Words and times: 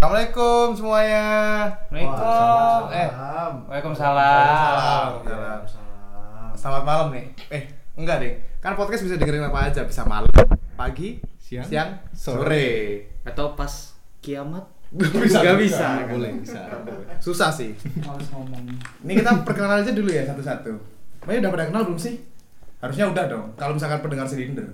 Assalamualaikum 0.00 0.72
semuanya. 0.72 1.24
Waalaikumsalam. 1.92 2.80
Eh, 2.88 3.08
Waalaikumsalam. 3.68 5.06
Waalaikumsalam. 5.28 5.60
Selamat 6.56 6.84
malam 6.88 7.06
nih. 7.12 7.28
Eh, 7.52 7.68
enggak 8.00 8.24
deh. 8.24 8.32
Kan 8.64 8.80
podcast 8.80 9.04
bisa 9.04 9.20
dengerin 9.20 9.44
apa 9.44 9.68
aja, 9.68 9.84
bisa 9.84 10.00
malam, 10.08 10.24
pagi, 10.72 11.20
Siang, 11.36 11.68
siang, 11.68 12.00
sore. 12.16 13.12
Atau 13.28 13.52
pas 13.52 13.92
kiamat? 14.24 14.64
Bisa, 14.88 15.44
Nggak 15.44 15.68
bisa. 15.68 16.00
bisa. 16.00 16.08
boleh 16.08 16.32
bisa. 16.40 16.60
Susah 17.20 17.52
sih. 17.52 17.76
Males 18.00 18.24
ngomong. 18.32 18.72
Ini 19.04 19.12
kita 19.20 19.44
perkenalan 19.44 19.84
aja 19.84 19.92
dulu 19.92 20.08
ya 20.08 20.24
satu-satu. 20.24 20.80
Makanya 21.28 21.44
udah 21.44 21.52
pada 21.52 21.64
kenal 21.68 21.82
belum 21.84 22.00
sih? 22.00 22.24
Harusnya 22.80 23.04
udah 23.04 23.28
dong. 23.28 23.52
Kalau 23.52 23.76
misalkan 23.76 24.00
pendengar 24.00 24.24
silinder. 24.24 24.64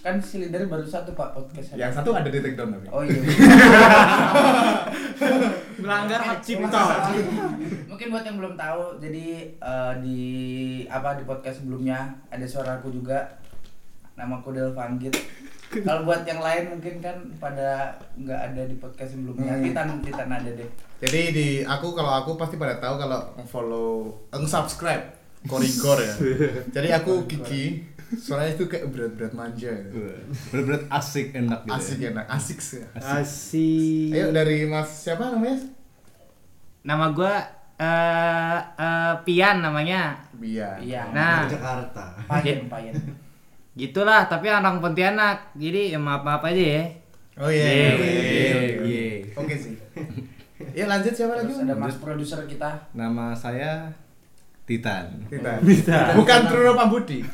Kan 0.00 0.16
silinder 0.16 0.64
baru 0.64 0.82
satu 0.82 1.12
pak 1.12 1.30
podcast 1.30 1.74
Yang 1.74 1.92
satu 1.94 2.10
ada 2.12 2.26
di 2.26 2.38
take 2.38 2.54
down 2.54 2.72
tapi. 2.72 2.86
oh 2.88 3.02
iya 3.02 3.20
Melanggar 5.78 6.20
hak 6.22 6.38
cipta. 6.40 7.10
mungkin 7.86 8.06
buat 8.08 8.24
yang 8.24 8.36
belum 8.36 8.54
tahu 8.54 8.98
jadi 8.98 9.26
eh, 9.52 9.92
di 10.00 10.20
apa 10.86 11.14
di 11.14 11.24
podcast 11.24 11.60
sebelumnya 11.60 11.98
ada 12.28 12.42
suaraku 12.42 12.90
juga 12.90 13.38
namaku 14.14 14.52
Del 14.52 14.70
Vanggit 14.70 15.14
kalau 15.80 16.04
buat 16.06 16.22
yang 16.22 16.38
lain 16.38 16.68
mungkin 16.70 16.98
kan 16.98 17.16
pada 17.36 17.90
nggak 18.14 18.40
ada 18.48 18.62
di 18.64 18.76
podcast 18.76 19.12
sebelumnya 19.12 19.52
Hmm. 19.52 19.64
Titan 19.64 19.88
Titan 20.00 20.28
ada 20.30 20.50
deh 20.50 20.68
Jadi 20.98 21.20
di 21.30 21.46
aku 21.62 21.90
kalau 21.92 22.14
aku 22.16 22.34
pasti 22.36 22.54
pada 22.54 22.78
tahu 22.78 22.94
kalau 22.96 23.18
follow, 23.44 23.90
subscribe 24.44 25.02
Korigor 25.42 25.98
ya. 25.98 26.14
Jadi 26.78 26.94
aku 26.94 27.26
Kiki, 27.26 27.82
suaranya 28.18 28.52
itu 28.56 28.64
kayak 28.68 28.86
berat-berat 28.92 29.32
manja 29.32 29.70
ya. 29.72 29.84
Bener-bener 30.52 30.82
asik 30.88 31.32
enak 31.32 31.60
gitu. 31.64 31.72
Asik 31.72 31.98
enak, 32.02 32.26
asik 32.28 32.58
sih. 32.60 32.82
Asik. 32.96 34.12
Ayo 34.12 34.28
dari 34.32 34.68
Mas 34.68 34.88
siapa 34.92 35.32
namanya? 35.32 35.58
Nama 36.84 37.06
gua 37.14 37.34
eh 37.80 38.58
eh, 38.76 39.14
Pian 39.24 39.64
namanya. 39.64 40.16
Bian. 40.36 40.76
iya 40.82 41.08
Nah. 41.14 41.48
Jakarta. 41.48 42.18
Payen 42.28 42.68
Payen 42.72 42.94
Gitulah, 43.72 44.28
tapi 44.28 44.52
orang 44.52 44.84
Pontianak. 44.84 45.56
Jadi 45.56 45.96
ya 45.96 45.98
maaf-maaf 46.00 46.44
aja 46.44 46.60
ya. 46.60 46.84
Oh 47.40 47.48
iya. 47.48 47.64
Yeay. 47.64 47.72
iya, 47.72 47.92
iya, 47.96 48.56
iya. 48.60 48.76
Yeay. 48.84 49.16
Oke 49.32 49.56
sih. 49.56 49.72
Ya 50.76 50.84
lanjut 50.86 51.12
siapa 51.12 51.34
lagi? 51.36 51.52
ada 51.52 51.74
mas 51.74 51.98
produser 51.98 52.38
kita 52.46 52.70
Nama 52.94 53.34
saya 53.34 53.90
Titan. 54.62 55.06
Kita. 55.26 55.58
Bisa. 55.60 56.14
Bukan 56.14 56.40
Truno 56.46 56.72
Pambudi. 56.78 57.18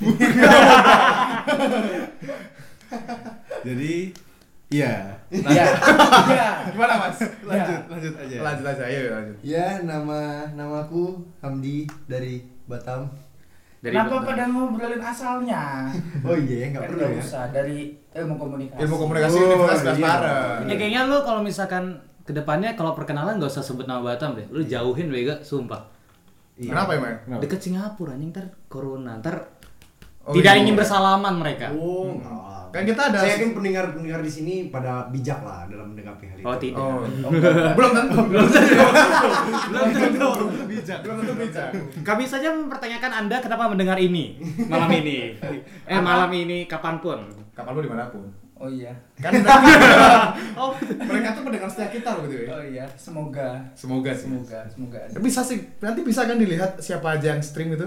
Jadi 3.67 3.95
iya. 4.73 5.13
iya 5.29 5.65
iya 6.29 6.49
Gimana 6.73 6.95
Mas? 7.05 7.21
Lanjut, 7.45 7.81
lanjut 7.93 8.15
aja. 8.17 8.37
Lanjut 8.41 8.65
aja, 8.65 8.83
ayo 8.89 9.01
lanjut. 9.13 9.37
Ya, 9.45 9.67
nama 9.85 10.49
namaku 10.57 11.21
Hamdi 11.45 11.85
dari 12.09 12.41
Batam. 12.65 13.13
Dari 13.79 13.95
kenapa 13.95 14.27
pada 14.27 14.51
ngobrolin 14.51 14.99
asalnya 14.99 15.87
Oh 16.27 16.35
iya, 16.35 16.75
nggak 16.75 16.83
kan 16.83 16.89
perlu 16.91 16.99
nggak 16.99 17.15
ya. 17.15 17.23
usah 17.23 17.45
dari 17.55 17.95
ilmu 18.11 18.35
komunikasi 18.35 18.81
Ilmu 18.83 18.97
komunikasi 18.99 19.37
Oh, 19.39 19.47
Universitas 19.55 19.95
iya. 19.95 20.15
Ya 20.67 20.75
kayaknya 20.75 21.03
lu 21.07 21.23
kalau 21.23 21.41
misalkan 21.47 21.85
ke 22.27 22.35
depannya 22.35 22.75
kalau 22.75 22.93
perkenalan 22.99 23.39
gak 23.39 23.49
usah 23.49 23.63
sebut 23.65 23.87
nama 23.87 24.03
Batam 24.03 24.35
deh. 24.35 24.45
Lu 24.51 24.61
jauhin 24.61 25.09
Vega, 25.09 25.39
sumpah. 25.41 25.81
Iya. 26.59 26.71
Kenapa 26.75 26.91
emang? 26.93 27.15
Kenapa? 27.23 27.41
Deket 27.41 27.61
Singapura 27.63 28.13
anjing 28.13 28.31
ntar 28.31 28.47
corona, 28.67 29.13
ntar 29.17 29.37
Oh, 30.29 30.37
tidak 30.37 30.53
iya. 30.53 30.61
ingin 30.61 30.77
bersalaman 30.77 31.41
mereka. 31.41 31.73
Oh, 31.73 32.21
lah. 32.21 32.69
Kan 32.69 32.85
kita 32.85 33.01
ada- 33.09 33.17
Saya 33.17 33.41
yakin 33.41 33.57
pendengar-pendengar 33.57 34.21
di 34.21 34.29
sini 34.29 34.55
pada 34.69 35.09
bijak 35.09 35.41
lah 35.41 35.65
dalam 35.65 35.97
menanggapi 35.97 36.25
hal 36.29 36.37
itu. 36.37 36.45
Oh, 36.45 36.57
tidak. 36.61 36.77
Oh, 36.77 37.01
belum 37.73 37.91
tentu. 37.97 38.19
Belum 38.29 38.45
tentu. 38.45 38.77
Belum 39.73 39.89
tentu. 39.89 40.29
bijak. 40.69 40.99
Belum 41.01 41.17
tentu 41.19 41.35
bijak. 41.35 41.69
Kami 42.05 42.25
saja 42.29 42.53
mempertanyakan 42.53 43.13
Anda 43.17 43.41
kenapa 43.41 43.73
mendengar 43.73 43.97
ini 43.97 44.37
malam 44.69 44.91
ini. 44.93 45.33
Eh 45.89 45.97
malam 45.97 46.29
ini 46.31 46.69
kapan 46.69 47.01
pun. 47.01 47.19
Kapal 47.57 47.73
lu 47.73 47.81
di 47.83 47.91
mana 47.91 48.13
pun. 48.13 48.29
Oh 48.59 48.69
iya 48.69 48.91
Kan 49.17 49.31
mereka, 49.33 49.55
Oh, 50.61 50.71
mereka 51.01 51.29
tuh 51.33 51.43
pendengar 51.43 51.69
setia 51.69 51.89
kita 51.89 52.11
loh 52.13 52.27
gitu 52.27 52.43
ya. 52.43 52.51
oh 52.51 52.63
iya 52.65 52.85
semoga 52.93 53.49
Semoga 53.73 54.11
sih. 54.13 54.27
semoga 54.27 54.61
semoga 54.67 54.99
ada. 55.01 55.19
Bisa 55.19 55.41
sih, 55.41 55.59
nanti 55.79 56.01
bisa 56.03 56.23
kan 56.23 56.35
dilihat 56.35 56.79
siapa 56.79 57.15
aja 57.15 57.33
yang 57.33 57.41
stream 57.41 57.73
itu? 57.73 57.87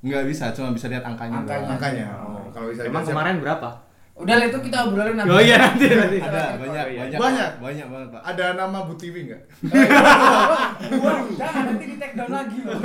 Enggak 0.00 0.24
bisa, 0.24 0.48
cuma 0.50 0.72
bisa 0.72 0.88
lihat 0.88 1.04
angkanya. 1.04 1.44
Angkanya. 1.44 1.68
Angkanya. 1.70 2.06
Oh, 2.18 2.48
kalau 2.48 2.68
bisa 2.68 2.82
emang 2.82 3.00
dilihat 3.00 3.04
siapa- 3.04 3.12
kemarin 3.12 3.36
berapa? 3.38 3.68
Udah 4.20 4.34
lah, 4.34 4.46
itu 4.46 4.58
kita 4.60 4.78
obrolin 4.84 5.14
nanti 5.14 5.28
Oh 5.28 5.40
iya 5.40 5.56
nanti 5.58 5.86
nanti. 5.88 6.18
Ada 6.18 6.42
banyak, 6.54 6.84
Oh, 6.84 6.90
iya. 6.90 7.00
banyak, 7.02 7.18
Banyak? 7.18 7.50
banyak 7.56 7.86
banget, 7.88 8.08
Pak. 8.10 8.20
ada 8.26 8.44
nama 8.54 8.78
Bu 8.82 8.94
Tiwi 8.94 9.20
enggak? 9.24 9.42
Jangan 11.32 11.62
nanti 11.66 11.84
di 11.84 11.96
take 11.96 12.14
down 12.14 12.30
lagi 12.30 12.58
loh 12.60 12.76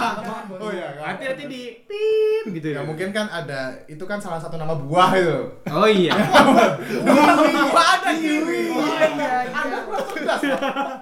Oh 0.62 0.70
iya, 0.70 0.88
Nanti 0.96 1.22
nanti 1.24 1.44
di 1.44 1.62
pip 1.84 2.44
gitu 2.50 2.68
Ya 2.70 2.80
mungkin 2.82 3.08
kan 3.10 3.26
ada 3.26 3.60
itu 3.84 4.00
kan 4.02 4.18
salah 4.18 4.38
satu 4.38 4.56
nama 4.56 4.74
buah 4.74 5.10
itu. 5.14 5.38
Oh 5.68 5.86
iya. 5.86 6.16
Buah 7.68 7.86
ada 7.96 8.10
kiwi. 8.12 8.60
iya, 8.70 9.06
iya. 9.08 9.32
Anda 9.50 9.78
kurang 9.84 10.06
cerdas. 10.08 10.40
Pak. 10.40 10.60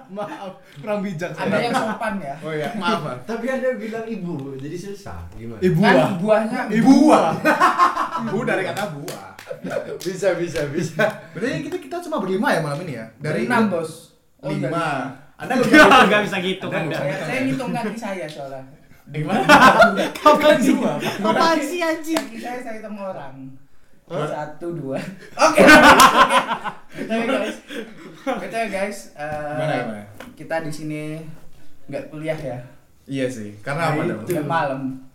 Maaf, 0.09 0.51
kurang 0.77 0.99
bijak 1.01 1.31
ada 1.31 1.47
saya. 1.47 1.59
yang 1.61 1.73
sopan 1.73 2.13
ya 2.17 2.35
Oh 2.39 2.51
iya, 2.51 2.69
maaf. 2.73 3.03
Tapi 3.23 3.45
ada 3.47 3.67
bilang 3.73 4.05
ibu, 4.05 4.35
jadi 4.55 4.77
susah. 4.77 5.19
Gimana? 5.33 5.59
Ibu 5.59 5.79
kan 5.79 5.93
buah. 5.93 6.11
buahnya 6.17 6.59
Ibu 6.69 6.91
buah. 7.01 7.29
Ibu 8.23 8.37
dari 8.43 8.63
kata 8.65 8.83
buah. 8.93 9.27
Bisa, 10.07 10.33
bisa, 10.37 10.61
bisa. 10.69 11.03
Berarti 11.33 11.67
kita 11.67 11.77
kita 11.81 11.95
cuma 12.05 12.17
berlima 12.21 12.53
ya 12.53 12.59
malam 12.61 12.79
ini 12.85 12.93
ya? 12.97 13.05
dari 13.21 13.45
enam 13.49 13.69
bos. 13.71 14.13
Oh, 14.41 14.53
lima. 14.53 15.13
Anda 15.37 15.53
Enggak 16.05 16.21
bisa 16.25 16.37
gitu. 16.41 16.65
kan. 16.69 16.89
Saya, 16.89 17.15
saya 17.25 17.39
ngitung 17.45 17.69
kaki 17.73 17.97
saya 17.97 18.25
soalnya. 18.25 18.61
Di 19.07 19.21
mana? 19.23 19.45
Kapan 20.11 20.57
sih? 20.59 20.75
Apaan 21.21 21.59
sih 21.61 21.79
anjing? 21.81 22.17
kaki 22.17 22.37
saya 22.41 22.59
saya 22.61 22.75
hitung 22.81 22.97
orang. 22.97 23.53
Satu 24.07 24.67
dua. 24.73 24.97
Oke. 25.35 25.61
Betul 26.97 27.21
guys. 27.27 27.57
Betul 28.23 28.65
guys. 28.71 28.99
Eh, 29.13 30.01
kita 30.33 30.63
di 30.65 30.71
sini 30.73 31.01
nggak 31.91 32.09
kuliah 32.09 32.39
ya? 32.39 32.59
Iya 33.07 33.27
sih. 33.29 33.55
Karena 33.61 33.93
apa 33.95 34.03
malam 34.43 35.06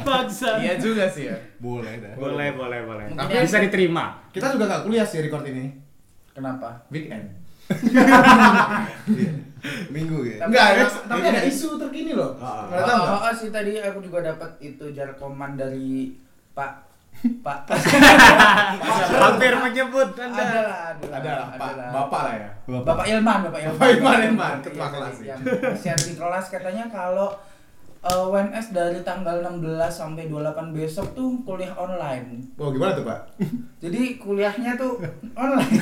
Bangsa. 0.00 0.58
Iya 0.58 0.74
juga 0.76 1.04
sih 1.06 1.24
ya. 1.26 1.36
Boleh 1.58 1.92
dah. 1.98 2.14
Boleh, 2.14 2.48
boleh, 2.52 2.80
boleh. 2.82 3.04
Mungkin 3.06 3.18
Tapi 3.18 3.32
yang- 3.34 3.44
bisa 3.44 3.58
diterima. 3.60 4.04
Kita 4.30 4.46
juga 4.50 4.64
nggak 4.66 4.82
kuliah 4.84 5.04
sih 5.04 5.20
record 5.20 5.44
ini. 5.46 5.86
kenapa 6.30 6.86
Weekend. 6.88 7.34
Minggu 9.90 10.18
ya. 10.24 10.36
Tapi 10.38 10.48
Enggak, 10.48 10.66
ada- 10.72 11.02
tapi 11.04 11.20
ada 11.24 11.42
isu 11.42 11.74
terkini 11.76 12.14
loh. 12.14 12.38
Nggak 12.38 12.78
tahu 12.80 12.94
nggak? 12.96 13.10
Oh, 13.12 13.26
oh, 13.26 13.34
sih 13.34 13.50
tadi 13.50 13.72
aku 13.76 13.98
juga 14.00 14.18
dapat 14.24 14.50
itu 14.60 14.84
jarkoman 14.88 15.58
dari 15.58 16.14
Pak 16.54 16.86
Pak 17.42 17.66
Hampir 19.18 19.50
menyebut 19.58 20.14
Anda. 20.14 20.38
adalah 20.38 20.94
Ada 20.94 21.30
lah, 21.34 21.46
Pak. 21.50 21.70
Bapak 21.90 22.20
lah 22.22 22.34
ya. 22.38 22.50
Bapak 22.78 23.04
Ilman, 23.08 23.38
Bapak 23.42 23.58
Ilman. 23.60 23.74
Bapak 23.74 23.88
Ilman, 23.90 24.18
Ilman, 24.24 24.54
ketua 24.62 24.78
Iya, 24.78 24.94
kelas, 24.94 25.16
Yang 25.18 25.40
share 25.74 25.98
di 25.98 26.14
kelas 26.14 26.46
katanya 26.46 26.84
kalau 26.86 27.34
eh, 28.04 28.24
WNS 28.30 28.66
dari 28.70 29.00
tanggal 29.02 29.42
16 29.42 29.64
sampai 29.90 30.30
28 30.30 30.76
besok 30.76 31.06
tuh 31.16 31.42
kuliah 31.42 31.74
online. 31.74 32.54
Oh, 32.60 32.70
gimana 32.70 32.94
tuh, 32.94 33.04
Pak? 33.06 33.20
Jadi 33.82 34.20
kuliahnya 34.20 34.78
tuh 34.78 35.02
online. 35.34 35.74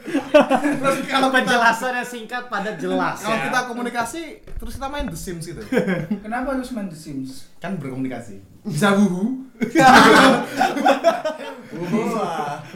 Terus 0.00 0.98
kalau 1.06 1.28
Penjelasannya 1.28 2.04
singkat 2.04 2.48
padat 2.48 2.80
jelas 2.80 3.20
kalau 3.20 3.36
ya. 3.36 3.44
kita 3.52 3.58
komunikasi 3.68 4.22
terus 4.56 4.80
kita 4.80 4.88
main 4.88 5.06
The 5.06 5.18
Sims 5.18 5.44
gitu. 5.44 5.62
Kenapa 6.24 6.56
harus 6.56 6.72
main 6.72 6.88
The 6.88 6.96
Sims? 6.96 7.52
Kan 7.60 7.76
berkomunikasi. 7.76 8.40
Bisa 8.64 8.96
wuhu. 8.96 9.44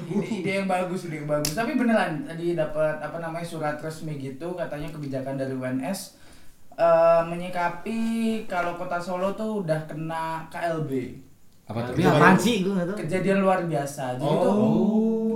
Ide, 0.05 0.23
ide 0.41 0.51
yang 0.63 0.69
bagus, 0.71 1.09
ide 1.09 1.25
yang 1.25 1.29
bagus. 1.29 1.57
Tapi 1.57 1.75
beneran 1.75 2.25
tadi 2.29 2.55
dapat 2.55 3.03
apa 3.03 3.19
namanya 3.19 3.43
surat 3.43 3.77
resmi 3.83 4.17
gitu 4.21 4.55
katanya 4.55 4.89
kebijakan 4.93 5.35
dari 5.35 5.57
WNS 5.57 6.21
eh, 6.77 7.23
menyikapi 7.25 8.01
kalau 8.45 8.75
kota 8.75 8.97
Solo 8.97 9.33
tuh 9.33 9.61
udah 9.61 9.81
kena 9.85 10.45
KLB. 10.49 10.91
Apa 11.65 11.81
tuh? 11.83 11.93
Tapi 11.93 12.03
apaan 12.05 12.37
sih? 12.37 12.61
Gue 12.61 12.73
nggak 12.73 12.87
tahu. 12.89 12.97
Kejadian 13.01 13.39
luar 13.41 13.65
biasa. 13.65 14.15
Jadi 14.15 14.27
Oh. 14.27 14.41
tuh 14.41 14.57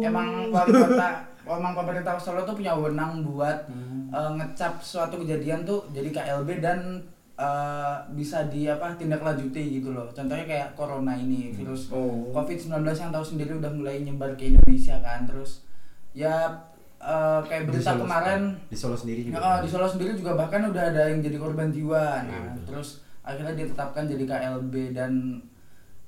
emang 0.01 0.29
wali 0.49 0.71
kota 0.71 1.09
emang 1.49 1.73
pemerintah 1.75 2.15
Solo 2.15 2.43
tuh 2.43 2.55
punya 2.55 2.73
wewenang 2.73 3.23
buat 3.23 3.65
eh, 4.09 4.31
ngecap 4.35 4.79
suatu 4.79 5.17
kejadian 5.19 5.63
tuh 5.63 5.85
jadi 5.91 6.09
KLB 6.09 6.59
dan 6.59 7.01
eh, 7.35 7.95
bisa 8.13 8.45
di 8.47 8.67
apa 8.67 8.93
tindak 8.95 9.21
lanjuti 9.21 9.79
gitu 9.79 9.91
loh. 9.91 10.11
Contohnya 10.11 10.45
kayak 10.45 10.69
corona 10.75 11.13
ini 11.13 11.51
virus 11.51 11.89
Oh. 11.89 12.29
COVID-19 12.33 12.73
yang 12.91 13.09
tahu 13.09 13.25
sendiri 13.25 13.55
udah 13.55 13.71
mulai 13.71 14.01
nyebar 14.01 14.35
ke 14.35 14.51
Indonesia 14.51 14.99
kan. 14.99 15.23
Terus 15.23 15.63
ya 16.11 16.51
eh, 17.01 17.41
kayak 17.43 17.63
Di 17.63 17.69
berita 17.71 17.91
Solo- 17.91 18.03
kemarin 18.03 18.41
Di 18.67 18.77
Solo 18.77 18.95
sendiri 18.95 19.21
juga. 19.23 19.39
Oh, 19.39 19.57
di 19.59 19.69
Solo 19.69 19.87
sendiri 19.87 20.13
juga 20.13 20.33
bahkan 20.35 20.61
udah 20.65 20.85
ada 20.89 21.03
yang 21.07 21.19
jadi 21.19 21.37
korban 21.37 21.69
jiwa. 21.69 22.23
Nah, 22.23 22.53
betul. 22.53 22.65
terus 22.69 22.89
akhirnya 23.21 23.55
ditetapkan 23.55 24.05
jadi 24.05 24.25
KLB 24.25 24.75
dan 24.93 25.13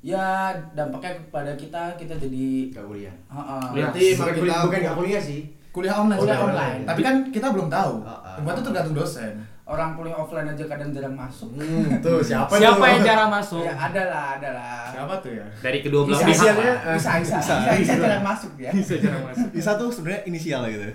ya 0.00 0.48
dampaknya 0.72 1.12
kepada 1.20 1.52
kita 1.54 1.82
kita 1.94 2.14
jadi 2.16 2.46
Gak 2.72 2.84
kuliah. 2.84 3.14
Heeh. 3.26 3.64
Berarti 3.70 4.04
bukan, 4.10 4.16
emang 4.16 4.34
kuliah, 4.34 4.54
kita 4.56 4.64
bukan 4.64 4.80
gak 4.80 4.96
kuliah 4.96 5.22
sih. 5.22 5.40
kuliah 5.70 5.94
online 5.94 6.18
Kuliah 6.18 6.34
sekarang. 6.34 6.50
online. 6.50 6.82
Tapi 6.82 7.00
kan 7.00 7.14
kita 7.28 7.46
belum 7.50 7.68
tahu. 7.68 7.94
Ah, 8.02 8.10
ah. 8.16 8.34
Semua 8.34 8.52
itu 8.52 8.62
tergantung 8.64 8.96
dosen. 8.96 9.32
Orang 9.70 9.94
kuliah 9.94 10.16
offline 10.16 10.48
aja 10.48 10.64
kadang 10.66 10.90
jarang 10.90 11.14
masuk 11.14 11.46
Hmm, 11.52 11.86
tuh 11.98 12.18
siapa 12.26 12.50
Siapa 12.52 12.74
tuh? 12.76 12.90
yang 12.90 13.02
jarang 13.02 13.30
masuk? 13.30 13.62
ya 13.62 13.72
ada 13.72 14.02
lah 14.04 14.24
ada 14.34 14.48
lah 14.50 14.82
Siapa 14.90 15.14
tuh 15.16 15.30
ya? 15.32 15.46
Dari 15.56 15.78
kedua 15.80 16.00
belah 16.02 16.18
Bisa, 16.18 16.26
pihak. 16.26 16.34
inisialnya, 16.34 16.74
bisa 16.90 17.10
bisa 17.16 17.36
bisa, 17.38 17.54
bisa. 17.56 17.72
bisa 17.78 17.94
jarang 17.96 18.24
masuk 18.24 18.52
ya 18.56 18.70
Bisa 18.70 18.94
jarang 18.98 19.22
masuk. 19.24 19.46
Isa 19.60 19.70
tuh 19.76 19.88
sebenarnya 19.88 20.22
inisial 20.24 20.62
gitu. 20.66 20.90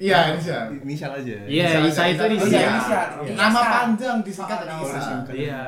Iya, 0.00 0.18
inisial. 0.32 0.62
Inisial 0.80 1.10
aja. 1.12 1.36
Iya, 1.44 1.66
Isa 1.82 1.82
Isa 1.84 2.02
itu 2.08 2.22
Oh, 2.22 2.24
iya, 2.24 2.32
inisial. 2.32 2.62
Iya. 2.62 3.02
Iya. 3.20 3.34
Nama 3.36 3.60
Isa. 3.60 3.68
panjang 3.68 4.16
disingkat 4.22 4.56
Oh, 4.56 4.62
dari 4.62 4.74
Isa. 4.80 5.12
Iya. 5.28 5.62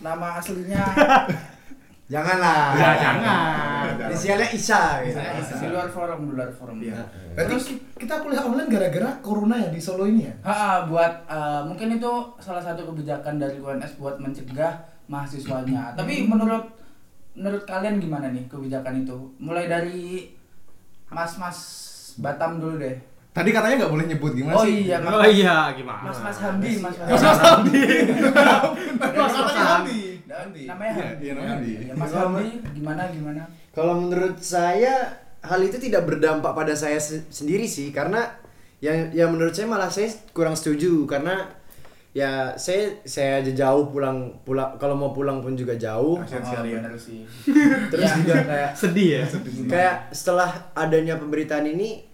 nama 0.00 0.26
aslinya 0.36 0.80
Janganlah. 2.10 2.74
Ya, 2.74 2.90
jangan. 2.98 4.10
Inisialnya 4.10 4.48
Isa 4.50 4.98
gitu. 5.00 5.14
Isa. 5.14 5.54
di 5.56 5.68
luar 5.68 5.86
forum 5.86 6.26
di 6.26 6.32
luar 6.34 6.50
forum 6.50 6.76
Iya. 6.76 6.98
ya 6.98 7.02
Berarti 7.32 7.54
ki- 7.62 7.80
kita 7.96 8.18
kuliah 8.18 8.42
online 8.42 8.66
gara-gara 8.68 9.10
corona 9.20 9.54
ya 9.56 9.68
di 9.68 9.78
Solo 9.78 10.04
ini 10.04 10.26
ya? 10.26 10.34
Ha, 10.42 10.56
buat 10.84 11.12
eh, 11.24 11.62
mungkin 11.64 11.94
itu 11.94 12.12
salah 12.36 12.58
satu 12.58 12.82
kebijakan 12.84 13.38
dari 13.38 13.56
UNS 13.56 13.94
buat 13.96 14.18
mencegah 14.18 14.74
mahasiswanya. 15.06 15.94
Tapi 15.94 16.26
menurut 16.26 16.66
menurut 17.32 17.62
kalian 17.62 17.96
gimana 17.96 18.26
nih 18.28 18.44
kebijakan 18.44 19.00
itu? 19.00 19.16
Mulai 19.38 19.64
dari 19.64 20.34
Mas-mas 21.08 21.58
Batam 22.16 22.58
dulu 22.58 22.74
deh. 22.76 22.98
Tadi 23.30 23.50
katanya 23.50 23.74
nggak 23.78 23.92
boleh 23.92 24.06
nyebut 24.06 24.32
gimana 24.34 24.54
Oh 24.54 24.66
sih? 24.66 24.84
iya, 24.84 24.96
Oh 24.98 25.22
iya, 25.22 25.70
gimana? 25.72 26.02
Mas-mas 26.02 26.38
Hamdi, 26.40 26.70
Mas-mas 26.76 27.06
Mas 27.06 27.22
Mas 27.22 27.38
Hamdi. 27.38 27.82
Mas 28.98 29.34
Hamdi. 29.34 29.98
Hamdi. 30.26 30.62
Namanya 30.66 30.90
Iya, 30.90 31.02
Hamdi. 31.04 31.22
iya, 31.22 31.32
namanya 31.32 31.52
Hamdi. 31.54 31.72
Ya, 31.80 31.94
Mas 31.94 32.12
Hamdi 32.12 32.46
gimana 32.72 33.02
gimana? 33.08 33.42
Kalau 33.70 33.94
menurut 33.96 34.36
saya 34.36 34.94
hal 35.40 35.60
itu 35.60 35.78
tidak 35.78 36.04
berdampak 36.04 36.52
pada 36.52 36.74
saya 36.74 36.98
se- 36.98 37.24
sendiri 37.28 37.64
sih 37.64 37.90
karena 37.90 38.28
yang 38.78 39.08
yang 39.10 39.30
menurut 39.30 39.52
saya 39.52 39.66
malah 39.66 39.88
saya 39.88 40.10
kurang 40.30 40.52
setuju 40.52 41.06
karena 41.06 41.48
ya 42.10 42.52
saya 42.56 42.98
saya 43.04 43.38
aja 43.38 43.52
jauh 43.54 43.86
pulang 43.88 44.34
pulang 44.42 44.74
kalau 44.74 44.98
mau 44.98 45.10
pulang 45.10 45.38
pun 45.38 45.54
juga 45.54 45.78
jauh 45.78 46.18
Oh, 46.18 46.26
sekali 46.26 46.74
ya. 46.74 46.82
sih. 46.98 47.22
terus 47.86 48.04
Ya. 48.04 48.16
juga 48.16 48.34
kayak 48.42 48.70
Sedih 48.74 49.08
ya? 49.14 49.24
kayak 49.64 49.94
setelah 50.10 50.50
adanya 50.74 51.14
pemberitaan 51.14 51.64
ini 51.64 52.09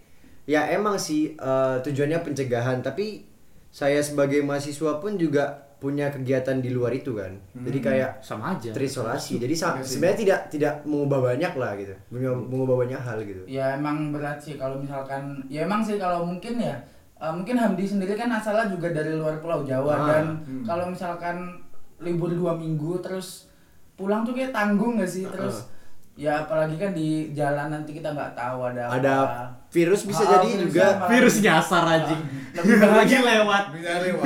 ya 0.47 0.63
emang 0.69 0.95
sih 0.97 1.35
eh, 1.35 1.75
tujuannya 1.77 2.23
pencegahan 2.23 2.79
tapi 2.79 3.27
saya 3.69 3.99
sebagai 3.99 4.41
mahasiswa 4.41 4.97
pun 4.97 5.13
juga 5.15 5.67
punya 5.77 6.09
kegiatan 6.09 6.57
di 6.57 6.73
luar 6.73 6.89
itu 6.89 7.13
kan. 7.13 7.29
Jadi 7.53 7.77
kayak 7.77 8.11
Sama 8.17 8.57
aja. 8.57 8.73
terisolasi. 8.73 9.37
Jadi 9.37 9.53
sa- 9.53 9.77
Iya 9.77 9.85
sebenarnya 9.85 10.17
tidak 10.17 10.39
tidak 10.49 10.73
mengubah 10.81 11.19
banyak 11.29 11.53
lah 11.53 11.77
gitu. 11.77 11.93
Mengubah, 12.09 12.33
mengubah 12.49 12.75
banyak 12.81 12.97
hal 12.97 13.17
gitu. 13.21 13.41
Ya 13.45 13.77
emang 13.77 14.09
berat 14.09 14.41
sih 14.41 14.57
kalau 14.57 14.81
misalkan 14.81 15.37
ya 15.45 15.69
emang 15.69 15.85
sih 15.85 16.01
kalau 16.01 16.25
mungkin 16.25 16.57
ya 16.57 16.73
eh, 17.13 17.29
mungkin 17.29 17.53
Hamdi 17.53 17.85
sendiri 17.85 18.17
kan 18.17 18.31
asalnya 18.31 18.73
juga 18.73 18.89
dari 18.89 19.13
luar 19.13 19.37
Pulau 19.37 19.61
Jawa 19.61 19.93
Ah, 19.93 20.01
dan 20.07 20.25
hmm. 20.41 20.65
kalau 20.65 20.89
misalkan 20.89 21.61
libur 21.99 22.33
dua 22.33 22.57
minggu 22.57 22.97
terus 22.97 23.45
pulang 23.93 24.25
tuh 24.25 24.33
kayak 24.33 24.49
tanggung 24.49 24.97
gak 24.97 25.05
sih? 25.05 25.29
Terus 25.29 25.69
ya 26.17 26.41
apalagi 26.41 26.81
kan 26.81 26.97
di 26.97 27.29
jalan 27.29 27.69
nanti 27.69 27.93
kita 27.93 28.09
nggak 28.09 28.33
tahu 28.33 28.73
ada 28.73 28.89
ada 28.89 29.13
apa. 29.21 29.41
Virus 29.67 30.01
bisa 30.03 30.21
Ah, 30.21 30.29
jadi 30.33 30.47
virusnya 30.49 30.65
juga 30.65 30.85
malah- 30.89 31.09
Virus 31.09 31.35
nyasar 31.39 31.83
anjing. 31.85 32.21
Lebih 32.53 32.75
bahaya. 32.79 32.97
lagi 32.97 33.15
lewat. 33.21 33.63
Bisa 33.69 33.91
lewat. 34.01 34.25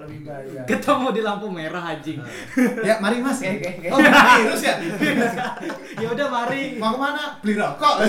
Lebih 0.00 0.20
bahaya. 0.22 0.60
Ketemu 0.64 1.06
di 1.10 1.20
lampu 1.20 1.46
merah 1.48 1.84
anjing. 1.86 2.18
Ya, 2.80 2.94
mari 2.98 3.18
Mas. 3.18 3.36
Oke, 3.36 3.50
oke, 3.52 3.70
oke. 3.76 3.88
Oh, 3.90 3.98
virus 4.38 4.62
ya? 4.62 4.74
Ya 6.02 6.08
udah 6.08 6.26
mari. 6.28 6.76
Mau 6.76 6.92
ke 6.92 6.98
mana? 6.98 7.24
Beli 7.40 7.54
rokok. 7.54 7.94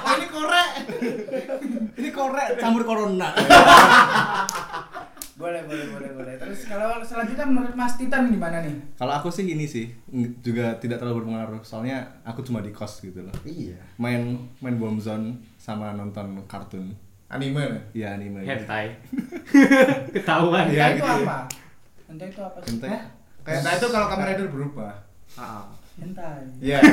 Oh, 0.00 0.12
ini 0.12 0.26
korek. 0.26 0.68
Ini 1.94 2.08
korek 2.10 2.48
campur 2.56 2.82
corona. 2.82 3.28
boleh 5.32 5.64
boleh 5.64 5.86
boleh 5.88 6.10
boleh 6.12 6.34
terus 6.36 6.68
kalau 6.68 7.00
selanjutnya 7.00 7.48
menurut 7.48 7.72
Mas 7.72 7.96
Titan 7.96 8.28
gimana 8.28 8.60
nih 8.60 8.76
Kalau 8.92 9.08
aku 9.14 9.32
sih 9.32 9.48
ini 9.48 9.64
sih 9.64 9.88
juga 10.38 10.76
tidak 10.76 11.00
terlalu 11.00 11.24
berpengaruh. 11.24 11.60
Soalnya 11.62 11.96
aku 12.22 12.42
cuma 12.42 12.60
di 12.60 12.68
kos 12.68 13.00
gitu 13.00 13.24
loh. 13.24 13.32
iya 13.42 13.80
Main 13.96 14.36
main 14.60 14.76
Bomb 14.76 15.00
Zone 15.00 15.40
sama 15.60 15.92
nonton 15.92 16.40
kartun. 16.48 16.96
Anime. 17.28 17.92
Iya 17.92 18.16
anime. 18.16 18.40
Hentai. 18.48 18.96
Ketahuan 20.16 20.72
Hentai 20.72 20.80
ya. 20.80 20.86
itu 20.88 21.04
gitu 21.04 21.06
ya. 21.06 21.28
apa 21.28 21.38
hentai 22.08 22.26
itu 22.32 22.40
apa 22.40 22.58
sih 22.64 22.68
Hentai. 22.74 22.96
Kayak 23.44 23.60
nah 23.62 23.72
itu 23.76 23.86
kalau 23.92 24.06
Kamen 24.08 24.26
Rider 24.32 24.48
berubah. 24.48 24.92
Ah. 25.36 25.68
hentai 26.00 26.40
Iya. 26.64 26.78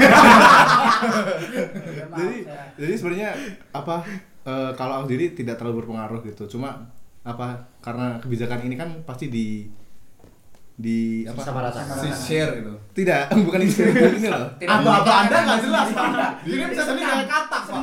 Ya, 1.88 2.06
maaf, 2.12 2.20
jadi 2.20 2.38
jadi 2.78 2.94
sebenarnya 3.00 3.30
apa 3.72 4.04
eh, 4.46 4.72
kalau 4.76 4.94
aku 5.00 5.04
sendiri 5.10 5.34
tidak 5.34 5.56
terlalu 5.58 5.82
berpengaruh 5.82 6.20
gitu 6.28 6.58
cuma 6.58 6.92
apa 7.24 7.58
karena 7.82 8.20
kebijakan 8.22 8.68
ini 8.68 8.76
kan 8.76 8.90
pasti 9.08 9.32
di 9.32 9.66
di 10.78 11.26
apa 11.26 11.42
Sama 11.42 11.66
rata. 11.66 11.82
Si 11.82 12.10
share 12.14 12.62
itu. 12.62 12.74
tidak 12.94 13.34
bukan 13.50 13.66
ini 13.66 13.74
ini 14.22 14.30
loh 14.30 14.46
Tidak 14.62 14.70
Apa 14.70 14.90
apa 15.02 15.12
Anda 15.26 15.38
nggak 15.42 15.60
jelas, 15.66 15.88
Pak. 15.90 16.32
Ini 16.46 16.66
bisa 16.70 16.84
sendiri 16.86 17.10
kayak 17.10 17.26
katak, 17.26 17.64
Pak. 17.66 17.82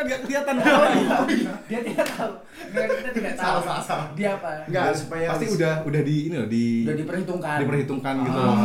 Kan 0.00 0.08
nggak 0.08 0.20
kelihatan 0.24 0.54
dia 1.68 1.80
tidak 1.84 2.06
tahu. 2.08 2.32
Nggak, 2.72 2.84
kita 2.88 3.10
tidak 3.12 3.32
tahu. 3.36 3.44
Salah, 3.44 3.60
salah, 3.60 3.84
salah. 3.84 4.06
dia 4.16 4.30
apa? 4.32 4.50
Enggak, 4.64 4.84
supaya 4.96 5.26
pasti 5.28 5.46
udah 5.52 5.74
udah 5.84 6.00
di 6.00 6.16
ini 6.24 6.34
loh 6.40 6.48
di 6.48 6.64
udah 6.88 6.96
diperhitungkan. 6.96 7.56
diperhitungkan 7.60 8.14
gitu. 8.24 8.40
Oh. 8.40 8.48
loh 8.48 8.64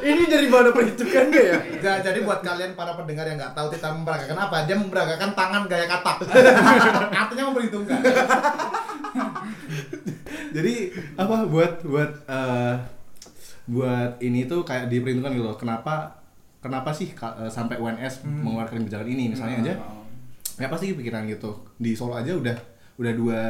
ini 0.08 0.22
dari 0.24 0.48
mana 0.48 0.72
perhitungannya 0.72 1.42
ya? 1.44 1.58
Ja- 1.84 2.00
Jadi 2.00 2.24
buat 2.24 2.40
kalian 2.40 2.72
para 2.72 2.96
pendengar 2.96 3.28
yang 3.28 3.36
nggak 3.36 3.52
tahu 3.52 3.68
Tita 3.68 3.92
memperagakan 3.92 4.38
apa, 4.40 4.56
dia 4.64 4.76
memperagakan 4.80 5.30
tangan 5.36 5.62
gaya 5.68 5.84
katak. 5.84 6.16
Artinya 7.20 7.44
memperhitungkan. 7.52 8.00
jadi 10.56 10.74
apa 11.14 11.36
buat 11.44 11.84
buat 11.84 12.10
eh, 12.24 12.74
buat 13.68 14.10
ini 14.22 14.48
tuh 14.48 14.64
kayak 14.64 14.88
diperhitungkan 14.88 15.36
gitu 15.36 15.44
loh. 15.44 15.58
Kenapa 15.60 16.24
kenapa 16.66 16.90
sih 16.90 17.08
eh, 17.10 17.46
sampai 17.48 17.76
UNS 17.76 18.20
Hmm. 18.20 18.42
mengeluarkan 18.42 18.82
kebijakan 18.82 19.06
ini? 19.06 19.30
Misalnya 19.30 19.62
aja 19.62 19.74
ya 20.56 20.66
pasti 20.66 20.90
pikiran 20.90 21.22
gitu. 21.24 21.54
Di 21.76 21.92
Solo 21.92 22.14
aja 22.14 22.32
udah 22.32 22.56
udah 22.96 23.12
dua 23.12 23.40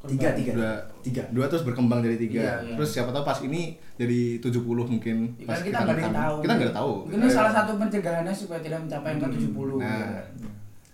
tiga 0.00 0.30
tiga. 0.30 0.54
dua 0.54 0.72
tiga. 1.02 1.22
dua 1.28 1.44
terus 1.46 1.62
berkembang 1.62 1.98
jadi 1.98 2.14
tiga. 2.16 2.38
Iya, 2.38 2.54
iya. 2.62 2.74
terus 2.78 2.90
siapa 2.92 3.10
tahu 3.10 3.24
pas 3.24 3.38
ini 3.40 3.74
jadi 3.94 4.38
70 4.38 4.62
mungkin 4.86 5.16
Ya, 5.34 5.44
pas 5.44 5.58
kan 5.58 5.66
kita 5.66 5.78
nggak 5.82 6.14
tahu. 6.14 6.34
Kita 6.38 6.52
nggak 6.54 6.70
tahu. 6.72 6.92
Ini 7.10 7.26
salah 7.26 7.50
satu 7.50 7.72
pencegahannya 7.76 8.30
supaya 8.30 8.60
tidak 8.60 8.78
mencapai 8.80 9.10
angka 9.12 9.26
70 9.26 9.74
nah 9.76 10.22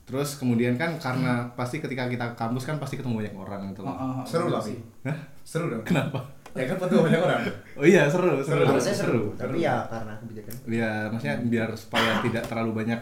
terus 0.04 0.36
kemudian 0.36 0.76
kan 0.76 0.96
karena 0.98 1.48
pasti 1.52 1.80
ketika 1.80 2.04
kita 2.06 2.24
ke 2.30 2.36
kampus 2.36 2.64
kan 2.64 2.76
pasti 2.76 2.94
ketemu 2.94 3.24
banyak 3.24 3.34
orang 3.34 3.60
gitu 3.72 3.80
Oh, 3.80 3.88
loh. 3.88 3.96
Oh, 3.96 4.08
oh, 4.20 4.24
Seru 4.24 4.46
lah, 4.48 4.60
sih. 4.60 4.76
Pi. 4.76 5.08
Hah? 5.08 5.16
Seru 5.42 5.66
dong. 5.66 5.80
kenapa 5.82 6.20
Ya 6.54 6.64
kan 6.70 6.76
foto 6.78 7.02
banyak 7.02 7.20
orang. 7.20 7.42
oh 7.74 7.84
iya 7.86 8.06
seru 8.06 8.30
seru. 8.38 8.46
Seru. 8.46 8.62
harusnya 8.62 8.94
seru. 8.94 9.22
tapi 9.34 9.58
ya 9.58 9.82
karena 9.90 10.14
kebijakan. 10.22 10.54
Ya 10.70 10.90
maksudnya 11.10 11.36
biar 11.50 11.68
supaya 11.74 12.22
tidak 12.22 12.46
terlalu 12.46 12.70
banyak 12.84 13.00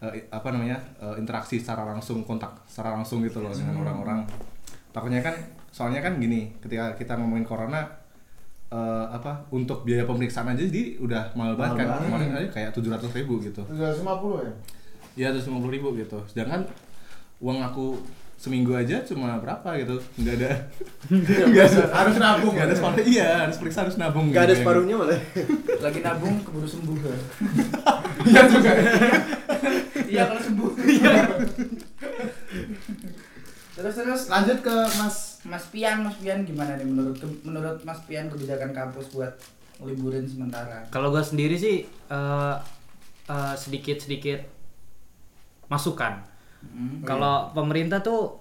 eh, 0.00 0.24
apa 0.32 0.48
namanya 0.48 0.80
eh, 0.96 1.16
interaksi 1.20 1.60
secara 1.60 1.84
langsung 1.84 2.24
kontak 2.24 2.64
secara 2.64 2.96
langsung 2.96 3.20
gitu 3.20 3.44
loh 3.44 3.52
dengan 3.52 3.84
orang-orang. 3.84 4.24
Takutnya 4.90 5.20
kan 5.20 5.36
soalnya 5.68 6.00
kan 6.00 6.16
gini 6.16 6.48
ketika 6.64 6.96
kita 6.96 7.20
ngomongin 7.20 7.44
corona 7.44 7.84
eh, 8.72 9.06
apa 9.12 9.44
untuk 9.52 9.84
biaya 9.84 10.08
pemeriksaan 10.08 10.56
aja 10.56 10.64
jadi 10.64 10.96
udah 11.04 11.36
mahal 11.36 11.60
banget 11.60 11.84
kan. 11.84 12.08
Kemarin 12.08 12.32
aja 12.40 12.48
kayak 12.48 12.70
tujuh 12.72 12.88
ratus 12.88 13.12
ribu 13.12 13.36
gitu. 13.44 13.60
750 13.68 14.48
ya? 14.48 14.52
ya 15.18 15.28
terus 15.34 15.50
lima 15.50 15.66
ribu 15.68 15.92
gitu. 15.98 16.18
Sedangkan 16.30 16.64
uang 17.42 17.58
aku 17.62 17.98
seminggu 18.38 18.70
aja 18.70 19.02
cuma 19.02 19.34
berapa 19.42 19.66
gitu. 19.76 19.98
Nggak 20.14 20.34
ada. 20.38 20.50
Nggak 21.10 21.66
ada. 21.66 21.82
Harus 21.90 22.16
nabung. 22.16 22.54
nggak 22.54 22.66
ada 22.70 22.76
separuh 22.78 22.98
iya 23.02 23.28
harus 23.42 23.56
periksa 23.58 23.82
harus 23.82 23.98
nabung 23.98 24.30
nggak 24.30 24.44
ada 24.46 24.54
gitu. 24.54 24.62
separuhnya 24.62 24.94
malah 24.94 25.20
lagi 25.82 26.00
nabung 26.00 26.34
keburu 26.46 26.68
sembuh 26.70 26.96
kan 27.02 27.18
Iya 28.24 28.42
juga. 28.46 28.70
iya 30.06 30.22
kalau 30.26 30.42
sembuh. 30.42 30.70
Terus 33.74 33.94
terus 33.94 34.22
Lanjut 34.26 34.58
ke 34.60 34.76
Mas. 34.98 35.16
Mas 35.46 35.64
Pian 35.70 36.02
Mas 36.02 36.18
Pian 36.18 36.42
gimana 36.42 36.74
nih 36.74 36.82
menurut 36.84 37.14
menurut 37.46 37.78
Mas 37.82 38.02
Pian 38.04 38.26
kebijakan 38.26 38.74
kampus 38.74 39.06
buat 39.10 39.38
liburin 39.78 40.26
sementara? 40.26 40.82
Kalau 40.90 41.14
gue 41.14 41.22
sendiri 41.22 41.54
sih 41.54 41.86
eh, 41.86 42.56
eh, 43.28 43.54
sedikit-sedikit 43.54 44.42
masukan. 45.66 46.22
Hmm. 46.60 47.02
Kalau 47.02 47.50
pemerintah 47.50 47.98
tuh 47.98 48.38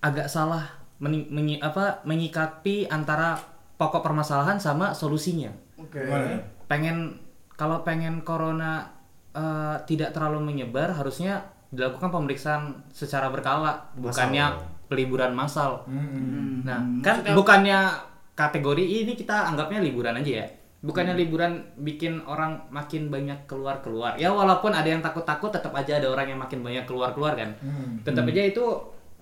agak 0.00 0.26
salah 0.26 0.64
meni- 0.98 1.26
menyi- 1.26 1.58
apa 1.58 2.00
menyikapi 2.02 2.86
antara 2.86 3.36
pokok 3.74 4.00
permasalahan 4.00 4.56
sama 4.56 4.92
solusinya. 4.92 5.50
oke 5.74 5.96
Gimana? 5.96 6.38
Pengen 6.66 7.18
kalau 7.52 7.80
pengen 7.80 8.20
corona 8.20 8.92
eh, 9.30 9.76
tidak 9.84 10.10
terlalu 10.10 10.42
menyebar 10.44 10.90
harusnya 10.90 11.40
dilakukan 11.70 12.10
pemeriksaan 12.10 12.62
secara 12.88 13.30
berkala, 13.30 13.86
bukannya 13.94 14.58
peliburan 14.86 15.30
massal. 15.30 15.86
Hmm. 15.86 16.60
Nah, 16.60 16.78
Hmm, 16.78 16.98
kan 16.98 17.22
maksudnya- 17.22 17.36
bukannya 17.38 17.78
kategori 18.34 18.84
ini 19.04 19.12
kita 19.14 19.46
anggapnya 19.46 19.78
liburan 19.78 20.16
aja 20.16 20.32
ya. 20.34 20.46
Bukannya 20.80 21.12
liburan 21.12 21.60
bikin 21.76 22.24
orang 22.24 22.56
makin 22.72 23.12
banyak 23.12 23.44
keluar 23.44 23.84
keluar 23.84 24.16
ya 24.16 24.32
walaupun 24.32 24.72
ada 24.72 24.88
yang 24.88 25.04
takut 25.04 25.28
takut 25.28 25.52
tetap 25.52 25.76
aja 25.76 26.00
ada 26.00 26.08
orang 26.08 26.32
yang 26.32 26.40
makin 26.40 26.64
banyak 26.64 26.88
keluar 26.88 27.12
keluar 27.12 27.36
kan 27.36 27.52
Hmm. 27.60 28.00
tetap 28.00 28.24
aja 28.24 28.42
itu 28.48 28.64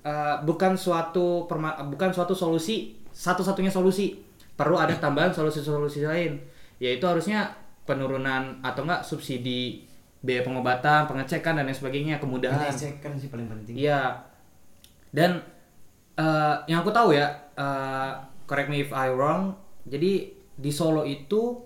uh, 0.07 0.39
bukan 0.47 0.79
suatu 0.79 1.51
perma- 1.51 1.83
bukan 1.83 2.15
suatu 2.15 2.31
solusi 2.31 2.95
satu 3.11 3.43
satunya 3.43 3.69
solusi 3.69 4.15
perlu 4.55 4.79
ada 4.79 4.95
tambahan 4.95 5.35
solusi 5.35 5.59
solusi 5.59 6.07
lain 6.07 6.39
yaitu 6.79 7.03
harusnya 7.03 7.51
penurunan 7.83 8.63
atau 8.63 8.87
enggak 8.87 9.03
subsidi 9.03 9.83
biaya 10.19 10.43
pengobatan 10.43 11.07
pengecekan 11.07 11.59
dan 11.59 11.67
lain 11.67 11.75
sebagainya 11.75 12.19
kemudahan 12.19 12.71
Pengecekan 12.71 13.19
sih 13.19 13.31
paling 13.31 13.47
penting. 13.47 13.75
Iya. 13.75 14.19
Dan 15.11 15.39
eh, 16.15 16.55
yang 16.67 16.83
aku 16.83 16.91
tahu 16.91 17.15
ya, 17.15 17.27
eh, 17.55 18.11
correct 18.45 18.67
me 18.67 18.83
if 18.83 18.91
I 18.91 19.09
wrong. 19.09 19.55
Jadi 19.87 20.38
di 20.59 20.69
Solo 20.69 21.03
itu 21.03 21.63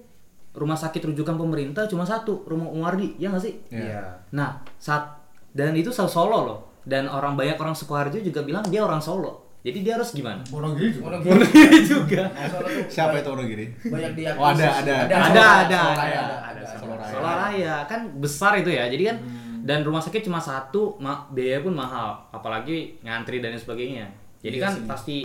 rumah 0.53 0.77
sakit 0.77 1.01
rujukan 1.03 1.35
pemerintah 1.35 1.89
cuma 1.89 2.05
satu, 2.05 2.45
rumah 2.45 2.69
Umardi, 2.69 3.17
ya 3.17 3.27
nggak 3.27 3.41
sih? 3.41 3.57
Iya. 3.69 4.05
Nah, 4.31 4.53
saat 4.77 5.17
dan 5.51 5.73
itu 5.73 5.89
Solo 5.89 6.07
Solo 6.07 6.39
loh. 6.43 6.59
Dan 6.83 7.07
orang 7.07 7.33
banyak 7.33 7.57
orang 7.57 7.73
Sukoharjo 7.73 8.19
juga 8.19 8.43
bilang 8.43 8.61
dia 8.65 8.83
orang 8.83 8.99
Solo. 8.99 9.49
Jadi 9.63 9.81
dia 9.81 9.95
harus 9.95 10.11
gimana? 10.11 10.43
Wonogiri 10.47 10.91
juga. 10.93 11.15
Wonogiri 11.25 11.79
juga. 11.83 12.23
Solo 12.45 12.67
tuh 12.67 12.85
Siapa 12.87 13.09
banyak- 13.09 13.23
itu 13.23 13.29
Wonogiri? 13.31 13.67
banyak 13.87 14.13
di 14.13 14.23
Oh, 14.29 14.45
ada, 14.45 14.67
ada. 14.75 14.95
Ada, 14.99 15.15
ada, 15.15 15.23
Solo 15.23 15.47
ada, 15.55 15.81
Raya, 15.95 16.21
ada, 16.21 16.37
ada, 16.43 16.63
Solo 16.75 16.93
Raya. 16.93 17.09
Solo 17.09 17.31
Raya 17.33 17.75
kan 17.87 18.01
besar 18.19 18.53
itu 18.59 18.69
ya. 18.69 18.85
Jadi 18.87 19.03
kan 19.07 19.17
dan 19.63 19.81
rumah 19.81 20.03
sakit 20.03 20.27
cuma 20.27 20.37
satu, 20.37 20.99
biaya 21.31 21.63
pun 21.63 21.71
mahal, 21.73 22.19
apalagi 22.29 22.99
ngantri 23.01 23.39
dan 23.39 23.55
sebagainya. 23.55 24.11
Jadi 24.43 24.59
Iya 24.59 24.65
kan 24.67 24.73
sih. 24.75 24.85
pasti 24.85 25.17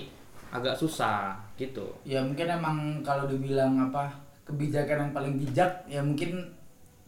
agak 0.49 0.75
susah 0.75 1.35
gitu. 1.55 1.83
ya 2.03 2.19
mungkin 2.19 2.47
emang 2.47 2.77
kalau 3.01 3.25
dibilang 3.25 3.75
apa 3.83 4.07
kebijakan 4.43 4.97
yang 5.03 5.13
paling 5.13 5.33
bijak 5.37 5.83
ya 5.85 5.99
mungkin 5.99 6.55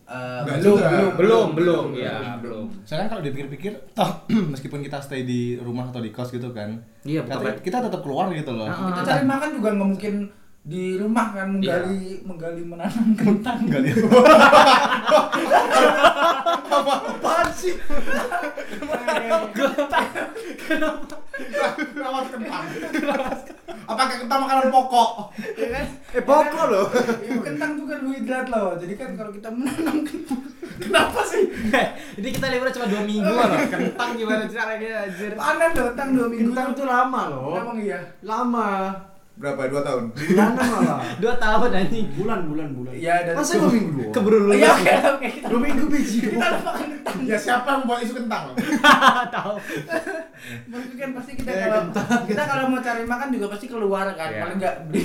Nggak 0.10 0.66
belum 0.66 0.74
belum 0.74 0.82
Belum, 0.82 1.10
belum, 1.14 1.48
belum, 1.54 1.86
ya, 1.94 2.18
belum. 2.18 2.42
belum. 2.42 2.66
Soalnya 2.82 3.14
kalau 3.14 3.22
dipikir-pikir, 3.22 3.94
toh 3.94 4.10
meskipun 4.52 4.82
kita 4.82 4.98
stay 5.00 5.22
di 5.22 5.54
rumah 5.56 5.86
atau 5.86 6.02
di 6.02 6.10
kos 6.10 6.34
gitu 6.34 6.50
kan, 6.50 6.82
Iya, 7.06 7.22
kita, 7.22 7.38
betul. 7.38 7.62
kita 7.62 7.78
tetap 7.86 8.02
keluar 8.02 8.26
gitu 8.34 8.50
loh. 8.50 8.66
Ah, 8.66 8.90
kita 8.90 9.06
cari 9.06 9.24
makan 9.24 9.50
juga 9.54 9.70
nggak 9.70 9.86
mungkin 9.86 10.14
di 10.60 10.98
rumah 10.98 11.30
kan 11.32 11.48
menggali 11.54 12.26
menggali 12.26 12.62
menanam 12.66 13.14
kentang 13.14 13.62
Enggak 13.70 13.82
lihat. 13.86 14.02
Apaan 16.74 17.50
sih? 17.54 17.78
Rawat 21.96 22.26
kentang. 22.30 22.66
Apakah 23.90 24.16
kentang 24.18 24.40
makanan 24.44 24.68
pokok? 24.70 25.10
ya 25.56 25.68
kan 25.72 25.86
Eh 26.14 26.22
pokok 26.22 26.64
loh. 26.70 26.86
Ya, 27.20 27.34
kentang 27.42 27.72
tuh 27.76 27.86
kan 27.86 28.00
hidrat 28.06 28.48
loh 28.48 28.70
jadi 28.78 28.94
kan 28.96 29.10
kalau 29.16 29.32
kita 29.34 29.50
menanam 29.50 30.06
kentang 30.06 30.42
kenapa 30.78 31.22
sih 31.26 31.44
Jadi 32.16 32.28
kita 32.30 32.46
liburan 32.50 32.72
cuma 32.72 32.88
dua 32.88 33.04
minggu 33.04 33.32
loh. 33.32 33.50
Kentang 33.66 34.10
gimana 34.14 34.44
caranya 34.46 34.92
anjir? 35.04 35.32
panen 35.34 35.70
loh 35.74 35.86
kentang 35.92 36.10
dua 36.14 36.28
minggu 36.28 36.50
Kentang 36.52 36.70
tuh 36.74 36.86
lama 36.86 37.22
loh. 37.30 37.56
emang 37.58 37.80
iya 37.80 38.00
Lama. 38.22 38.70
Berapa? 39.40 39.62
Dua 39.66 39.80
tahun? 39.82 40.04
Bulanan 40.30 40.66
malah. 40.68 41.00
Dua 41.16 41.34
tahun 41.34 41.70
anjing. 41.74 42.08
Bulan, 42.14 42.40
bulan, 42.46 42.68
bulan. 42.74 42.92
Iya, 42.92 43.16
dan- 43.24 43.40
Masa 43.40 43.56
dua 43.56 43.72
minggu 43.72 43.92
doang? 43.96 44.12
Keburu 44.12 44.36
Oh, 44.36 44.42
lulus. 44.46 44.58
iya 44.58 44.70
oke 44.70 44.92
oke 45.16 45.28
kita 45.32 45.46
Dua 45.48 45.60
minggu 45.62 45.84
biji 45.88 46.18
kita 46.28 46.48
makan 46.60 46.88
kentang 46.92 47.18
Ya 47.24 47.38
siapa 47.38 47.68
yang 47.70 47.80
membuat 47.82 48.00
isu 48.04 48.14
kentang? 48.16 48.44
Tahu. 49.36 49.54
Maksudnya 50.66 50.96
kan 50.98 51.10
pasti 51.16 51.32
kita 51.34 51.50
Eh, 51.50 51.60
kalau 51.62 51.80
kentang. 51.86 52.22
kita 52.26 52.44
kalau 52.44 52.64
mau 52.68 52.80
cari 52.80 53.04
makan 53.06 53.28
juga 53.32 53.46
pasti 53.48 53.66
keluar 53.66 54.06
kan 54.12 54.30
Iya. 54.30 54.42
paling 54.42 54.58
nggak 54.60 54.76
beli 54.86 55.04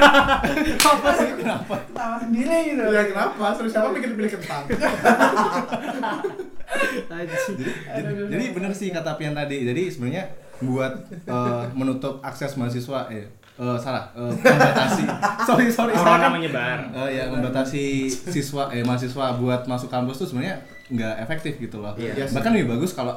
Apa 0.88 1.08
sih 1.12 1.28
kenapa? 1.34 1.74
ketawa 1.82 2.16
sendiri 2.18 2.56
gitu 2.66 2.82
Ya 2.86 3.02
kenapa? 3.04 3.44
Terus 3.54 3.70
siapa 3.70 3.88
pikir 3.92 4.10
pilih 4.14 4.30
kentang? 4.32 4.62
Jadi, 7.04 7.32
jadi 8.28 8.44
bener 8.50 8.72
sih 8.72 8.88
kata 8.88 9.14
Pian 9.14 9.34
tadi. 9.34 9.60
Jadi 9.62 9.82
sebenarnya 9.88 10.24
buat 10.58 10.92
eh, 11.10 11.64
menutup 11.72 12.22
akses 12.22 12.54
mahasiswa 12.54 13.10
eh 13.10 13.26
eh, 13.62 13.78
salah 13.78 14.10
eh, 14.12 14.26
membatasi 14.28 15.04
sorry 15.46 15.66
sorry 15.68 15.92
Corona 15.92 16.10
salah 16.10 16.20
kan? 16.20 16.30
menyebar. 16.34 16.78
Eh, 16.90 17.08
ya 17.14 17.24
membatasi 17.28 17.84
siswa 18.10 18.66
eh 18.68 18.82
mahasiswa 18.82 19.38
buat 19.38 19.62
masuk 19.64 19.86
kampus 19.86 20.18
tuh 20.18 20.26
sebenarnya 20.26 20.58
nggak 20.90 21.14
efektif 21.20 21.56
gitu 21.58 21.78
loh. 21.78 21.94
Iya. 21.94 22.26
Bahkan 22.26 22.50
lebih 22.52 22.74
bagus 22.74 22.90
kalau 22.92 23.14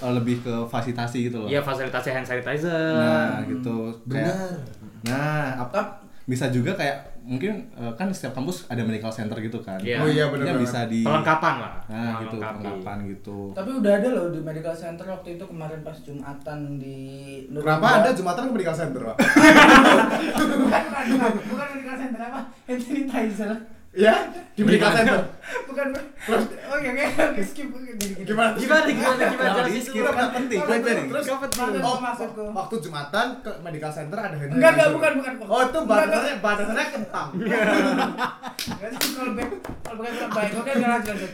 lebih 0.00 0.40
ke 0.40 0.54
fasilitasi 0.64 1.28
gitu 1.28 1.42
loh. 1.42 1.48
Iya 1.50 1.60
fasilitasi 1.60 2.08
hand 2.08 2.24
sanitizer. 2.24 2.94
Nah, 2.96 3.42
gitu. 3.44 3.92
Kayak 4.06 4.32
Benar. 4.32 4.54
Nah, 5.02 5.44
ap- 5.58 5.72
Tap- 5.74 6.00
bisa 6.24 6.46
juga 6.48 6.70
kayak 6.72 7.09
mungkin 7.30 7.62
eh, 7.78 7.92
kan 7.94 8.10
setiap 8.10 8.34
kampus 8.34 8.66
ada 8.66 8.82
medical 8.82 9.14
center 9.14 9.38
gitu 9.38 9.62
kan. 9.62 9.78
Iya. 9.78 10.02
Oh 10.02 10.08
iya 10.10 10.26
benar. 10.26 10.58
bisa 10.58 10.90
di 10.90 11.06
Pelengkapan 11.06 11.54
lah. 11.62 11.74
Nah, 11.86 12.18
gitu, 12.26 12.42
perlengkapan 12.42 12.96
gitu. 13.06 13.38
tapi 13.54 13.70
udah 13.78 13.92
ada 14.02 14.08
loh 14.10 14.26
di 14.34 14.40
medical 14.42 14.74
center 14.74 15.06
waktu 15.06 15.38
itu 15.38 15.44
kemarin 15.46 15.80
pas 15.86 15.94
jumatan 16.02 16.58
di 16.82 16.98
Kenapa 17.46 18.02
ada 18.02 18.10
jumatan 18.10 18.50
ke 18.50 18.52
medical 18.58 18.74
center, 18.74 19.00
Pak? 19.14 19.16
bukan 20.42 20.82
bukan 21.14 21.32
bukan 21.46 21.66
medical 21.78 21.96
center 21.96 22.20
apa 22.26 22.40
hand 22.66 22.82
sanitizer 22.82 23.50
Ya, 23.90 24.14
di 24.54 24.62
medical 24.62 24.94
center. 24.94 25.18
bukan 25.66 25.90
terus 25.90 26.46
oke 26.64 26.86
oke 26.86 27.04
oke 27.26 27.42
skip 27.42 27.66
oke 27.68 27.90
jadi 27.90 28.06
gitu. 28.14 28.22
Gimana? 28.24 28.54
Gimana 28.54 28.86
gimana 28.86 28.94
gimana 29.18 29.26
Kenapa 29.26 29.58
jelasin 29.58 29.74
di 29.74 29.82
skip 29.82 30.04
kan 30.06 30.28
penting, 30.30 30.58
kan 30.60 30.68
penting. 30.78 31.06
Terus 31.10 31.24
Maksud- 31.26 31.82
oh, 31.82 31.96
maksudku. 31.98 32.44
waktu 32.54 32.74
jumatan 32.80 33.26
ke 33.42 33.50
medical 33.58 33.90
center 33.90 34.14
ada 34.16 34.30
hand 34.32 34.50
Enggak, 34.52 34.70
enggak, 34.72 34.88
bukan, 34.94 35.12
bukan. 35.18 35.32
Oh, 35.42 35.60
itu 35.60 35.74
Enggak, 35.76 35.90
batasannya 35.90 36.34
batasannya 36.38 36.86
kentang. 36.92 37.28
Nggak 38.78 38.90
sih, 38.94 39.10
kalau 39.10 39.32
baik 39.34 39.50
kalau 39.58 39.96
bukan 39.98 40.12
kalau 40.14 40.32
baik 40.32 40.52
oke 40.54 40.70
enggak 40.70 40.90
lanjut 40.92 41.10
lanjut 41.10 41.32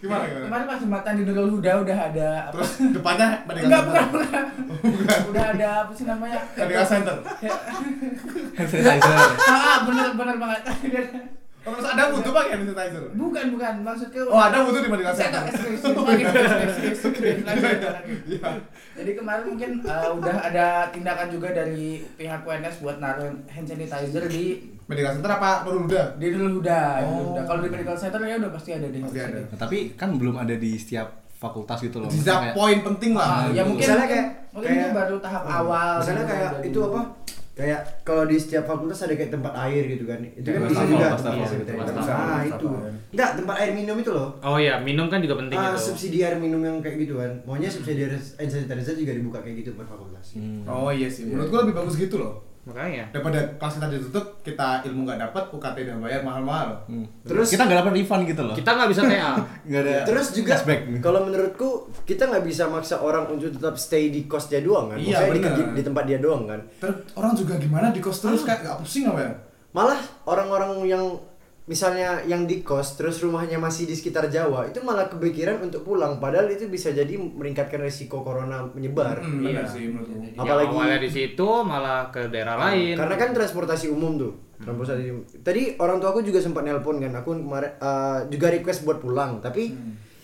Gimana 0.00 0.22
gimana? 0.24 0.44
kemarin 0.48 0.64
pas 0.64 0.78
jumatan 0.80 1.12
di 1.12 1.22
Nurul 1.22 1.50
Huda 1.52 1.72
udah 1.78 1.98
ada 2.02 2.28
apa 2.42 2.52
Terus 2.56 2.72
depannya 2.90 3.28
medical 3.44 3.66
enggak 3.68 3.82
center. 3.84 4.08
bukan 4.08 4.44
bukan 4.88 5.18
udah 5.28 5.44
ada 5.52 5.68
apa 5.78 5.92
sih 5.92 6.04
namanya 6.08 6.38
Medical 6.54 6.86
center. 6.86 7.16
Hand 8.56 8.64
sanitizer. 8.66 9.16
ah 9.52 9.78
bener 9.84 10.08
bener 10.14 10.36
banget 10.38 10.60
Oh, 11.60 11.70
Terus 11.70 11.86
ada 11.86 12.08
butuh 12.08 12.32
pakai 12.32 12.50
hand 12.52 12.64
sanitizer. 12.64 13.04
bukan 13.12 13.44
bukan 13.52 13.74
maksudku 13.82 14.20
Oh, 14.26 14.40
ada 14.40 14.64
butuh 14.64 14.80
di 14.80 14.88
medical 14.88 15.12
saya 15.12 15.28
lagi. 15.30 15.52
Iya. 18.26 18.48
jadi 18.94 19.10
kemarin 19.12 19.44
mungkin 19.46 19.70
uh, 19.82 20.10
udah 20.14 20.36
ada 20.42 20.66
tindakan 20.88 21.28
juga 21.28 21.48
dari 21.52 21.84
pihak 22.14 22.40
UNS 22.42 22.80
buat 22.80 22.96
naruh 22.96 23.28
hand 23.46 23.66
sanitizer 23.66 24.24
di 24.26 24.44
Medical 24.86 25.14
center 25.14 25.30
apa 25.30 25.62
Nurul 25.62 25.86
Huda? 25.86 26.02
di 26.16 26.26
Nurul 26.28 26.52
Huda, 26.58 26.80
di 26.98 27.04
Nurul 27.06 27.30
Oh. 27.30 27.44
Kalau 27.44 27.60
di 27.60 27.68
medical 27.68 27.94
center 27.94 28.20
ya 28.20 28.34
udah 28.36 28.50
pasti 28.50 28.70
ada 28.72 28.88
di 28.88 28.98
Pasti 28.98 29.20
ada. 29.20 29.38
Nah, 29.44 29.58
tapi 29.60 29.78
kan 29.94 30.08
belum 30.12 30.34
ada 30.36 30.54
di 30.56 30.70
setiap 30.74 31.06
fakultas 31.32 31.78
gitu 31.78 31.96
loh. 31.98 32.10
Kayak- 32.10 32.52
poin 32.52 32.78
penting 32.82 33.12
Ah, 33.14 33.46
lah. 33.46 33.54
ya 33.54 33.62
mungkin 33.62 33.84
Misalnya 33.84 34.08
kayak- 34.08 34.28
mungkin 34.50 34.66
kayak- 34.66 34.82
itu 34.82 34.90
baru 34.92 35.16
tahap 35.18 35.42
awal 35.46 35.90
Misalnya 35.96 36.18
gitu, 36.18 36.32
kayak 36.32 36.50
itu 36.66 36.78
apa? 36.82 37.00
Kayak 37.60 37.80
kalau 38.00 38.24
di 38.24 38.36
setiap 38.36 38.64
fakultas 38.64 39.04
ada 39.04 39.12
kayak 39.12 39.28
tempat 39.28 39.52
air 39.60 39.84
gitu 39.86 40.04
kan. 40.04 40.16
Itu 40.24 40.48
kan 40.48 40.60
bisa 40.64 40.82
juga. 40.82 41.06
wastafel 41.12 41.36
Iya, 41.36 41.46
gitu, 41.46 41.64
tempat- 41.66 41.86
wastafel, 41.92 42.16
Ah, 42.16 42.42
itu. 42.42 42.66
Enggak, 43.10 43.30
tempat 43.36 43.56
air 43.60 43.70
minum 43.76 43.96
itu 43.96 44.10
loh. 44.10 44.28
Oh 44.40 44.56
iya, 44.56 44.74
minum 44.80 45.06
kan 45.06 45.20
juga 45.20 45.34
penting 45.36 45.54
Ah, 45.54 45.70
itu. 45.70 45.80
subsidi 45.86 46.18
air 46.20 46.36
minum 46.36 46.58
yang 46.58 46.80
kayak 46.80 46.96
gitu 46.98 47.20
kan. 47.20 47.30
Maunya 47.44 47.68
subsidi 47.68 48.00
air 48.02 48.16
hand 48.16 48.48
sanitizer 48.48 48.96
juga 48.96 49.12
dibuka 49.12 49.38
kayak 49.38 49.56
gitu 49.60 49.70
per 49.76 49.84
fakultas. 49.84 50.32
Hmm. 50.32 50.64
Oh 50.64 50.88
iya 50.88 51.06
sih, 51.06 51.28
menurut 51.28 51.48
gua 51.48 51.60
lebih 51.62 51.76
bagus 51.76 51.94
gitu 51.94 52.16
loh. 52.16 52.48
Makanya. 52.68 53.08
Daripada 53.08 53.40
kelas 53.56 53.74
kita 53.80 53.88
ditutup, 53.88 54.24
kita 54.44 54.84
ilmu 54.84 55.08
nggak 55.08 55.20
dapat, 55.28 55.42
UKT 55.48 55.76
udah 55.88 55.96
bayar 56.04 56.20
mahal-mahal. 56.20 56.68
Hmm. 56.84 57.08
Terus- 57.24 57.48
kita 57.48 57.64
nggak 57.64 57.78
dapat 57.80 57.92
refund 57.96 58.22
gitu 58.28 58.42
loh. 58.44 58.54
Kita 58.54 58.70
nggak 58.76 58.88
bisa 58.92 59.02
TA. 59.08 59.32
nggak 59.68 59.82
ada. 59.88 59.96
Terus 60.04 60.26
juga 60.36 60.52
cashback. 60.60 60.80
kalau 61.00 61.20
menurutku 61.24 61.88
kita 62.04 62.28
nggak 62.28 62.44
bisa 62.44 62.68
maksa 62.68 63.00
orang 63.00 63.32
untuk 63.32 63.48
tetap 63.48 63.80
stay 63.80 64.12
di 64.12 64.28
kos 64.28 64.52
dia 64.52 64.60
doang 64.60 64.92
kan. 64.92 64.98
Iya, 65.00 65.32
di, 65.32 65.40
di, 65.40 65.62
di 65.80 65.82
tempat 65.82 66.04
dia 66.04 66.20
doang 66.20 66.44
kan. 66.44 66.60
Terus 66.84 66.96
orang 67.16 67.32
juga 67.32 67.56
gimana 67.56 67.88
di 67.88 68.00
kos 68.04 68.20
terus 68.20 68.44
kayak 68.44 68.60
nggak 68.60 68.76
pusing 68.84 69.08
apa 69.08 69.20
ya? 69.24 69.32
Malah 69.72 70.00
orang-orang 70.28 70.84
yang 70.84 71.04
misalnya 71.70 72.18
yang 72.24 72.44
di 72.44 72.60
kos 72.60 72.98
terus 72.98 73.22
rumahnya 73.22 73.54
masih 73.56 73.86
di 73.86 73.94
sekitar 73.94 74.26
Jawa 74.26 74.66
itu 74.66 74.82
malah 74.82 75.06
kepikiran 75.06 75.62
untuk 75.62 75.86
pulang 75.86 76.18
padahal 76.18 76.50
itu 76.50 76.66
bisa 76.66 76.90
jadi 76.90 77.14
meningkatkan 77.14 77.78
resiko 77.78 78.20
corona 78.20 78.66
menyebar. 78.66 79.22
Hmm, 79.22 79.38
benar 79.40 79.62
Iya. 79.62 79.70
sih 79.70 79.84
Apalagi- 80.34 80.66
awalnya 80.68 80.98
di 80.98 81.06
situ 81.08 81.46
malah 81.62 82.10
ke 82.10 82.26
daerah 82.26 82.58
lain. 82.58 82.98
Karena 82.98 83.14
kan 83.14 83.30
transportasi 83.30 83.86
umum 83.86 84.18
tuh. 84.18 84.32
Transportasi 84.58 85.02
umum. 85.08 85.22
Tadi 85.40 85.78
orang 85.78 85.96
tua 85.96 86.10
aku 86.10 86.20
juga 86.20 86.36
sempat 86.36 86.60
nelpon 86.60 86.98
kan. 86.98 87.14
Aku 87.14 87.32
kemarin 87.32 87.70
eh, 87.72 88.18
juga 88.26 88.50
request 88.50 88.82
buat 88.82 88.98
pulang, 88.98 89.38
tapi 89.38 89.70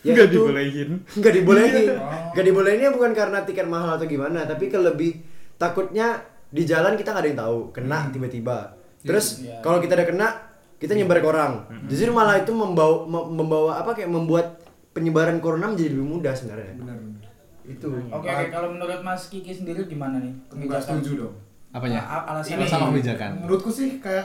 ya 0.02 0.12
Nggak 0.12 0.26
itu- 0.26 0.42
dibolehin. 0.42 0.90
Nggak 1.14 1.32
dibolehin. 1.32 1.88
Oh. 1.96 2.10
Nggak 2.34 2.44
dibolehinnya 2.44 2.90
bukan 2.90 3.12
karena 3.12 3.38
tiket 3.42 3.64
mahal 3.64 3.94
atau 3.94 4.04
gimana, 4.04 4.42
tapi 4.44 4.66
ke 4.66 4.76
lebih 4.76 5.22
takutnya 5.54 6.18
di 6.46 6.62
jalan 6.62 6.94
kita 6.94 7.10
nggak 7.10 7.22
ada 7.22 7.28
yang 7.28 7.40
tahu, 7.40 7.58
kena 7.70 7.98
tiba-tiba. 8.10 8.74
Terus 9.00 9.40
Iya. 9.40 9.60
kalau 9.60 9.78
kita 9.78 9.94
udah 9.94 10.08
kena, 10.08 10.28
kita 10.76 10.92
nyebar 10.92 11.18
ke 11.18 11.26
orang. 11.26 11.52
Justru 11.84 12.10
malah 12.10 12.36
itu 12.36 12.50
membawa 12.50 13.02
mem- 13.02 13.30
membawa 13.34 13.78
apa 13.78 13.92
kayak 13.92 14.08
membuat 14.08 14.60
penyebaran 14.90 15.38
corona 15.38 15.68
menjadi 15.68 15.92
lebih 15.92 16.06
mudah 16.06 16.32
sebenarnya. 16.32 16.72
Benar. 16.74 16.96
benar. 16.96 17.22
Itu. 17.66 17.88
Oke, 18.08 18.26
oke, 18.26 18.44
kalau 18.48 18.68
menurut 18.70 19.00
Mas 19.00 19.26
Kiki 19.26 19.50
sendiri 19.50 19.84
gimana 19.84 20.16
nih 20.18 20.32
Nggak 20.54 20.80
setuju 20.80 21.10
dong. 21.20 21.34
Apanya? 21.70 22.00
Alasan 22.00 22.56
Ini 22.56 22.64
sama 22.64 22.88
kebijakan. 22.88 23.30
Menurutku 23.38 23.68
sih 23.68 23.98
kayak 23.98 24.24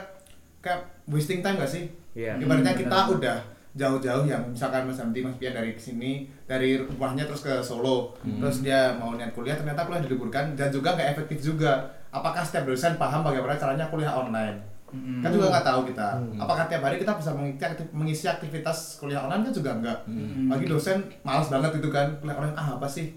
kayak 0.60 0.80
wasting 1.06 1.42
time 1.42 1.58
gak 1.58 1.68
sih? 1.68 1.90
Iya. 2.14 2.38
Ibaratnya 2.38 2.70
Hmm, 2.70 2.82
kita 2.82 2.98
benar. 3.02 3.16
udah 3.18 3.38
jauh-jauh 3.72 4.26
yang 4.26 4.44
misalkan 4.46 4.84
Mas 4.84 5.00
Hamdi 5.00 5.20
Mas 5.20 5.36
Pian 5.36 5.52
dari 5.52 5.72
sini 5.74 6.28
dari 6.44 6.76
rumahnya 6.78 7.24
terus 7.24 7.40
ke 7.40 7.56
Solo 7.58 8.12
terus 8.20 8.60
dia 8.62 8.92
mau 8.94 9.16
niat 9.16 9.32
kuliah 9.32 9.56
ternyata 9.56 9.88
kuliah 9.88 10.00
diliburkan 10.02 10.52
dan 10.54 10.68
juga 10.68 10.92
nggak 10.92 11.08
efektif 11.10 11.40
juga 11.42 11.80
apakah 12.10 12.44
setiap 12.44 12.68
dosen 12.68 13.00
paham 13.00 13.24
bagaimana 13.24 13.56
caranya 13.56 13.88
kuliah 13.88 14.12
online 14.12 14.60
Mm-mm. 14.92 15.20
kan 15.20 15.30
juga 15.30 15.48
nggak 15.50 15.66
tahu 15.66 15.82
kita 15.86 16.08
apakah 16.36 16.64
tiap 16.66 16.82
hari 16.82 16.96
kita 16.98 17.12
bisa 17.14 17.32
mengisi, 17.32 17.60
aktif- 17.60 17.92
mengisi 17.92 18.26
aktivitas 18.26 18.78
kuliah 18.98 19.22
online 19.22 19.44
kan 19.44 19.54
juga 19.54 19.72
enggak 19.74 19.98
Mm-mm. 20.06 20.48
bagi 20.48 20.66
dosen 20.66 20.98
malas 21.22 21.48
banget 21.48 21.72
itu 21.76 21.88
kan 21.88 22.08
kuliah 22.18 22.36
online 22.36 22.56
ah 22.56 22.76
apa 22.76 22.86
sih 22.86 23.16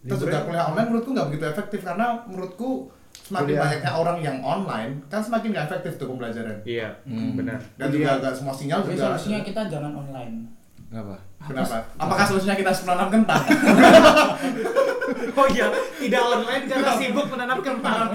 terus 0.00 0.20
juga 0.20 0.40
kuliah 0.40 0.64
online 0.64 0.88
menurutku 0.88 1.10
nggak 1.10 1.28
begitu 1.28 1.44
efektif 1.48 1.80
karena 1.82 2.06
menurutku 2.24 2.86
semakin 3.18 3.44
Kuliah. 3.50 3.60
banyaknya 3.60 3.92
orang 3.92 4.18
yang 4.18 4.36
online 4.38 4.92
kan 5.04 5.18
semakin 5.18 5.50
nggak 5.50 5.66
efektif 5.66 5.92
tuh 5.96 6.06
pembelajaran 6.06 6.54
Iya, 6.62 6.88
Hmm. 7.02 7.34
benar. 7.34 7.58
dan 7.74 7.88
juga 7.90 8.16
nggak 8.16 8.32
semua 8.32 8.54
sinyal 8.54 8.80
Jadi 8.80 8.94
juga 8.94 9.04
solusinya 9.10 9.40
kita 9.42 9.62
jangan 9.66 9.92
online. 9.92 10.36
Kenapa? 10.88 11.16
kenapa 11.38 11.76
apakah 11.94 12.24
solusinya 12.24 12.56
kita 12.56 12.72
harus 12.72 12.82
menanam 12.82 13.08
kentang 13.12 13.42
Oh 15.38 15.46
iya, 15.46 15.70
tidak 15.96 16.20
online 16.20 16.64
karena 16.66 16.92
sibuk 16.94 17.26
menanam 17.30 17.58
kentang. 17.62 18.10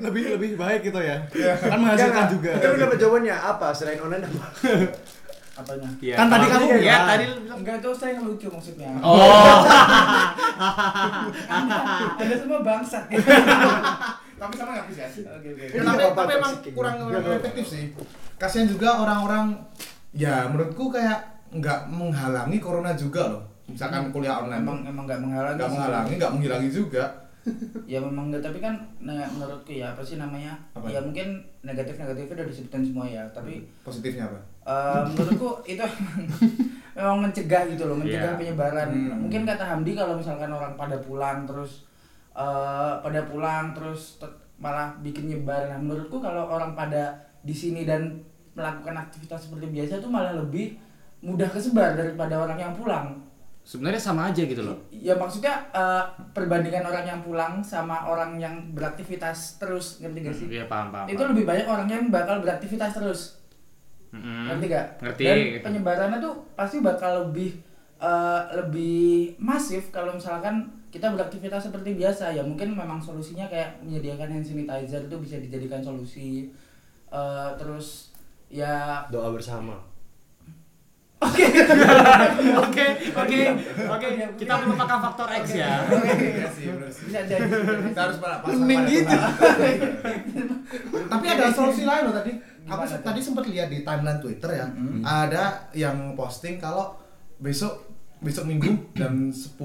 Lebih 0.00 0.36
lebih 0.36 0.50
baik 0.56 0.80
gitu 0.82 0.98
ya. 0.98 1.20
Iya. 1.30 1.52
Kan 1.54 1.78
menghasilkan 1.78 2.24
juga. 2.32 2.50
Kita 2.56 2.66
udah 2.66 2.80
dapat 2.82 2.96
jawabannya 2.98 3.36
apa 3.36 3.68
selain 3.70 4.00
online 4.00 4.24
apa? 4.24 4.46
Apanya? 5.60 5.88
Iya. 6.00 6.14
Kan 6.16 6.26
tadi 6.26 6.46
kamu 6.48 6.64
Iya, 6.64 6.76
bilang. 6.80 7.04
tadi. 7.06 7.24
Enggak 7.52 7.76
itu 7.78 7.90
saya 7.92 8.10
yang 8.16 8.24
lucu 8.24 8.48
maksudnya. 8.48 8.88
Oh. 9.04 9.60
Ada 12.18 12.34
semua 12.36 12.60
bangsat. 12.62 13.04
tapi 14.42 14.54
sama 14.58 14.70
nggak 14.74 14.88
bisa 14.90 15.02
sih 15.06 15.22
Oke 15.22 15.48
oke. 15.54 15.64
Ya, 15.70 15.82
tapi, 15.86 16.02
apa-apa 16.02 16.22
tapi 16.26 16.32
emang 16.34 16.52
toxic 16.58 16.72
kurang 16.74 16.94
efektif 17.14 17.64
sih 17.64 17.84
kasihan 18.34 18.66
juga 18.66 18.98
orang-orang 18.98 19.54
ya 20.10 20.50
menurutku 20.50 20.90
kayak 20.90 21.31
nggak 21.52 21.80
menghalangi 21.86 22.56
corona 22.56 22.92
juga 22.92 23.28
loh 23.28 23.42
misalkan 23.64 24.08
kuliah 24.08 24.40
online 24.40 24.60
Emang 24.60 24.78
emang 24.82 25.04
nggak 25.04 25.20
menghalangi. 25.20 25.56
nggak 25.56 25.70
menghalangi 25.70 26.12
nggak 26.16 26.32
menghilangi 26.32 26.70
juga 26.70 27.04
Ya 27.90 27.98
memang 27.98 28.30
enggak 28.30 28.38
tapi 28.40 28.58
kan 28.58 28.70
nah, 28.98 29.18
menurutku 29.26 29.74
ya 29.74 29.90
apa 29.90 29.98
sih 30.00 30.14
namanya? 30.14 30.54
Apa? 30.72 30.86
Ya 30.86 31.02
mungkin 31.02 31.42
negatif-negatifnya 31.60 32.38
udah 32.38 32.46
disebutin 32.46 32.82
semua 32.86 33.02
ya, 33.02 33.26
tapi 33.34 33.66
positifnya 33.82 34.24
apa 34.24 34.38
eh, 34.62 35.02
menurutku 35.04 35.58
itu 35.66 35.82
emang, 35.82 36.22
memang 36.94 37.18
mencegah 37.20 37.66
gitu 37.66 37.82
loh, 37.84 37.98
mencegah 37.98 38.30
Iya. 38.30 38.38
penyebaran. 38.38 38.88
Hmm. 38.88 39.26
Mungkin 39.26 39.42
kata 39.42 39.58
Hamdi 39.66 39.90
kalau 39.92 40.14
misalkan 40.14 40.48
orang 40.48 40.78
pada 40.78 40.94
pulang 41.02 41.42
terus 41.42 41.82
eh, 42.30 42.92
pada 42.96 43.20
pulang 43.26 43.74
terus 43.74 44.22
te- 44.22 44.30
malah 44.56 44.94
bikin 45.02 45.26
nyebar. 45.26 45.66
Nah, 45.66 45.82
menurutku 45.82 46.22
kalau 46.22 46.46
orang 46.46 46.78
pada 46.78 47.10
di 47.42 47.50
sini 47.52 47.82
dan 47.82 48.22
melakukan 48.54 48.94
aktivitas 48.94 49.50
seperti 49.50 49.66
biasa 49.66 49.98
tuh 49.98 50.06
malah 50.06 50.38
lebih 50.38 50.78
mudah 51.22 51.48
kesebar 51.48 51.94
daripada 51.94 52.34
orang 52.42 52.58
yang 52.58 52.72
pulang. 52.74 53.22
Sebenarnya 53.62 54.02
sama 54.02 54.34
aja 54.34 54.42
gitu 54.42 54.58
loh. 54.58 54.74
Ya 54.90 55.14
maksudnya 55.14 55.54
eh, 55.70 56.04
perbandingan 56.34 56.82
orang 56.82 57.06
yang 57.06 57.20
pulang 57.22 57.62
sama 57.62 58.10
orang 58.10 58.34
yang 58.42 58.74
beraktivitas 58.74 59.62
terus 59.62 60.02
ngerti 60.02 60.18
gak 60.26 60.34
sih? 60.34 60.46
Iya, 60.50 60.66
paham, 60.66 60.90
paham. 60.90 61.06
Itu 61.06 61.22
lebih 61.22 61.46
banyak 61.46 61.66
orang 61.70 61.86
yang 61.86 62.10
bakal 62.10 62.42
beraktivitas 62.42 62.90
terus. 62.98 63.20
Mm-mm. 64.10 64.50
Ngerti 64.50 64.66
gak? 64.66 64.86
Ngerti. 64.98 65.24
Dan 65.24 65.38
penyebarannya 65.62 66.18
tuh 66.18 66.34
pasti 66.58 66.82
bakal 66.82 67.30
lebih 67.30 67.62
eh, 68.02 68.42
lebih 68.58 69.38
masif 69.38 69.94
kalau 69.94 70.18
misalkan 70.18 70.82
kita 70.90 71.08
beraktivitas 71.08 71.70
seperti 71.70 71.96
biasa 71.96 72.36
ya 72.36 72.44
mungkin 72.44 72.76
memang 72.76 73.00
solusinya 73.00 73.48
kayak 73.48 73.80
menyediakan 73.80 74.28
hand 74.28 74.44
sanitizer 74.44 75.08
itu 75.08 75.16
bisa 75.22 75.40
dijadikan 75.40 75.80
solusi 75.80 76.52
Eh, 77.12 77.50
terus 77.60 78.08
ya 78.48 79.04
Doa 79.12 79.28
bersama. 79.36 79.76
Oke, 82.62 82.86
oke, 83.12 83.40
oke. 83.86 84.08
Kita 84.36 84.52
melupakan 84.58 84.98
faktor 85.02 85.28
X 85.38 85.44
ya. 85.54 85.84
Bisa 87.02 87.20
jadi 87.24 87.46
kita 87.88 88.00
harus 88.00 88.16
pada 88.18 88.40
pasang 88.40 88.62
gitu. 88.84 89.16
Tapi 91.04 91.26
ada 91.26 91.46
solusi 91.50 91.82
lain 91.82 92.02
loh 92.04 92.14
tadi 92.14 92.32
aku 92.62 92.82
tadi 92.96 93.18
sempat 93.18 93.44
lihat 93.44 93.68
di 93.68 93.82
timeline 93.82 94.18
Twitter 94.18 94.50
ya 94.54 94.66
Mm-hmm. 94.72 95.02
ada 95.02 95.44
yang 95.72 96.14
posting 96.14 96.56
kalau 96.56 96.94
besok 97.36 97.90
besok 98.18 98.46
minggu 98.46 98.70
jam 98.94 99.28
10 99.28 99.58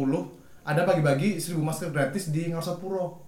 ada 0.66 0.82
bagi-bagi 0.84 1.38
1000 1.38 1.54
masker 1.58 1.90
gratis 1.90 2.28
di 2.28 2.50
Ngarsopuro 2.50 3.22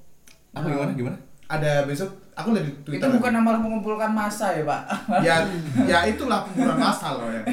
Apa 0.51 0.65
gimana 0.65 0.91
gimana? 0.91 1.17
ada 1.45 1.85
besok 1.85 2.28
aku 2.39 2.55
lihat 2.55 2.65
di 2.65 2.71
itu 2.71 2.81
Twitter 2.87 3.09
bukan 3.11 3.31
malah 3.43 3.61
mengumpulkan 3.61 4.11
masa 4.15 4.55
ya 4.55 4.63
pak? 4.63 4.81
Ya 5.27 5.35
ya 5.83 5.99
itulah 6.07 6.47
penggunaan 6.47 6.79
massal 6.79 7.13
loh 7.19 7.29
ya. 7.29 7.43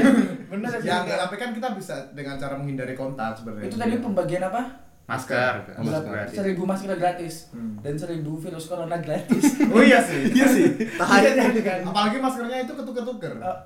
Bener 0.52 0.70
ya 0.84 1.02
enggak, 1.02 1.18
tapi 1.24 1.34
kan 1.40 1.50
kita 1.56 1.68
bisa 1.72 1.96
dengan 2.12 2.36
cara 2.36 2.54
menghindari 2.60 2.92
kontak 2.92 3.32
sebenarnya. 3.34 3.72
Itu 3.72 3.76
tadi 3.80 3.96
pembagian 3.98 4.44
apa? 4.46 4.62
Masker. 5.04 5.52
Masker. 5.84 6.00
gratis. 6.08 6.32
seribu 6.32 6.62
masker 6.64 6.96
gratis. 6.96 7.34
Hmm. 7.52 7.76
dan 7.84 7.92
seribu 7.96 8.40
virus 8.40 8.64
corona 8.68 8.96
gratis. 9.00 9.44
Oh 9.74 9.84
iya 9.84 10.00
sih. 10.00 10.32
Iya 10.32 10.46
sih. 10.48 10.66
tahan. 10.96 11.20
Jadi 11.52 11.60
kan 11.60 11.80
apalagi 11.84 12.16
maskernya 12.20 12.64
itu 12.64 12.72
ketuker-tuker. 12.72 13.32
Eh. 13.36 13.58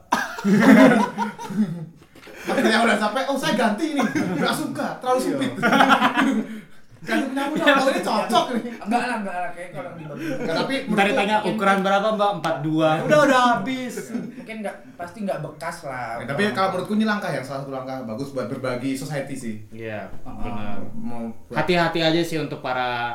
maskernya 2.47 2.79
udah 2.83 2.97
sampai 2.99 3.23
oh 3.31 3.38
saya 3.38 3.55
ganti 3.55 3.95
ini. 3.95 4.03
Nggak 4.38 4.55
suka. 4.55 4.99
Terlalu 4.99 5.19
sempit 5.23 5.53
ganti 6.99 7.25
punya 7.31 7.43
aku 7.45 7.55
dong 7.55 7.79
oh 7.79 7.89
ini 7.89 8.01
cocok 8.01 8.45
nih. 8.51 8.63
Enggak 8.81 9.03
lah 9.03 9.17
enggak 9.19 9.37
lah 9.37 9.51
kayak 9.51 9.71
kalau 9.71 9.91
dibagi. 9.93 10.27
Nggak, 10.37 10.55
tapi 10.57 10.75
Ntar 10.89 11.05
ditanya 11.07 11.37
ukuran 11.43 11.79
berapa 11.81 12.07
mbak? 12.11 12.31
42 12.41 13.07
Udah 13.07 13.19
udah 13.25 13.41
habis. 13.53 13.95
Mungkin 14.11 14.57
enggak 14.59 14.77
pasti 14.95 15.19
enggak 15.21 15.39
bekas 15.41 15.77
lah. 15.85 16.19
Ya, 16.19 16.27
tapi 16.27 16.43
kalau 16.51 16.69
menurutku 16.71 16.93
ini 16.93 17.05
langkah 17.05 17.29
yang 17.29 17.41
salah 17.41 17.61
satu 17.61 17.71
langkah 17.71 18.03
bagus 18.05 18.29
buat 18.31 18.47
berbagi 18.47 18.93
society 18.93 19.35
sih. 19.35 19.55
Iya, 19.71 20.11
Ah, 20.21 20.35
benar. 20.35 20.77
Hati-hati 21.55 22.01
aja 22.01 22.21
sih 22.21 22.37
untuk 22.37 22.59
para 22.59 23.15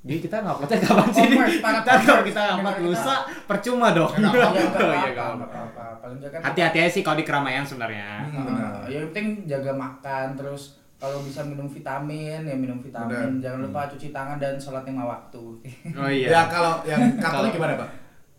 Jadi 0.00 0.20
kita 0.20 0.36
nguploadnya 0.38 0.78
kapan 0.78 1.08
sih? 1.08 1.24
Poppers, 1.26 1.54
para 1.58 1.78
Ntar 1.80 1.96
kalau 1.98 2.20
kita 2.22 2.42
kita. 2.60 2.76
lusa, 2.78 3.14
percuma 3.48 3.88
dong. 3.90 4.12
Ya, 4.12 4.20
nggak 4.20 4.36
ya 4.36 4.44
apa-apa. 4.44 4.60
enggak 4.60 4.84
Oh, 4.84 4.92
iya, 4.92 5.00
apa-apa 5.00 5.08
nggak 5.08 5.28
enggak 5.32 5.48
apa-apa 5.48 5.84
paling 5.96 6.16
enggak 6.20 6.30
kan 6.30 6.40
Hati-hati 6.44 6.78
aja 6.78 6.90
sih 6.92 7.00
kalau 7.00 7.16
di 7.16 7.24
keramaian 7.24 7.64
sebenarnya. 7.64 8.08
Hmm, 8.22 8.44
benar. 8.44 8.68
Ah, 8.74 8.84
yang 8.86 9.08
penting 9.08 9.26
jaga 9.48 9.72
makan 9.72 10.26
terus 10.36 10.76
kalau 11.04 11.20
bisa 11.20 11.44
minum 11.44 11.68
vitamin 11.68 12.40
ya 12.40 12.56
minum 12.56 12.80
vitamin. 12.80 13.12
Benar. 13.36 13.44
jangan 13.44 13.58
lupa 13.60 13.80
cuci 13.92 14.08
tangan 14.08 14.40
dan 14.40 14.56
sholat 14.56 14.88
lima 14.88 15.04
waktu. 15.04 15.44
Oh 15.92 16.08
ya 16.08 16.32
iya 16.32 16.42
kalau 16.48 16.80
yang 16.88 17.00
Katolik 17.20 17.52
Kalau- 17.52 17.56
gimana 17.60 17.74
pak? 17.76 17.90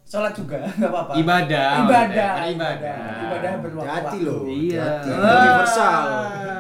Sholat 0.06 0.34
juga 0.34 0.58
nggak 0.78 0.90
apa-apa. 0.90 1.12
Ibadah 1.14 1.70
ibadah. 1.82 2.32
Maksudnya. 2.34 2.54
Ibadah. 2.58 2.98
Ibadah 3.22 3.52
berwaktu 3.62 3.90
Hati 3.94 4.18
loh. 4.22 4.42
Iya. 4.50 4.86
Ah. 5.06 5.38
Universal. 5.38 6.02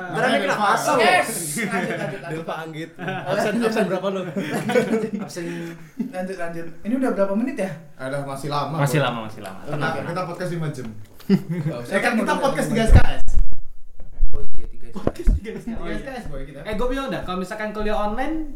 Makanya 0.06 0.30
ada 0.30 0.38
kena 0.46 0.56
pasal 0.56 0.96
yes. 1.02 1.30
Lanjut 1.66 1.70
lanjut 1.74 1.98
lanjut 1.98 2.22
Delva 2.30 2.54
Anggit. 2.62 2.90
Absen 3.02 3.54
absen 3.66 3.86
berapa 3.90 4.08
lo? 4.14 4.20
Absen. 5.26 5.46
Lanjut 6.14 6.38
lanjut. 6.38 6.66
Ini 6.86 6.94
udah 7.02 7.12
berapa 7.18 7.34
menit 7.34 7.58
ya? 7.58 7.72
Ada 7.98 8.22
masih 8.22 8.50
lama 8.54 8.76
Masih 8.78 9.00
lama, 9.02 9.20
masih 9.26 9.42
lama. 9.42 9.60
Kita, 9.66 9.74
Tenang. 9.74 9.94
kita 10.06 10.22
podcast 10.30 10.52
5 10.54 10.76
jam. 10.78 10.88
Ya 11.90 11.98
kan 11.98 12.12
kita 12.14 12.34
podcast 12.38 12.68
3 12.70 12.78
tiga 12.78 12.86
tiga 12.94 13.25
SKS 15.48 15.66
3 15.68 15.76
Oh, 15.76 15.86
iya. 15.86 15.96
SKS 15.96 16.26
boy 16.28 16.42
kita 16.44 16.60
Eh 16.62 16.74
gue 16.74 16.88
bilang 16.88 17.08
dah, 17.08 17.22
kalau 17.22 17.38
misalkan 17.38 17.70
kuliah 17.70 17.96
online 17.96 18.50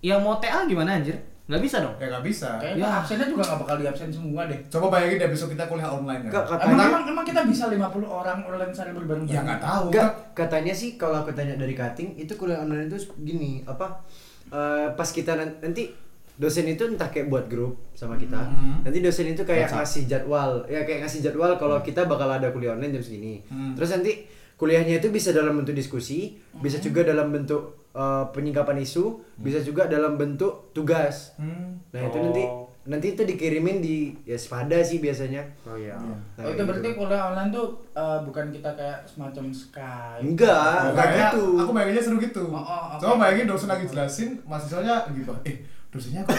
Yang 0.00 0.20
mau 0.20 0.36
TA 0.36 0.64
gimana 0.64 0.94
anjir? 0.94 1.18
Nggak 1.44 1.60
bisa 1.60 1.76
dong 1.80 1.98
ya 1.98 2.06
nggak 2.06 2.22
bisa 2.22 2.48
kayaknya 2.56 2.78
Ya. 2.80 2.90
absennya 2.96 3.26
juga 3.26 3.42
nggak 3.42 3.58
bakal 3.58 3.76
di 3.76 3.84
absen 3.84 4.06
semua 4.08 4.46
deh 4.46 4.54
coba 4.70 4.86
bayangin 4.88 5.18
deh 5.18 5.28
besok 5.28 5.50
kita 5.50 5.66
kuliah 5.66 5.90
online 5.90 6.22
Nggak, 6.22 6.44
kan 6.46 6.50
katanya 6.54 6.70
emang, 6.70 6.86
emang, 6.86 7.02
emang 7.10 7.24
kita 7.26 7.40
bisa 7.42 7.64
50 7.66 7.82
orang 8.06 8.38
online 8.40 8.70
sambil 8.70 8.94
berbareng 8.96 9.26
ya 9.26 9.42
nggak 9.42 9.58
tahu 9.60 9.84
kan 9.90 10.06
katanya 10.32 10.70
sih 10.70 10.94
kalau 10.94 11.18
aku 11.18 11.34
tanya 11.34 11.58
dari 11.58 11.74
cutting 11.74 12.14
itu 12.14 12.30
kuliah 12.32 12.62
online 12.62 12.86
itu 12.86 13.02
gini, 13.18 13.66
apa 13.66 13.98
eh, 14.46 14.94
pas 14.94 15.08
kita 15.08 15.34
nan- 15.34 15.58
nanti 15.60 15.90
dosen 16.36 16.64
itu 16.64 16.86
entah 16.86 17.04
kayak 17.06 17.26
buat 17.26 17.44
grup 17.46 17.76
sama 17.92 18.14
kita. 18.14 18.38
Hmm. 18.40 18.80
Nanti 18.80 18.98
dosen 18.98 19.28
itu 19.28 19.42
kayak 19.42 19.68
ngasih 19.68 20.06
jadwal, 20.06 20.64
ya 20.64 20.80
kayak 20.80 21.04
ngasih 21.04 21.20
jadwal 21.20 21.52
kalau 21.54 21.82
kita 21.82 22.06
bakal 22.06 22.24
ada 22.26 22.48
kuliah 22.48 22.72
online 22.72 22.94
jam 22.94 23.02
segini. 23.02 23.42
Hmm. 23.44 23.74
Terus 23.74 23.92
nanti 23.92 24.24
kuliahnya 24.60 25.00
itu 25.00 25.08
bisa 25.08 25.32
dalam 25.32 25.56
bentuk 25.56 25.72
diskusi, 25.72 26.36
bisa 26.54 26.76
juga 26.76 27.00
dalam 27.02 27.32
bentuk 27.32 27.80
eh, 27.90 28.24
penyingkapan 28.30 28.76
isu, 28.78 29.18
bisa 29.34 29.58
juga 29.58 29.88
dalam 29.88 30.14
bentuk 30.14 30.70
tugas. 30.70 31.32
Hmm. 31.34 31.80
Nah, 31.90 32.00
itu 32.04 32.14
Oh. 32.14 32.22
nanti 32.22 32.44
nanti 32.80 33.06
itu 33.10 33.22
dikirimin 33.24 33.78
di 33.78 33.96
ya 34.22 34.36
sepada 34.36 34.78
sih 34.80 34.98
biasanya. 34.98 35.42
Oh 35.64 35.74
iya 35.74 35.96
Nah, 35.96 36.16
Oh, 36.38 36.48
itu 36.48 36.54
kayak 36.54 36.66
berarti 36.66 36.88
gitu. 36.88 36.98
kuliah 36.98 37.22
online 37.26 37.50
tuh 37.50 37.66
eh, 37.92 38.18
bukan 38.22 38.46
kita 38.50 38.70
kayak 38.72 38.98
semacam 39.04 39.44
Skype. 39.50 40.20
Enggak, 40.22 40.76
Oh, 40.78 40.90
enggak 40.92 41.08
gitu. 41.10 41.44
aku 41.58 41.70
bayanginnya 41.72 42.02
seru 42.02 42.16
gitu 42.18 42.44
Oh, 42.46 42.56
oh, 42.56 42.94
coba 42.96 43.14
bayangin 43.18 43.48
dosen 43.48 43.66
lagi 43.66 43.84
jelasin 43.84 44.30
mahasiswanya 44.44 45.08
gitu 45.10 45.32
eh 45.42 45.56
dosennya 45.90 46.22
kok 46.22 46.38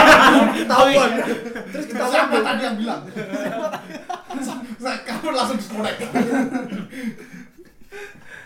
Ketahuan. 0.56 1.10
Terus 1.68 1.86
kita 1.88 2.04
siapa 2.06 2.36
tadi 2.38 2.62
yang 2.62 2.76
bilang 2.78 3.02
kamu 5.02 5.28
langsung 5.34 5.58
disconnect 5.58 5.98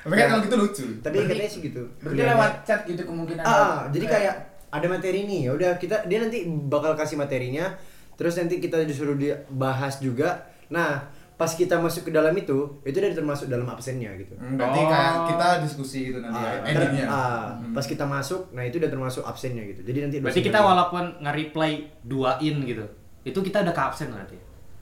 tapi 0.06 0.14
kan 0.14 0.20
Ya. 0.20 0.28
kalau 0.28 0.42
gitu 0.42 0.56
lucu 0.56 0.86
Tadi 1.00 1.16
katanya 1.20 1.48
sih 1.48 1.60
gitu. 1.64 1.82
Berarti 1.98 2.22
lewat 2.24 2.52
chat 2.62 2.80
gitu 2.84 3.02
kemungkinan. 3.02 3.42
Ah, 3.42 3.90
jadi 3.90 4.06
kayak 4.06 4.34
ada 4.68 4.86
materi 4.86 5.20
nih, 5.24 5.40
ya 5.42 5.52
udah 5.52 5.70
kita 5.74 6.06
dia 6.06 6.18
nanti 6.20 6.38
bakal 6.46 6.94
kasih 6.94 7.16
materinya. 7.16 7.74
terus 8.14 8.32
nanti 8.34 8.56
kita 8.56 8.80
disuruh 8.82 9.12
dibahas 9.12 10.00
juga 10.00 10.40
nah 10.66 11.04
pas 11.32 11.52
kita 11.52 11.76
masuk 11.76 12.08
ke 12.08 12.10
dalam 12.10 12.32
itu 12.32 12.80
itu 12.80 12.96
udah 12.96 13.12
termasuk 13.12 13.44
dalam 13.46 13.68
absennya 13.68 14.08
gitu 14.16 14.32
Hmm, 14.34 14.56
berarti 14.56 14.78
Oh. 14.78 14.88
kayak 14.88 15.14
kita 15.28 15.48
diskusi 15.60 15.98
gitu 16.06 16.18
nanti 16.18 16.32
ya, 16.34 16.48
Ah, 16.48 16.64
endingnya. 16.64 17.04
ter- 17.04 17.12
ah, 17.12 17.44
Hmm. 17.52 17.76
pas 17.76 17.84
kita 17.84 18.04
masuk 18.04 18.48
nah 18.50 18.64
itu 18.64 18.80
udah 18.80 18.88
termasuk 18.88 19.20
absennya 19.20 19.68
gitu 19.68 19.84
jadi 19.84 19.98
nanti 20.02 20.16
Berarti 20.18 20.40
kita 20.40 20.58
walaupun 20.58 21.04
nge-reply 21.20 21.72
duain 22.00 22.56
gitu. 22.64 22.84
Itu 23.20 23.38
kita 23.42 23.60
udah 23.60 23.74
ke 23.74 23.82
absen 23.84 24.08
berarti. 24.08 24.38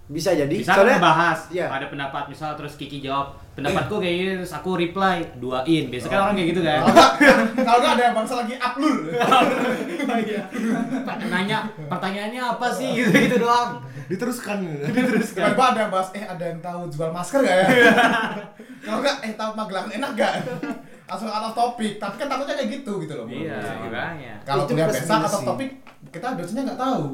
Bisa 0.06 0.30
jadi 0.30 0.52
Bisa 0.52 0.76
kan 0.76 0.84
ngebahas, 0.86 1.38
Iya. 1.48 1.66
ada 1.66 1.86
pendapat 1.86 2.28
misal 2.28 2.52
terus 2.54 2.74
Kiki 2.74 3.00
jawab 3.00 3.32
pendapatku 3.52 3.96
kayak 3.96 4.14
gini 4.14 4.32
terus 4.36 4.52
aku 4.52 4.76
reply 4.76 5.24
duain. 5.34 5.88
Biasa 5.88 6.06
kan 6.06 6.18
orang 6.22 6.34
kayak 6.34 6.48
gitu 6.50 6.60
kan. 6.60 6.80
Kalau 6.84 6.92
nggak- 6.92 7.14
Kalau 7.58 7.78
nggak 7.80 7.92
ada 7.94 8.02
yang 8.02 8.14
bangsa 8.14 8.34
lagi 8.36 8.54
upload. 8.54 8.96
Nanya 11.26 11.58
pertanyaannya 11.86 12.42
apa 12.42 12.66
sih 12.68 12.88
gitu 12.94 13.10
gitu 13.10 13.36
doang. 13.40 13.80
Diteruskan. 14.04 14.58
Tiba-tiba 14.84 15.64
ada 15.64 15.80
yang 15.80 15.92
bahas, 15.92 16.08
eh 16.12 16.20
ada 16.22 16.44
yang 16.44 16.60
tahu 16.60 16.80
jual 16.88 17.08
masker 17.08 17.40
nggak 17.40 17.56
ya? 17.56 17.66
Kalau 18.84 18.98
nggak, 19.00 19.16
eh 19.22 19.32
tahu 19.32 19.50
magelang 19.56 19.88
enak 19.88 20.10
nggak? 20.12 20.32
Langsung 21.04 21.28
out 21.28 21.44
of 21.46 21.54
topic, 21.54 21.96
tapi 21.96 22.14
kan 22.16 22.28
takutnya 22.28 22.54
kayak 22.54 22.70
gitu 22.74 22.92
gitu 22.98 23.12
loh. 23.14 23.24
Iya, 23.24 23.56
makanya. 23.80 24.32
Kalau 24.42 24.64
Itu 24.64 24.72
kuliah 24.74 24.88
of 25.18 25.32
sih. 25.32 25.46
topic, 25.46 25.68
kita 26.10 26.26
dosennya 26.36 26.62
nggak 26.66 26.80
tahu. 26.82 27.04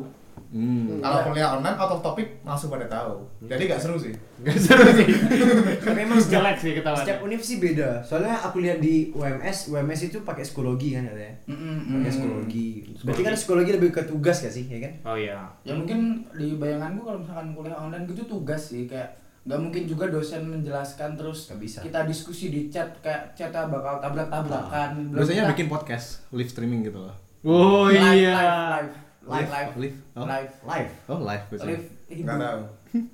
Hmm. 0.50 0.98
Kalau 0.98 1.30
kuliah 1.30 1.54
online 1.54 1.78
out 1.78 1.94
of 1.94 2.02
topic 2.02 2.42
langsung 2.42 2.74
pada 2.74 2.90
tahu. 2.90 3.22
Jadi 3.46 3.70
nggak 3.70 3.78
seru 3.78 3.94
sih. 3.94 4.10
Gak 4.42 4.56
seru 4.58 4.82
sih. 4.98 5.06
Memang 6.00 6.16
jelek 6.18 6.56
sih 6.58 6.72
ketahuan. 6.74 7.04
setiap 7.04 7.18
univ 7.22 7.38
sih 7.38 7.60
beda 7.60 8.00
soalnya 8.00 8.40
aku 8.40 8.64
lihat 8.64 8.80
di 8.80 9.12
UMS 9.12 9.68
UMS 9.68 10.00
itu 10.08 10.18
pakai 10.24 10.42
psikologi 10.42 10.96
kan 10.96 11.04
katanya 11.06 11.34
Mm-mm, 11.44 11.76
pakai 11.92 12.08
mm. 12.08 12.14
psikologi 12.16 12.66
berarti 13.04 13.22
kan 13.22 13.32
psikologi 13.36 13.70
lebih 13.76 13.90
ke 13.92 14.02
tugas 14.08 14.40
gak 14.40 14.48
sih 14.50 14.64
ya 14.64 14.80
kan 14.80 14.92
Oh 15.04 15.16
iya. 15.20 15.44
ya 15.60 15.76
mungkin 15.76 16.24
di 16.32 16.56
bayanganku 16.56 17.04
kalau 17.04 17.18
misalkan 17.20 17.52
kuliah 17.52 17.76
online 17.76 18.08
gitu 18.08 18.24
tugas 18.24 18.72
sih 18.72 18.88
kayak 18.88 19.12
nggak 19.40 19.60
mungkin 19.60 19.82
juga 19.84 20.04
dosen 20.08 20.40
menjelaskan 20.46 21.16
terus 21.16 21.48
Nggak 21.48 21.60
bisa. 21.60 21.78
kita 21.80 22.00
diskusi 22.04 22.48
di 22.48 22.60
chat 22.68 22.88
kayak 23.00 23.32
chatnya 23.32 23.68
bakal 23.68 24.00
tabrak-tabrakan 24.00 25.12
Belum 25.12 25.20
Biasanya 25.20 25.44
kita 25.44 25.52
bikin 25.52 25.68
podcast, 25.68 26.06
live 26.32 26.48
streaming 26.48 26.80
gitu 26.80 27.00
loh. 27.00 27.16
Oh 27.40 27.88
live, 27.88 28.20
iya. 28.20 28.36
live 28.80 28.92
live 29.22 29.48
live 29.48 29.70
live. 29.76 29.96
Oh, 30.14 30.24
live 30.24 30.52
live 30.62 30.90
oh 31.06 31.20
live 31.20 31.44
live 31.52 31.84
ibu 32.08 32.24
Nggak 32.24 32.38
tahu. 32.38 32.60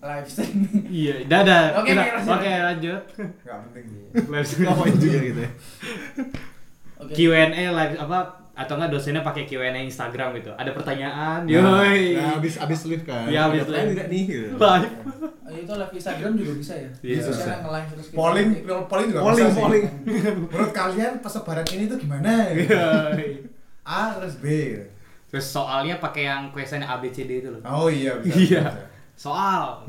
live 0.01 0.27
streaming 0.27 0.85
Iya, 1.03 1.15
dadah. 1.31 1.65
Oke, 1.77 1.91
oke, 1.93 2.01
lanjut. 2.01 2.31
Oke, 2.33 2.51
lanjut. 2.57 3.03
Nggak 3.43 3.59
penting. 3.67 3.87
Live 4.33 4.49
Ngapain 4.57 4.95
juga 4.97 5.19
gitu 5.21 5.41
ya? 5.41 5.51
oke 6.97 7.13
Q&A 7.13 7.45
live 7.69 7.95
apa 7.99 8.19
atau 8.57 8.73
enggak 8.73 8.89
dosennya 8.89 9.21
pakai 9.21 9.45
Q&A 9.45 9.69
Instagram 9.85 10.33
gitu. 10.35 10.49
Ada 10.51 10.73
pertanyaan. 10.73 11.45
Nah, 11.45 11.53
Yoi. 11.53 12.17
Nah, 12.17 12.41
abis 12.41 12.57
abis 12.57 12.89
live 12.89 13.05
kan. 13.05 13.29
Iya, 13.29 13.53
abis 13.53 13.69
live. 13.69 13.89
tidak 13.93 14.09
nih 14.09 14.23
gitu. 14.25 14.49
Live. 14.57 14.89
Oh, 15.45 15.53
itu 15.53 15.73
live 15.75 15.93
Instagram 15.93 16.33
juga 16.35 16.53
bisa 16.57 16.73
ya 16.75 16.89
Iya, 17.05 17.17
Bisa 17.21 17.29
bisa. 17.31 17.53
nge-live 17.61 17.89
terus 17.93 18.07
kita 18.09 18.17
Polling, 18.17 18.49
nanti- 18.57 18.89
polling 18.89 19.07
juga 19.07 19.21
Polling, 19.21 19.37
bisa 19.39 19.53
sih. 19.53 19.61
polling. 19.61 19.85
Menurut 20.49 20.73
kalian 20.73 21.13
persebaran 21.21 21.67
ini 21.69 21.85
tuh 21.85 21.99
gimana? 22.01 22.33
Yoi. 22.49 23.29
A 23.85 24.01
terus 24.17 24.35
B. 24.41 24.47
Terus 25.37 25.53
soalnya 25.53 25.97
pakai 25.97 26.25
yang 26.25 26.49
kuesioner 26.49 26.89
ABCD 26.89 27.45
itu 27.45 27.49
loh. 27.51 27.61
Oh 27.63 27.87
iya 27.87 28.17
bisa. 28.19 28.33
Iya. 28.33 28.65
bisa. 28.65 28.89
Soal. 29.15 29.85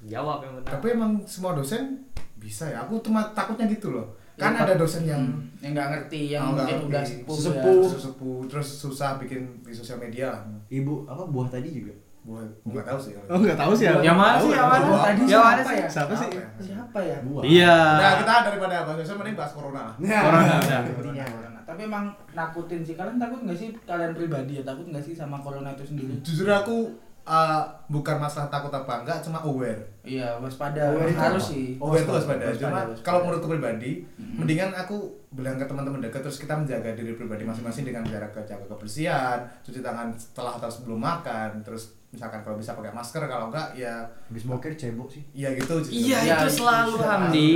Jawab 0.00 0.38
yang 0.40 0.54
benar. 0.56 0.70
Tapi 0.72 0.86
emang 0.92 1.18
semua 1.24 1.52
dosen 1.52 2.06
bisa 2.36 2.66
ya. 2.66 2.78
Aku 2.80 2.98
cuma 3.00 3.26
takutnya 3.32 3.66
gitu 3.66 3.90
loh. 3.90 4.06
Kan 4.32 4.54
Ya, 4.54 4.62
ada 4.62 4.74
dosen 4.74 5.02
yang 5.04 5.18
Hmm, 5.20 5.50
yang 5.58 5.72
nggak 5.72 5.88
ngerti 5.92 6.20
yang 6.28 6.42
Oh, 6.44 6.54
mungkin 6.56 6.76
ngerti. 6.76 6.88
udah 6.88 7.02
sepuh, 7.04 7.34
Sesepuh. 7.36 7.76
ya. 7.76 7.90
sesepuh 7.90 8.38
terus 8.46 8.68
susah 8.76 9.10
bikin 9.16 9.42
di 9.60 9.70
sosial 9.70 9.98
media 9.98 10.30
ibu 10.68 11.02
apa 11.04 11.22
buah 11.24 11.46
tadi 11.48 11.68
juga 11.74 11.92
Buat 12.22 12.48
nggak 12.62 12.86
tahu 12.86 12.98
sih. 13.02 13.12
Oh 13.26 13.38
nggak 13.42 13.58
tahu 13.58 13.72
sih 13.74 13.84
ya. 13.90 13.94
Yang 13.98 14.18
mana 14.18 14.36
sih? 14.38 14.50
Yang 14.54 14.68
mana? 14.70 14.84
Tadi 14.86 15.20
Yang 15.20 15.30
siapa 15.30 15.42
mana 15.42 15.62
sih? 15.62 15.74
ya? 15.74 15.88
Siapa 15.90 16.12
sih? 16.14 16.28
ya? 16.30 16.46
siapa 16.62 16.98
ya 17.02 17.16
buah 17.26 17.42
Iya. 17.42 17.76
Nah, 17.98 18.12
kita 18.22 18.32
daripada 18.46 18.74
bahas 18.86 18.96
dosen 19.02 19.16
mending 19.18 19.36
bahas 19.36 19.52
corona. 19.52 19.84
Corona 19.98 20.54
udah. 20.62 20.80
Corona, 20.94 21.24
corona. 21.26 21.60
Tapi 21.66 21.80
emang 21.82 22.04
nakutin 22.30 22.80
sih. 22.86 22.94
Kalian 22.94 23.18
takut 23.18 23.40
nggak 23.42 23.58
sih 23.58 23.68
kalian 23.82 24.12
pribadi 24.14 24.52
ya 24.58 24.62
takut 24.62 24.86
nggak 24.86 25.02
sih 25.02 25.14
sama 25.18 25.42
corona 25.42 25.74
itu 25.74 25.82
sendiri? 25.82 26.14
Jujur 26.22 26.46
aku 26.46 26.94
uh, 27.26 27.62
bukan 27.90 28.16
masalah 28.18 28.46
takut 28.50 28.70
apa 28.70 29.02
enggak, 29.02 29.18
cuma 29.22 29.42
aware. 29.42 29.82
Iya, 30.06 30.38
waspada. 30.38 30.94
Aware 30.94 31.10
itu 31.10 31.18
harus 31.22 31.42
apa? 31.42 31.50
sih. 31.54 31.66
Aware 31.78 32.02
itu 32.02 32.12
waspada. 32.12 32.44
Waspada, 32.46 32.60
Cuma 32.62 32.78
waspada. 32.86 33.02
kalau 33.02 33.18
menurutku 33.26 33.48
pribadi, 33.50 33.90
mendingan 34.18 34.70
aku 34.74 35.10
bilang 35.32 35.56
ke 35.56 35.64
teman-teman 35.66 35.98
dekat 36.04 36.20
terus 36.22 36.38
kita 36.38 36.54
menjaga 36.54 36.92
diri 36.92 37.18
pribadi 37.18 37.42
masing-masing 37.46 37.82
dengan 37.88 38.04
jarak 38.06 38.30
jaga 38.46 38.62
kebersihan, 38.68 39.38
cuci 39.64 39.80
tangan 39.80 40.12
setelah 40.14 40.54
atau 40.60 40.68
sebelum 40.70 41.00
makan, 41.00 41.62
terus 41.64 42.01
misalkan 42.12 42.44
kalau 42.44 42.60
bisa 42.60 42.76
pakai 42.76 42.92
masker, 42.92 43.24
kalau 43.24 43.48
enggak 43.48 43.72
ya 43.72 44.04
habis 44.28 44.44
boker 44.44 44.76
cebok 44.76 45.08
sih 45.08 45.24
iya 45.32 45.56
gitu. 45.56 45.80
Iya, 45.88 46.18
Ya, 46.28 46.34
itu 46.44 46.60
selalu 46.60 47.00
bisa. 47.00 47.08
Hamdi. 47.08 47.50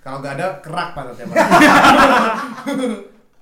Kalau 0.00 0.16
nggak 0.22 0.34
ada 0.38 0.46
kerak 0.62 0.88
pantatnya. 0.94 1.26
Pak. 1.28 1.36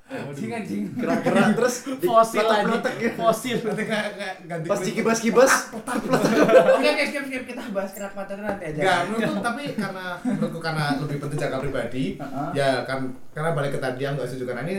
Anjing 0.09 0.49
anjing. 0.49 0.83
gerak-gerak 0.97 1.53
terus 1.53 1.85
Fosil 2.01 2.41
lagi. 2.41 2.81
ya. 2.97 3.13
Fosil. 3.13 3.61
Nanti 3.61 3.85
kayak 3.85 4.09
ganti 4.49 4.65
pas 4.65 4.81
kulit. 4.81 4.87
dikibas-kibas 4.89 5.53
Oke, 5.77 6.89
oke, 6.89 7.05
skip, 7.13 7.25
skip. 7.29 7.43
Kita 7.45 7.63
bahas 7.77 7.93
kerak 7.93 8.17
patah 8.17 8.41
nanti 8.41 8.73
aja. 8.73 8.81
Enggak, 8.81 8.99
menurutku 9.13 9.41
tapi 9.45 9.63
karena 9.77 10.07
menurutku 10.25 10.61
karena 10.65 10.85
lebih 11.05 11.17
penting 11.21 11.39
jaga 11.39 11.57
pribadi, 11.61 12.05
ya 12.57 12.89
kan 12.89 13.13
karena 13.37 13.53
balik 13.53 13.77
ke 13.77 13.81
tadi 13.85 14.01
yang 14.01 14.17
nggak 14.17 14.25
setuju 14.25 14.57
karena 14.57 14.65
ini 14.65 14.77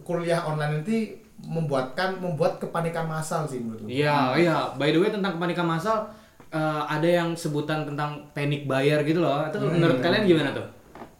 kuliah 0.00 0.40
online 0.48 0.80
nanti 0.80 1.27
membuatkan 1.44 2.18
membuat 2.18 2.58
kepanikan 2.58 3.06
massal 3.06 3.46
sih 3.46 3.62
menurutku. 3.62 3.86
Iya, 3.86 4.34
iya. 4.34 4.56
By 4.74 4.90
the 4.90 4.98
way 4.98 5.10
tentang 5.14 5.38
kepanikan 5.38 5.66
massal 5.68 6.10
eh, 6.50 6.82
ada 6.88 7.06
yang 7.06 7.36
sebutan 7.38 7.86
tentang 7.86 8.26
panic 8.34 8.66
buyer 8.66 9.00
gitu 9.06 9.22
loh. 9.22 9.46
Itu 9.46 9.62
menurut 9.62 10.02
kalian 10.02 10.26
gimana 10.26 10.50
tuh? 10.50 10.66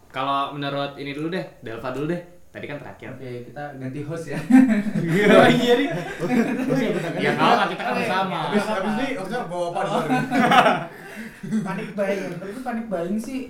Kalau 0.08 0.56
menurut 0.56 0.98
ini 0.98 1.14
dulu 1.14 1.30
deh, 1.30 1.44
Delva 1.62 1.94
dulu 1.94 2.10
deh. 2.10 2.22
Tadi 2.48 2.64
kan 2.64 2.80
terakhir. 2.80 3.12
Oke, 3.12 3.30
kita 3.52 3.62
ganti 3.76 4.00
host 4.08 4.24
ya. 4.32 4.40
Oh 4.40 5.48
iya 5.52 5.72
nih. 5.76 5.88
Ya 7.24 7.30
kalau 7.36 7.54
nggak, 7.60 7.68
kita 7.76 7.82
kan 7.84 7.92
Oke, 7.92 8.00
bersama. 8.02 8.38
Habis 8.48 8.64
habis 8.64 8.92
ini 8.96 9.06
harusnya 9.14 9.40
bawa 9.46 9.66
apa 9.70 9.80
panik 11.68 11.88
buying. 11.94 12.20
Menurutku 12.34 12.60
panik 12.64 12.86
buying 12.88 13.18
sih 13.20 13.40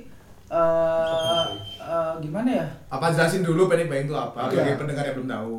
eh 0.49 1.45
eh, 1.79 2.13
gimana 2.21 2.51
ya? 2.51 2.67
Apa 2.91 3.15
jelasin 3.15 3.47
dulu 3.47 3.71
panic 3.71 3.87
buying 3.87 4.11
itu 4.11 4.17
apa? 4.19 4.51
Iya. 4.51 4.67
Bagi 4.67 4.81
pendengar 4.83 5.05
yang 5.07 5.17
belum 5.23 5.31
tahu. 5.31 5.57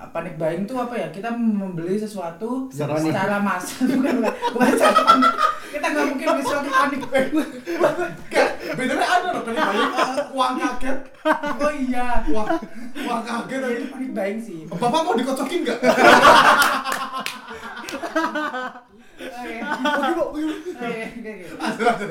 Panik 0.00 0.34
buying 0.34 0.64
itu 0.64 0.74
apa 0.74 0.94
ya? 0.96 1.08
Kita 1.08 1.28
membeli 1.30 1.94
sesuatu 1.94 2.72
Secara 2.72 2.96
secara 2.96 3.36
massal 3.38 3.84
bukan 4.00 4.14
bukan, 4.18 4.32
bukan 4.56 4.68
secara 4.72 5.00
panik. 5.04 5.32
Kita 5.70 5.86
nggak 5.86 6.06
mungkin 6.08 6.26
beli 6.26 6.42
sesuatu 6.42 6.68
panik. 6.68 7.00
Kayak 8.26 8.48
bedanya 8.74 9.06
ada 9.06 9.28
loh 9.36 9.42
panic 9.44 9.60
buying 9.60 9.92
uh, 9.92 10.16
uang 10.32 10.52
kaget, 10.56 10.98
Oh 11.60 11.72
iya. 11.72 12.06
uang 12.26 12.48
uang 12.96 13.22
kaget 13.22 13.58
Itu 13.60 13.66
tadi. 13.68 13.84
panik 13.92 14.10
buying 14.10 14.38
sih. 14.40 14.58
Bapak 14.66 15.00
mau 15.04 15.12
dikocokin 15.12 15.60
nggak? 15.62 15.78
Oke. 19.20 19.56
Oke, 20.80 21.02
oke, 21.60 22.04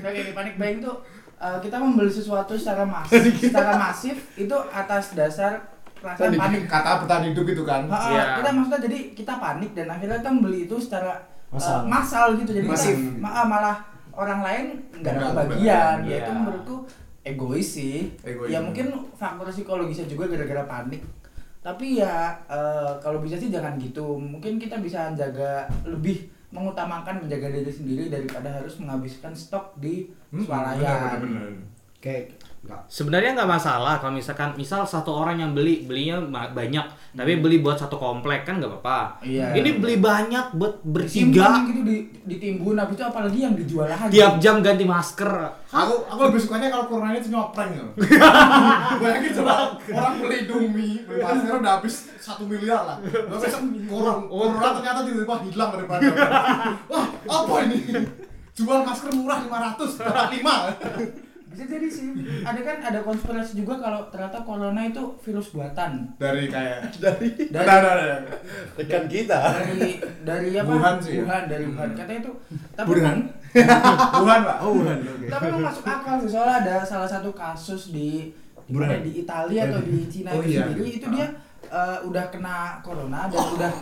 oke. 0.00 0.32
Panik 0.32 0.54
buying 0.56 0.78
itu 0.80 0.92
uh, 1.36 1.58
kita 1.60 1.76
membeli 1.76 2.08
sesuatu 2.08 2.56
secara 2.56 2.88
masif, 2.88 3.20
secara 3.36 3.76
masif 3.76 4.16
itu 4.34 4.56
atas 4.72 5.12
dasar 5.12 5.75
Tadi 6.14 6.36
panik. 6.36 6.60
kata 6.72 6.90
bertahan 7.00 7.24
hidup 7.26 7.46
itu 7.48 7.62
kan. 7.62 7.82
Ha, 7.86 7.98
Iya. 8.06 8.22
Kita 8.36 8.48
maksudnya 8.52 8.80
jadi 8.84 8.98
kita 9.12 9.32
panik 9.36 9.70
dan 9.72 9.86
akhirnya 9.88 10.16
kita 10.16 10.30
membeli 10.30 10.60
itu 10.62 10.76
secara 10.76 11.12
uh, 11.48 11.52
Massal. 11.52 11.78
massal 11.84 12.26
gitu. 12.36 12.50
Jadi 12.52 12.66
kita- 12.66 12.78
Masif. 12.78 12.98
ma- 13.16 13.34
ah, 13.34 13.44
malah 13.44 13.76
orang 14.12 14.40
lain 14.40 14.64
nggak 14.94 15.12
ada 15.12 15.26
kebagian. 15.26 15.48
kebagian, 15.50 15.96
Ya 16.04 16.16
itu 16.16 16.30
iya. 16.30 16.36
menurutku 16.36 16.76
egois 17.22 17.68
sih. 17.68 17.96
Egois. 18.22 18.48
Ya 18.48 18.58
mungkin 18.60 18.86
faktor 19.12 19.48
psikologisnya 19.48 20.06
juga 20.06 20.28
gara-gara 20.28 20.62
panik. 20.64 21.02
Tapi 21.58 21.98
ya 21.98 22.14
eh, 22.46 22.92
kalau 22.96 23.18
bisa 23.18 23.34
sih 23.34 23.48
jangan 23.48 23.74
gitu. 23.76 24.14
Mungkin 24.14 24.56
kita 24.56 24.78
bisa 24.78 25.10
jaga 25.12 25.66
lebih 25.82 26.26
mengutamakan 26.48 27.20
menjaga 27.20 27.50
diri 27.50 27.68
sendiri 27.68 28.06
daripada 28.06 28.48
harus 28.48 28.78
menghabiskan 28.78 29.34
stok 29.34 29.74
di 29.76 30.06
Hmm, 30.28 30.40
swalayan. 30.40 31.18
bener-bener. 31.18 31.50
kayak 31.96 32.30
enggak 32.30 32.45
Sebenarnya 32.90 33.38
nggak 33.38 33.50
masalah 33.50 34.02
kalau 34.02 34.18
misalkan 34.18 34.50
misal 34.58 34.82
satu 34.82 35.14
orang 35.14 35.38
yang 35.38 35.50
beli 35.54 35.86
belinya 35.86 36.18
banyak, 36.50 36.82
tapi 37.14 37.38
beli 37.38 37.62
buat 37.62 37.78
satu 37.78 37.94
komplek 37.94 38.42
kan 38.42 38.58
nggak 38.58 38.70
apa-apa. 38.78 39.22
Iya. 39.22 39.54
Ini 39.54 39.78
beli 39.78 39.96
banyak 40.02 40.54
buat 40.58 40.82
bertiga, 40.82 41.62
gitu 41.70 41.86
di, 41.86 42.10
ditimbun 42.26 42.74
habis 42.74 42.98
itu 42.98 43.04
apalagi 43.06 43.38
yang 43.46 43.54
dijual 43.54 43.86
lagi. 43.86 44.10
tiap 44.10 44.42
jam 44.42 44.58
ganti 44.66 44.82
masker. 44.82 45.30
Aku 45.70 46.10
aku 46.10 46.20
lebih 46.26 46.40
sukanya 46.42 46.66
kalau 46.70 46.90
corona 46.90 47.14
ini 47.14 47.22
cuma 47.22 47.54
prank 47.54 47.70
ya. 47.70 47.86
Bayangin 48.98 49.30
coba 49.42 49.52
orang 49.78 50.14
beli 50.22 50.36
Indomie, 50.46 50.94
beli 51.06 51.20
masker 51.22 51.54
udah 51.62 51.72
habis 51.78 51.94
satu 52.18 52.42
miliar 52.50 52.82
lah. 52.82 52.96
Lalu 52.98 53.38
besok 53.46 53.62
corona, 53.86 54.26
corona 54.26 54.68
ternyata 54.82 54.98
tiba-tiba 55.06 55.34
hilang 55.46 55.70
daripada. 55.70 56.02
Wah, 56.90 57.06
apa 57.14 57.54
ini? 57.70 57.78
Jual 58.56 58.80
masker 58.82 59.10
murah 59.14 59.38
500, 59.44 60.02
dapat 60.02 60.28
5. 60.42 61.25
Bisa 61.56 61.64
jadi 61.66 61.88
sih. 61.88 62.12
Ada 62.44 62.60
kan 62.60 62.76
ada 62.84 63.00
konspirasi 63.00 63.56
juga 63.56 63.80
kalau 63.80 64.04
ternyata 64.12 64.44
corona 64.44 64.84
itu 64.84 65.00
virus 65.24 65.48
buatan. 65.50 66.04
Dari 66.14 66.46
kayak 66.46 66.92
Dari 67.02 67.28
Ada, 67.48 67.64
ada, 67.64 67.90
ada. 67.96 68.16
rekan 68.76 69.08
kita. 69.08 69.40
Dari 69.56 69.90
dari 70.20 70.48
apa? 70.52 70.68
Wuhan 70.68 70.96
sih 71.00 71.12
ya? 71.16 71.24
Wuhan 71.24 71.42
dari 71.48 71.64
Wuhan. 71.64 71.88
Katanya 71.96 72.20
itu 72.20 72.32
tapi 72.76 72.88
Wuhan? 72.92 73.18
Wuhan, 74.20 74.40
Pak. 74.44 74.56
Oh, 74.60 74.70
Wuhan. 74.76 74.98
Oke. 75.00 75.26
tapi 75.26 75.44
emang 75.48 75.64
masuk 75.64 75.84
akal 75.84 76.16
sih 76.20 76.28
soalnya 76.28 76.56
ada 76.60 76.74
salah 76.84 77.08
satu 77.08 77.32
kasus 77.32 77.88
di 77.88 78.36
Wuhan. 78.68 79.00
di 79.00 79.24
Italia 79.24 79.64
atau 79.66 79.80
di 79.80 80.04
Cina 80.06 80.30
Oh, 80.30 80.44
itu 80.44 80.52
iya. 80.52 80.68
sendiri 80.68 80.88
itu 80.92 81.06
dia 81.08 81.26
eh, 81.66 81.98
udah 82.04 82.24
kena 82.28 82.84
corona 82.84 83.26
dan 83.26 83.40
udah 83.56 83.72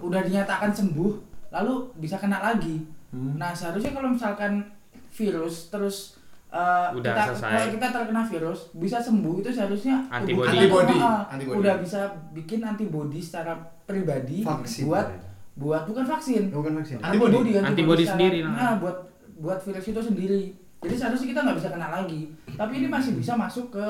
udah 0.00 0.20
dinyatakan 0.24 0.72
sembuh 0.72 1.12
lalu 1.48 1.74
bisa 1.96 2.16
kena 2.16 2.40
lagi. 2.40 2.82
Hmm. 3.08 3.36
Nah 3.36 3.52
seharusnya 3.52 3.92
kalau 3.92 4.12
misalkan 4.12 4.64
virus 5.08 5.68
terus 5.68 6.17
eh, 6.50 6.88
Udah 6.92 7.12
kita 7.12 7.22
selesai. 7.30 7.50
kalau 7.50 7.68
kita 7.72 7.86
terkena 7.90 8.22
virus 8.24 8.60
bisa 8.72 8.98
sembuh 8.98 9.34
itu 9.38 9.50
seharusnya 9.50 9.96
tubuh 10.00 10.16
Antibody. 10.16 10.48
kita 10.48 10.58
Antibody. 10.58 10.96
Antibody. 11.28 11.58
udah 11.58 11.74
bisa 11.78 12.00
bikin 12.32 12.60
antibody 12.62 13.18
secara 13.18 13.52
pribadi 13.82 14.40
Vaksin. 14.40 14.84
buat 14.84 15.06
buat 15.54 15.82
bukan 15.84 16.04
vaksin 16.04 16.42
Bukan 16.48 16.72
vaksin. 16.74 16.96
Antibody. 16.98 17.34
antibody 17.34 17.50
Antibody 17.60 18.02
secara- 18.02 18.12
sendiri 18.14 18.38
namanya. 18.40 18.58
nah 18.58 18.72
buat 18.78 18.96
buat 19.36 19.58
virus 19.60 19.86
itu 19.86 20.00
sendiri 20.00 20.42
jadi 20.78 20.94
seharusnya 20.96 21.28
kita 21.28 21.40
nggak 21.42 21.56
bisa 21.56 21.68
kena 21.68 21.88
lagi 21.92 22.20
tapi 22.50 22.72
ini 22.76 22.88
masih 22.88 23.12
bisa 23.12 23.32
masuk 23.34 23.68
ke 23.68 23.86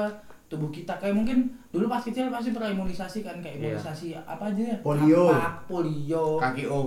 tubuh 0.47 0.69
kita 0.69 0.97
kayak 0.97 1.13
mungkin 1.13 1.39
dulu 1.69 1.87
pas 1.87 2.01
kecil 2.01 2.27
pasti 2.29 2.51
pernah 2.51 2.69
imunisasi 2.71 3.21
kan 3.21 3.37
kayak 3.39 3.57
Iya. 3.57 3.65
imunisasi 3.71 4.17
apa 4.19 4.45
aja 4.47 4.63
ya 4.67 4.77
Polio. 4.81 5.29
Campak, 5.29 5.55
polio 5.69 6.27
Kaki 6.39 6.65
O. 6.67 6.81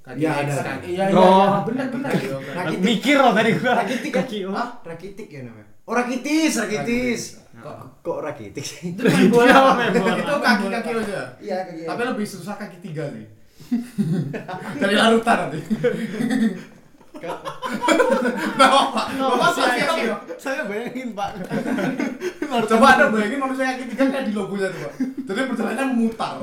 Kaki 0.00 0.16
X, 0.18 0.32
ada. 0.48 0.54
kaki- 0.64 0.90
iya 0.90 1.04
iya 1.06 1.14
Oh. 1.14 1.60
iya, 1.62 1.84
Kaki 1.86 2.26
O. 2.26 2.38
Rakitic. 2.40 2.80
Mikir 2.80 3.16
loh 3.16 3.32
tadi 3.32 3.50
gua. 3.54 3.72
Rakitic 3.76 4.10
kan? 4.10 4.24
Hah? 4.50 4.68
Rakitic 4.82 5.28
ya 5.28 5.40
namanya. 5.42 5.68
Oh, 5.82 5.92
rakitis, 5.92 6.52
rakitis. 6.56 7.22
Rakitis. 7.36 7.58
Kok 7.60 7.76
kok 8.00 8.18
rakitic 8.22 8.64
sih? 8.64 8.80
itu 8.90 9.00
main 9.02 9.28
bola 9.28 9.76
Iya. 9.76 10.16
Itu 10.16 10.34
kaki 10.38 10.66
kaki 10.70 10.90
O 10.90 10.98
aja. 10.98 11.20
Iya, 11.36 11.56
kaki. 11.62 11.82
Tapi 11.84 12.00
lebih 12.06 12.26
susah 12.26 12.54
kaki 12.56 12.76
tiga 12.80 13.04
sih. 13.10 13.26
Dari 14.80 14.94
larutan 14.94 15.36
nanti. 15.46 15.60
Bapak, 18.56 19.06
bapak 19.12 19.50
O. 19.52 20.16
Saya 20.38 20.64
bayangin 20.64 21.12
pak. 21.12 21.30
Coba 22.70 22.86
anda 22.90 23.04
bayangin 23.10 23.38
manusia 23.38 23.64
kaki 23.68 23.84
tiga 23.86 24.04
kayak 24.08 24.24
di 24.24 24.32
logonya 24.32 24.68
tuh 24.68 24.80
pak. 24.80 24.92
Jadi 25.28 25.40
perjalanannya 25.46 25.84
memutar. 25.90 26.34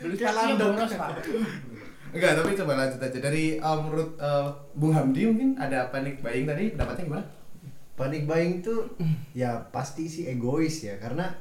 beli 0.00 0.16
Kayak 0.16 0.56
boros 0.56 0.92
pak 0.92 1.08
Enggak, 2.10 2.32
tapi 2.36 2.54
coba 2.54 2.72
lanjut 2.76 2.98
aja. 2.98 3.18
Dari 3.18 3.44
uh, 3.56 3.78
menurut 3.78 4.10
uh, 4.16 4.50
Bung 4.72 4.90
Hamdi 4.90 5.24
mungkin 5.24 5.54
ada 5.54 5.86
panic 5.88 6.18
buying 6.18 6.44
tadi 6.44 6.70
pendapatnya 6.70 7.04
gimana? 7.06 7.24
Panik 7.92 8.24
buying 8.24 8.52
tuh 8.60 8.88
ya 9.32 9.60
pasti 9.68 10.08
sih 10.08 10.24
egois 10.24 10.80
ya 10.80 10.96
karena 10.96 11.36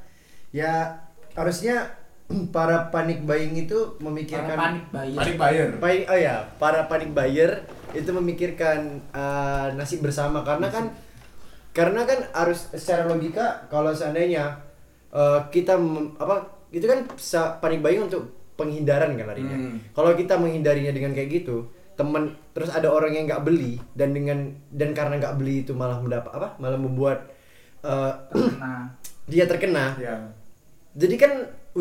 ya 0.51 0.91
harusnya 1.31 1.87
para 2.51 2.89
panik 2.89 3.23
buying 3.23 3.55
itu 3.57 3.95
Para 3.95 4.03
memikirkan 4.03 4.57
panik 4.57 4.85
bayar 4.91 5.15
Panic 5.15 5.35
buyer. 5.37 5.69
Panik- 5.79 6.05
oh 6.05 6.19
ya, 6.19 6.35
para 6.55 6.85
panik 6.85 7.09
buyer 7.09 7.63
itu 7.89 8.09
memikirkan 8.11 8.79
eh, 9.09 9.67
nasib 9.73 10.03
bersama 10.03 10.43
karena 10.43 10.67
kan 10.67 10.91
karena 11.71 12.03
kan 12.03 12.19
harus 12.35 12.69
secara 12.69 13.07
logika 13.07 13.65
kalau 13.65 13.89
seandainya 13.89 14.59
eh, 15.09 15.39
kita 15.49 15.73
mem- 15.73 16.13
apa 16.15 16.43
itu 16.69 16.83
kan 16.83 17.07
sa- 17.15 17.57
panik 17.57 17.79
buying 17.79 18.03
untuk 18.03 18.38
penghindaran 18.59 19.15
kan 19.15 19.25
larinya. 19.25 19.55
Hmm. 19.55 19.79
Kalau 19.95 20.11
kita 20.13 20.35
menghindarinya 20.35 20.91
dengan 20.91 21.15
kayak 21.15 21.29
gitu, 21.31 21.63
teman 21.95 22.35
terus 22.51 22.67
ada 22.69 22.91
orang 22.91 23.15
yang 23.15 23.23
nggak 23.25 23.41
beli 23.41 23.79
dan 23.95 24.11
dengan 24.11 24.51
dan 24.69 24.91
karena 24.91 25.15
nggak 25.15 25.39
beli 25.39 25.63
itu 25.63 25.71
malah 25.71 26.03
mendapat 26.03 26.31
apa? 26.35 26.59
Malah 26.59 26.75
membuat 26.75 27.31
eh, 27.79 28.11
nah 28.59 28.91
dia 29.31 29.47
terkena. 29.47 29.95
Ya. 29.95 30.19
Jadi 30.93 31.15
kan 31.15 31.31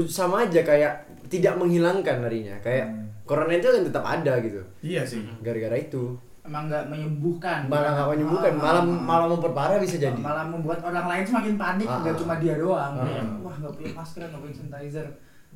sama 0.06 0.46
aja 0.46 0.62
kayak 0.62 0.92
tidak 1.26 1.58
menghilangkan 1.58 2.22
larinya. 2.22 2.54
Kayak 2.62 2.86
Hmm. 2.88 3.10
corona 3.28 3.52
itu 3.52 3.68
kan 3.68 3.84
tetap 3.84 4.04
ada 4.04 4.40
gitu 4.40 4.62
Iya 4.80 5.04
sih. 5.04 5.20
gara-gara 5.44 5.76
itu 5.76 6.16
emang 6.48 6.64
nggak 6.64 6.88
menyembuhkan 6.88 7.68
malah 7.68 7.92
nggak 7.92 8.08
menyembuhkan 8.16 8.52
Ah, 8.56 8.60
malah 8.64 8.80
ah, 8.80 8.88
ah. 8.88 9.04
malah 9.04 9.26
memperparah 9.28 9.76
bisa 9.76 10.00
jadi 10.00 10.16
malah 10.16 10.48
membuat 10.48 10.80
orang 10.80 11.04
lain 11.04 11.24
semakin 11.28 11.54
panik 11.60 11.84
nggak 11.84 12.14
ah. 12.16 12.20
cuma 12.24 12.34
dia 12.40 12.56
doang 12.56 12.92
ah. 12.96 13.04
wah 13.44 13.52
nggak 13.52 13.72
punya 13.76 13.92
masker 13.92 14.24
nggak 14.24 14.40
punya 14.40 14.54
sanitizer 14.56 15.06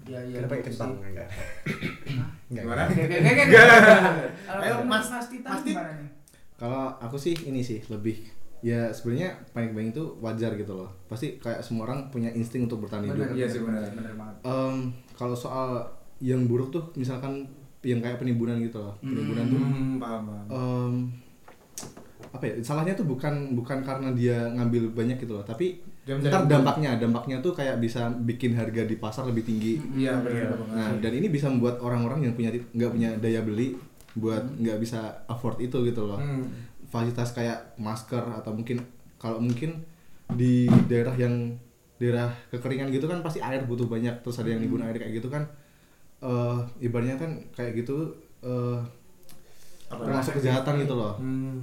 ya 0.02 0.18
ya 0.20 0.36
kenapa 0.40 0.54
gitu 0.56 0.66
kentang 0.68 0.90
enggak 0.98 1.10
enggak 1.12 1.28
Gimana? 2.52 2.82
Ayo, 4.62 4.74
Mas- 4.84 5.08
Mas 5.08 5.26
Tita 5.26 5.50
Tit. 5.58 5.72
gimana 5.72 5.92
nih? 5.94 6.08
Kalau 6.54 6.94
aku 6.96 7.16
sih 7.16 7.34
ini 7.42 7.60
sih 7.60 7.80
lebih 7.86 8.18
ya 8.60 8.90
sebenarnya 8.90 9.34
panik 9.50 9.72
buying 9.72 9.90
itu 9.90 10.04
wajar 10.18 10.54
gitu 10.54 10.76
loh. 10.76 10.90
Pasti 11.06 11.36
kayak 11.36 11.60
semua 11.60 11.86
orang 11.86 12.06
punya 12.08 12.30
insting 12.30 12.62
untuk 12.62 12.78
bertahan 12.80 13.02
hidup. 13.04 13.32
Iya 13.32 13.46
sih, 13.46 13.58
bener. 13.58 13.82
bener 13.88 14.14
banget. 14.14 14.36
Em, 14.42 14.76
kalau 15.12 15.34
soal 15.34 15.82
yang 16.18 16.46
buruk 16.46 16.70
tuh 16.70 16.84
misalkan 16.94 17.48
yang 17.80 17.98
kayak 17.98 18.16
penimbunan 18.16 18.58
gitu 18.58 18.78
loh. 18.78 18.94
Penimbunan 19.00 19.44
tuh 19.44 19.58
Hmm, 19.58 19.96
paham, 19.96 20.22
paham. 20.24 20.46
em, 20.48 20.94
apa 22.28 22.44
ya 22.44 22.54
salahnya 22.60 22.94
tuh 22.94 23.04
bukan 23.04 23.52
bukan 23.52 23.80
karena 23.80 24.08
dia 24.12 24.46
ngambil 24.50 24.94
banyak 24.94 25.18
gitu 25.18 25.34
loh 25.34 25.42
tapi 25.42 25.82
Dia 26.02 26.18
ntar 26.18 26.44
dampaknya 26.44 26.98
dampaknya 26.98 27.38
tuh 27.38 27.52
kayak 27.52 27.78
bisa 27.78 28.10
bikin 28.10 28.52
harga 28.52 28.82
di 28.82 28.96
pasar 28.96 29.22
lebih 29.24 29.42
tinggi 29.42 29.78
Iya, 29.94 30.18
benar. 30.18 30.58
nah 30.66 30.90
dan 30.98 31.12
ini 31.12 31.26
bisa 31.26 31.46
membuat 31.46 31.78
orang-orang 31.78 32.26
yang 32.26 32.34
punya 32.34 32.50
nggak 32.50 32.90
punya 32.90 33.10
daya 33.16 33.38
beli 33.40 33.78
buat 34.12 34.42
nggak 34.58 34.78
bisa 34.78 34.98
afford 35.24 35.56
itu 35.58 35.78
gitu 35.84 36.02
loh 36.02 36.18
Hmm. 36.18 36.50
fasilitas 36.84 37.30
kayak 37.30 37.78
masker 37.78 38.18
atau 38.18 38.50
mungkin 38.50 38.82
kalau 39.16 39.38
mungkin 39.38 39.80
di 40.28 40.66
daerah 40.84 41.14
yang 41.14 41.54
daerah 41.96 42.28
kekeringan 42.50 42.90
gitu 42.90 43.06
kan 43.06 43.22
pasti 43.22 43.38
air 43.38 43.62
butuh 43.62 43.86
banyak 43.86 44.20
terus 44.20 44.36
ada 44.36 44.50
yang 44.50 44.58
nimbun 44.58 44.82
air 44.82 44.98
kayak 44.98 45.16
gitu 45.16 45.30
kan 45.30 45.46
eh 46.20 46.58
ibaratnya 46.82 47.14
kan 47.14 47.30
kayak 47.52 47.78
gitu 47.78 48.10
eh 48.42 48.78
Apa? 49.86 50.02
termasuk 50.02 50.34
kejahatan 50.36 50.82
gitu 50.82 50.94
loh 50.94 51.14
Hmm. 51.16 51.62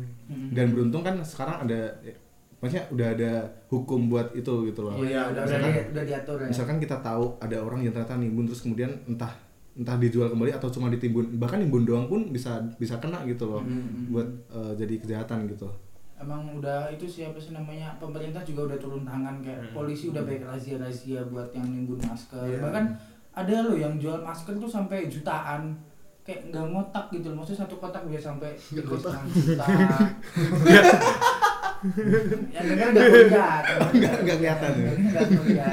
dan 0.49 0.71
beruntung 0.71 1.01
kan 1.01 1.19
sekarang 1.21 1.67
ada 1.67 1.91
maksudnya 2.59 2.83
udah 2.89 3.07
ada 3.09 3.31
hukum 3.67 4.07
buat 4.07 4.27
itu 4.31 4.51
gitu 4.65 4.79
loh 4.81 4.93
Iya, 4.97 5.27
udah, 5.27 5.31
udah, 5.31 5.41
misalkan- 5.45 5.73
di- 5.73 5.87
udah 5.89 6.03
diatur 6.05 6.35
ya. 6.37 6.45
misalkan 6.47 6.75
kita 6.77 6.95
tahu 6.99 7.23
ada 7.37 7.55
orang 7.57 7.79
yang 7.81 7.89
ternyata 7.89 8.13
nimbun 8.15 8.45
terus 8.45 8.61
kemudian 8.61 8.89
entah 9.05 9.29
entah 9.71 9.95
dijual 9.95 10.27
kembali 10.27 10.51
atau 10.51 10.67
cuma 10.67 10.87
ditimbun 10.87 11.35
bahkan 11.35 11.57
nimbun 11.57 11.83
doang 11.83 12.05
pun 12.05 12.27
bisa 12.27 12.59
bisa 12.75 12.97
kena 12.97 13.23
gitu 13.23 13.47
loh 13.47 13.61
Hmm. 13.61 14.09
buat 14.09 14.25
eh, 14.49 14.71
jadi 14.75 14.93
kejahatan 14.97 15.45
gitu 15.47 15.67
Emang 16.15 16.53
udah 16.53 16.85
itu 16.89 17.07
siapa 17.07 17.35
sih 17.35 17.49
namanya 17.49 17.89
pemerintah 17.95 18.43
juga 18.43 18.65
udah 18.65 18.75
turun 18.75 19.01
tangan 19.01 19.39
kayak 19.39 19.71
polisi 19.71 20.09
udah 20.09 20.21
baik 20.21 20.43
razia-razia 20.43 21.17
buat 21.25 21.49
yang 21.49 21.65
nimbun 21.65 21.97
masker. 21.97 22.43
Iya. 22.43 22.59
Bahkan 22.59 22.83
ada 23.33 23.53
loh 23.63 23.73
yang 23.73 23.95
jual 23.95 24.19
masker 24.19 24.51
tuh 24.53 24.67
sampai 24.67 25.07
jutaan. 25.07 25.71
Kayak 26.21 26.51
nggak 26.51 26.61
ngotak 26.67 27.07
gitu 27.09 27.31
loh. 27.31 27.39
Maksudnya 27.39 27.63
satu 27.63 27.79
kotak 27.79 28.03
bisa 28.03 28.27
sampai 28.27 28.51
tiga 28.51 28.83
juta. 28.83 29.15
yang 32.55 32.65
dengar 32.65 32.87
nggak 32.91 33.07
kuliah. 33.09 33.57
Nggak- 33.93 34.19
nggak 34.23 34.37
kelihatan 34.37 34.71
ya. 34.75 34.91
Nggak 34.93 35.25
kuliah. 35.31 35.71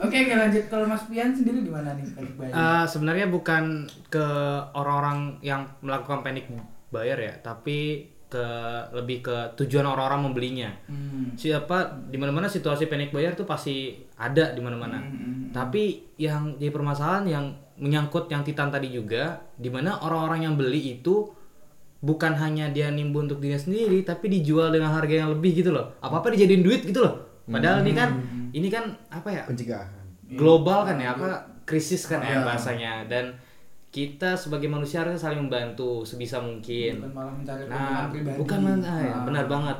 Oke, 0.00 0.16
oke 0.24 0.34
lanjut. 0.34 0.64
Kalau 0.70 0.86
Mas 0.86 1.04
Pian 1.10 1.30
sendiri 1.34 1.58
gimana 1.66 1.94
nih? 1.98 2.06
Balik 2.14 2.34
bayar. 2.38 2.54
Eh, 2.54 2.84
sebenarnya 2.86 3.26
bukan 3.28 3.86
ke 4.08 4.26
orang-orang 4.74 5.38
yang 5.42 5.66
melakukan 5.82 6.22
panic 6.22 6.46
buyer 6.90 7.18
ya, 7.18 7.34
tapi 7.42 8.10
ke 8.30 8.46
lebih 8.94 9.26
ke 9.26 9.36
tujuan 9.58 9.82
orang-orang 9.82 10.30
membelinya. 10.30 10.70
Hmm. 10.86 11.34
Siapa 11.34 12.06
di 12.06 12.14
mana-mana 12.14 12.46
situasi 12.46 12.86
panic 12.86 13.10
buyer 13.10 13.34
tuh 13.34 13.44
pasti 13.44 13.98
ada 14.14 14.54
di 14.54 14.62
mana-mana. 14.62 15.02
Hmm. 15.02 15.50
Tapi 15.50 16.14
yang 16.14 16.54
jadi 16.54 16.70
permasalahan 16.70 17.26
yang 17.26 17.44
menyangkut 17.80 18.30
yang 18.30 18.46
Titan 18.46 18.70
tadi 18.70 18.94
juga, 18.94 19.40
di 19.58 19.66
mana 19.66 19.98
orang-orang 19.98 20.46
yang 20.46 20.54
beli 20.54 21.00
itu 21.00 21.39
bukan 22.00 22.32
hanya 22.34 22.68
dia 22.68 22.88
nimbun 22.88 23.24
untuk 23.24 23.38
dirinya 23.38 23.60
sendiri, 23.60 24.00
tapi 24.02 24.28
dijual 24.30 24.68
dengan 24.68 24.88
harga 24.90 25.14
yang 25.18 25.30
lebih 25.30 25.52
gitu 25.54 25.70
loh. 25.70 25.92
Apa-apa 25.98 26.30
dijadiin 26.30 26.60
duit 26.60 26.82
gitu 26.82 26.98
loh. 26.98 27.14
Padahal 27.44 27.80
ini 27.80 27.92
kan 27.92 28.08
ini 28.50 28.68
kan 28.68 28.84
apa 29.08 29.28
ya? 29.28 29.42
pencegahan 29.44 29.90
global 30.30 30.84
kan 30.84 30.96
ya 30.96 31.12
apa 31.12 31.28
krisis 31.62 32.04
kan 32.04 32.18
ya 32.18 32.38
Iya. 32.38 32.46
bahasanya 32.46 32.92
dan 33.04 33.34
kita 33.90 34.32
sebagai 34.34 34.66
manusia 34.66 35.02
harusnya 35.02 35.18
saling 35.20 35.44
membantu 35.44 36.02
sebisa 36.02 36.38
mungkin. 36.38 37.02
Bukan 37.02 37.10
malah 37.10 37.34
mencari 37.34 37.62
Nah, 37.64 37.74
keuntungan 37.74 38.06
pribadi. 38.08 38.36
bukan 38.38 38.58
men- 38.62 38.84
ah, 38.84 38.98
ya, 39.00 39.10
Ah. 39.10 39.22
benar 39.24 39.44
banget. 39.46 39.78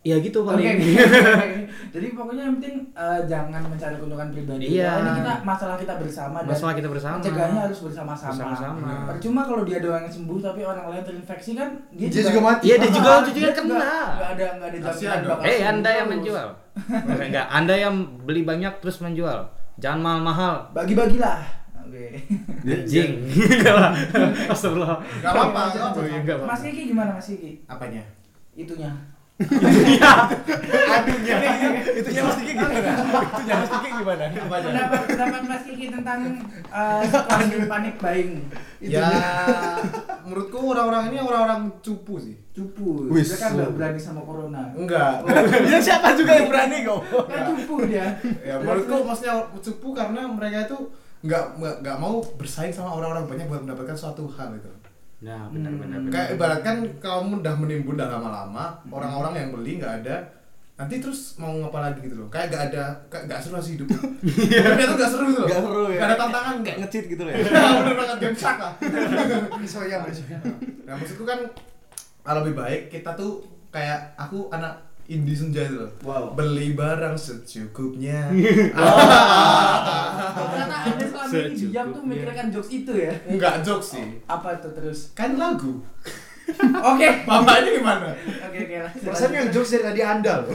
Ya 0.00 0.14
gitu 0.16 0.46
paling. 0.46 0.62
jadi 1.94 2.06
pokoknya 2.14 2.42
yang 2.46 2.54
penting 2.56 2.74
eh, 2.92 3.20
jangan 3.26 3.60
mencari 3.66 3.98
keuntungan 3.98 4.30
pribadi. 4.30 4.78
Iya. 4.78 4.86
Ya, 4.86 4.92
Ini 4.96 5.10
kita 5.18 5.32
masalah 5.42 5.74
kita 5.74 5.94
bersama 5.98 6.38
dan 6.40 6.54
Masalah 6.54 6.74
kita 6.78 6.88
bersama. 6.88 7.14
Mencegahnya 7.18 7.60
harus 7.66 7.78
bersama-sama. 7.82 8.30
Bersama-sama. 8.32 8.88
Percuma 9.10 9.40
kalau 9.42 9.62
dia 9.66 9.78
doang 9.78 10.00
yang 10.00 10.14
sembuh 10.14 10.38
tapi 10.38 10.60
orang 10.62 10.86
lain 10.88 11.02
terinfeksi 11.02 11.50
kan 11.52 11.68
dia, 11.90 12.06
Dia 12.08 12.22
juga 12.24 12.40
mati. 12.40 12.62
Iya, 12.64 12.76
dia 12.78 12.90
juga 12.94 13.08
Ah, 13.18 13.20
juga 13.26 13.34
dia 13.36 13.52
kena. 13.52 13.74
Nggak 13.74 14.30
ada 14.30 14.44
nggak 14.54 14.68
ada 14.70 14.78
jaminan 14.78 15.18
bakal 15.26 15.42
Eh, 15.42 15.50
sembuh 15.50 15.68
Anda 15.68 15.90
yang 15.90 15.98
terus. 15.98 16.14
menjual. 16.14 16.48
Enggak, 17.26 17.46
Anda 17.50 17.74
yang 17.76 17.94
beli 18.22 18.42
banyak 18.42 18.72
terus 18.78 18.96
menjual. 18.98 19.38
Jangan 19.76 19.98
mahal-mahal. 20.00 20.54
Bagi-bagilah. 20.72 21.38
Oke. 21.80 22.06
Enggak 22.62 23.74
lah. 23.74 23.90
Astagfirullah. 24.46 24.94
Gak 25.18 25.26
apa-apa, 25.26 25.60
gak 25.66 25.82
apa-apa. 25.82 25.98
Oh, 25.98 26.04
iya, 26.06 26.18
nggak 26.22 26.36
apa-apa. 26.38 26.48
Mas 26.48 26.62
Kiki 26.62 26.82
gimana 26.86 27.10
Mas 27.10 27.26
Kiki? 27.26 27.50
Apanya? 27.66 28.02
Itunya. 28.54 28.94
Aduh, 29.38 31.14
itu 31.94 32.08
Mas 32.18 32.36
Kiki 32.36 32.52
gimana? 32.52 32.90
Itu 33.22 33.42
Mas 33.46 33.70
Kiki 33.70 33.90
gimana? 33.94 34.24
pendapat 34.34 35.02
pendapat 35.06 35.42
Mas 35.46 35.62
Kiki 35.62 35.86
tentang 35.88 36.20
eh, 36.68 37.00
situasi 37.04 37.56
panik 37.64 37.94
buying 37.96 38.30
Ya, 38.78 39.10
menurutku 40.22 40.58
orang-orang 40.64 41.10
ini 41.10 41.18
orang-orang 41.18 41.60
cupu 41.78 42.18
sih. 42.18 42.34
cupu 42.50 43.06
Wis. 43.08 43.30
dia 43.30 43.38
kan 43.38 43.50
nggak 43.54 43.70
berani 43.72 43.98
sama 43.98 44.22
corona 44.22 44.74
Enggak. 44.74 45.22
Ya 45.70 45.78
siapa 45.78 46.14
juga 46.14 46.34
yang 46.34 46.50
berani 46.50 46.82
kok? 46.82 47.00
kan 47.06 47.40
cupu 47.48 47.74
dia 47.86 48.06
ya 48.40 48.58
menurutku 48.58 49.06
maksudnya 49.06 49.34
cupu 49.54 49.94
karena 49.94 50.26
mereka 50.26 50.66
itu 50.66 50.78
nggak 51.18 51.44
nggak 51.54 51.74
nggak 51.82 51.96
mau 51.96 52.18
bersaing 52.34 52.70
sama 52.70 52.90
orang-orang 52.92 53.26
banyak 53.26 53.46
buat 53.46 53.62
mendapatkan 53.62 53.94
suatu 53.94 54.26
hal 54.30 54.54
itu. 54.54 54.70
Nah, 55.18 55.50
benar-benar. 55.50 55.98
Hmm. 55.98 56.12
Kayak 56.14 56.28
ibaratkan 56.38 56.76
kamu 57.02 57.42
udah 57.42 57.54
menimbun 57.58 57.98
udah 57.98 58.06
lama-lama, 58.06 58.64
orang-orang 58.86 59.32
yang 59.34 59.48
beli 59.50 59.82
nggak 59.82 60.06
ada, 60.06 60.16
nanti 60.78 61.02
terus 61.02 61.34
mau 61.36 61.50
ngapa 61.50 61.90
lagi 61.90 62.06
gitu 62.06 62.14
loh. 62.14 62.28
Kayak 62.30 62.46
nggak 62.54 62.64
ada, 62.70 62.84
kayak 63.10 63.24
nggak 63.26 63.40
seru 63.42 63.58
sih 63.58 63.74
hidup. 63.74 63.90
Hidupnya 64.22 64.86
tuh 64.86 64.96
nggak 64.96 65.10
seru 65.10 65.24
gitu 65.26 65.40
loh. 65.42 65.50
Gak 65.50 65.62
seru 65.66 65.84
ya. 65.90 65.98
Nggak 65.98 66.08
ada 66.08 66.16
tantangan 66.22 66.54
Kayak 66.54 66.62
kayak. 66.62 66.78
ngecit 66.86 67.04
gitu 67.10 67.22
loh 67.26 67.32
ya. 67.34 67.38
Bener 67.42 67.94
banget 67.98 68.16
gemsak 68.22 68.56
lah. 68.62 68.72
Isoya, 69.66 69.96
isoya. 70.06 70.38
Nah 70.86 70.94
maksudku 70.94 71.24
kan 71.26 71.40
ah, 72.22 72.34
lebih 72.38 72.54
baik 72.54 72.82
kita 72.88 73.10
tuh 73.18 73.42
kayak 73.68 74.14
aku 74.14 74.48
anak 74.48 74.87
senja 75.08 75.60
itu 75.62 75.74
loh. 75.78 75.90
Wow. 76.02 76.24
Beli 76.32 76.72
barang 76.72 77.14
secukupnya. 77.14 78.28
ternyata 80.38 80.74
anda 80.84 81.04
selama 81.04 81.32
ini 81.46 81.64
diam 81.66 81.86
tuh 81.90 82.00
memikirkan 82.02 82.46
jokes 82.48 82.68
itu 82.70 82.92
ya 82.94 83.12
Enggak 83.26 83.54
jokes 83.60 83.94
sih. 83.94 84.06
apa 84.26 84.54
itu 84.54 84.68
terus 84.72 84.98
Kan 85.12 85.34
lagu. 85.36 85.78
oke 86.82 87.06
Bapak 87.24 87.54
ini 87.60 87.68
gimana? 87.76 88.08
oke 88.40 88.58
oke 88.58 88.74
lah 88.78 88.90
Perasaan 88.94 89.30
yang 89.30 89.48
jokes 89.48 89.70
dari 89.70 89.82
tadi 89.86 90.00
anda 90.02 90.32
loh. 90.40 90.48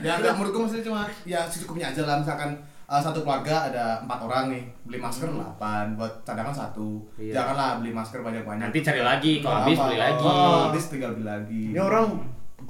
ya 0.00 0.12
enggak 0.16 0.32
menurutku 0.34 0.58
maksudnya 0.60 0.84
cuma 0.84 1.00
ya 1.24 1.38
secukupnya 1.44 1.86
aja 1.90 2.02
lah 2.02 2.16
misalkan 2.18 2.50
uh, 2.84 2.98
satu 2.98 3.20
keluarga 3.20 3.66
ada 3.66 3.84
empat 4.00 4.18
orang 4.20 4.44
nih 4.48 4.62
beli 4.84 4.98
masker 4.98 5.28
delapan 5.28 5.92
buat 5.94 6.10
cadangan 6.22 6.52
satu 6.52 7.00
Iya. 7.18 7.32
janganlah 7.34 7.68
beli 7.78 7.90
masker 7.90 8.18
banyak 8.18 8.42
banyak 8.42 8.62
Nanti 8.66 8.78
cari 8.80 9.00
lagi, 9.02 9.32
kalau 9.38 9.54
habis 9.60 9.76
beli 9.80 9.96
lagi. 9.98 10.24
oh, 10.24 10.58
habis 10.68 10.82
tinggal 10.86 11.10
beli 11.12 11.24
lagi 11.26 11.60
Ini 11.70 11.80
orang 11.80 12.04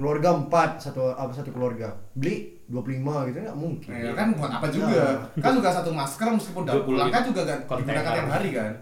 keluarga 0.03 0.35
empat 0.35 0.71
satu 0.83 1.15
apa 1.15 1.31
satu 1.31 1.55
keluarga. 1.55 1.95
Beli 2.19 2.59
25 2.67 3.31
gitu 3.31 3.38
nggak 3.38 3.55
mungkin. 3.55 3.88
Ya, 3.95 4.11
kan 4.12 4.35
buat 4.35 4.51
apa 4.51 4.67
juga? 4.67 5.31
Kan 5.38 5.53
juga 5.55 5.71
satu 5.71 5.95
masker 5.95 6.27
meskipun 6.27 6.67
udah 6.67 6.75
20 6.75 6.88
pulang 6.91 7.09
kan 7.09 7.23
juga 7.23 7.41
gak 7.47 7.59
digunakan 7.71 8.11
tiap 8.11 8.29
hari 8.29 8.51
kan? 8.51 8.73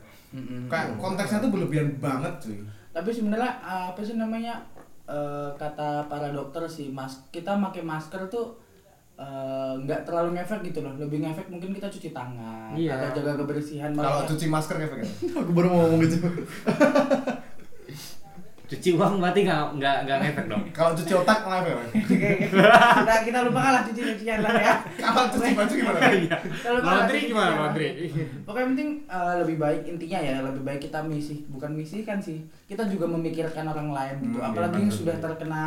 Kayak 0.67 0.87
konteksnya 0.97 1.39
tuh 1.45 1.51
berlebihan 1.53 1.89
banget 2.01 2.33
cuy. 2.41 2.59
Tapi 2.91 3.11
sebenarnya 3.13 3.53
apa 3.61 4.01
sih 4.01 4.17
namanya 4.17 4.65
eh, 5.05 5.51
kata 5.55 6.09
para 6.09 6.33
dokter 6.33 6.65
sih 6.65 6.89
mas 6.89 7.21
kita 7.29 7.61
pakai 7.61 7.85
masker 7.85 8.25
tuh 8.33 8.57
eh, 9.15 9.73
nggak 9.77 10.09
terlalu 10.09 10.41
ngefek 10.41 10.65
gitu 10.65 10.81
loh. 10.81 10.97
Lebih 10.97 11.21
ngefek 11.21 11.53
mungkin 11.53 11.77
kita 11.77 11.93
cuci 11.93 12.11
tangan 12.11 12.73
Iya. 12.73 13.13
atau 13.13 13.21
jaga 13.21 13.45
kebersihan. 13.45 13.93
Kalau 13.93 14.25
cuci 14.25 14.47
masker 14.49 14.75
kayak 14.79 14.91
gimana? 14.97 15.05
Aku 15.45 15.51
baru 15.53 15.67
mau 15.69 15.79
ngomong 15.85 16.01
gitu. 16.09 16.17
Cuci 18.71 18.95
uang 18.95 19.19
berarti 19.19 19.41
nggak 19.43 19.63
nggak 19.77 19.97
nggak 20.07 20.19
ngefek 20.23 20.47
dong. 20.47 20.63
kalau 20.79 20.95
cuci 20.95 21.13
otak 21.13 21.39
ya? 21.43 21.75
Oke. 21.75 22.31
kita 22.47 23.15
kita 23.27 23.39
lupakan 23.43 23.71
lah 23.75 23.83
cuci 23.83 24.01
cucian 24.15 24.39
lah 24.41 24.55
ya 24.55 24.75
kalau 24.97 25.27
cuci 25.27 25.51
baju 25.59 25.75
gimana? 25.75 25.99
Iya. 26.07 26.37
Lupakan 26.71 26.87
Laundry 26.87 27.19
cuci 27.19 27.29
gimana 27.29 27.51
laundry? 27.53 27.89
Pokoknya 28.47 28.63
yang 28.63 28.71
penting 28.73 28.91
eh, 29.05 29.35
lebih 29.43 29.57
baik 29.59 29.83
intinya 29.85 30.19
ya 30.19 30.35
lebih 30.41 30.63
baik 30.63 30.81
kita 30.81 30.99
misi 31.03 31.43
bukan 31.51 31.71
misi 31.75 32.07
kan 32.07 32.23
sih 32.23 32.39
kita 32.65 32.87
juga 32.87 33.11
memikirkan 33.11 33.67
orang 33.67 33.91
lain 33.91 34.15
gitu 34.23 34.39
Hmm, 34.39 34.47
apalagi 34.47 34.77
iya, 34.77 34.83
yang 34.83 34.93
sudah 34.95 35.17
terkena 35.19 35.65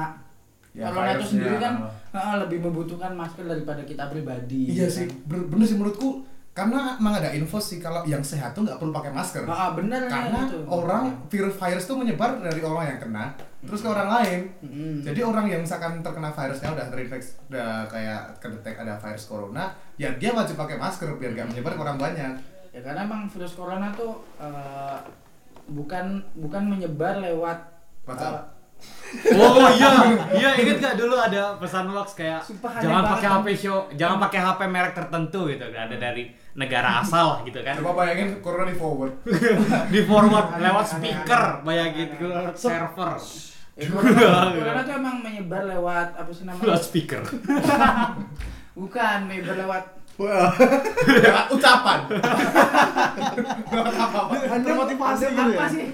Ya, 0.74 0.89
corona 0.89 1.13
itu 1.13 1.38
sendiri 1.38 1.62
kan 1.62 1.86
eh, 2.10 2.36
lebih 2.42 2.66
membutuhkan 2.66 3.13
masker 3.13 3.46
daripada 3.46 3.86
kita 3.86 4.10
pribadi 4.10 4.74
Iya 4.74 4.89
gitu 4.89 4.89
sih, 4.89 5.06
kan. 5.06 5.46
bener 5.46 5.66
sih 5.70 5.78
menurutku 5.78 6.26
karena 6.54 7.02
emang 7.02 7.18
ada 7.18 7.34
info 7.34 7.58
sih 7.58 7.82
kalau 7.82 8.06
yang 8.06 8.22
sehat 8.22 8.54
tuh 8.54 8.62
nggak 8.62 8.78
perlu 8.78 8.94
pakai 8.94 9.10
masker. 9.10 9.42
Ah, 9.50 9.74
bener 9.74 10.06
karena 10.06 10.46
itu. 10.46 10.62
orang 10.70 11.10
virus 11.26 11.58
virus 11.58 11.89
tuh 11.89 11.98
menyebar 11.98 12.38
dari 12.38 12.62
orang 12.62 12.94
yang 12.94 13.00
kena 13.02 13.34
terus 13.66 13.82
ke 13.82 13.89
orang 13.89 14.10
lain. 14.22 14.39
Mm-mm. 14.62 15.02
Jadi 15.02 15.20
orang 15.26 15.50
yang 15.50 15.66
misalkan 15.66 16.06
terkena 16.06 16.30
virusnya 16.30 16.70
udah 16.78 16.86
terinfeksi 16.94 17.42
udah 17.50 17.89
kayak 17.89 18.38
kedetek 18.38 18.78
ada 18.86 18.94
virus 19.02 19.26
corona, 19.26 19.74
ya 19.98 20.13
dia 20.22 20.30
wajib 20.30 20.54
pakai 20.54 20.78
masker 20.78 21.10
biar 21.18 21.34
gak 21.34 21.50
menyebar 21.50 21.74
ke 21.74 21.82
orang 21.82 21.98
banyak. 21.98 22.34
ya 22.74 22.82
karena 22.82 23.06
emang 23.06 23.30
virus 23.30 23.54
corona 23.54 23.94
tuh 23.94 24.22
eh, 24.42 24.98
bukan 25.70 26.22
bukan 26.38 26.63
menyebar 26.70 27.18
lewat 27.18 27.58
WhatsApp. 28.06 28.54
Oh 29.34 29.70
iya, 29.80 29.89
iya 30.36 30.50
inget 30.60 30.78
gak 30.84 31.00
dulu 31.00 31.16
ada 31.18 31.56
pesan 31.58 31.88
wax 31.89 32.13
kayak 32.13 32.44
Sumpah 32.44 32.78
jangan 32.78 33.18
pakai. 33.18 33.30
HP 33.32 33.48
show, 33.58 33.88
jangan 33.96 34.18
pakai 34.22 34.39
HP 34.44 34.60
merek 34.68 34.94
tertentu 34.94 35.48
gitu, 35.48 35.63
ada 35.72 35.96
dari 35.96 36.43
negara 36.54 37.00
asal 37.00 37.42
gitu 37.44 37.60
kan. 37.60 37.74
Coba 37.76 37.92
bayangin 38.00 38.38
corona 38.39 38.66
di 38.66 38.76
forward. 38.76 39.13
Di 39.94 40.02
forward 40.04 40.54
lewat 40.56 40.86
speaker, 40.88 41.44
bayangin 41.62 42.10
ke 42.13 42.30
server. 42.54 43.18
eh, 43.74 43.88
corona, 43.88 44.54
corona 44.54 44.82
tuh 44.82 44.94
emang 44.94 45.16
menyebar 45.20 45.66
lewat 45.68 46.13
apa 46.13 46.30
sih 46.30 46.46
namanya 46.46 46.66
Lewat 46.68 46.84
speaker. 46.84 47.22
bukan 48.78 49.18
menyebar 49.24 49.58
lewat 49.60 49.84
Lewat 50.13 51.50
ucapan. 51.50 52.06
Lewat 53.66 53.96
apa? 53.98 54.20
Anda 54.46 54.72
motivasi 54.76 55.26
gitu 55.26 55.42
apa 55.44 55.58
ya. 55.58 55.66
sih 55.68 55.86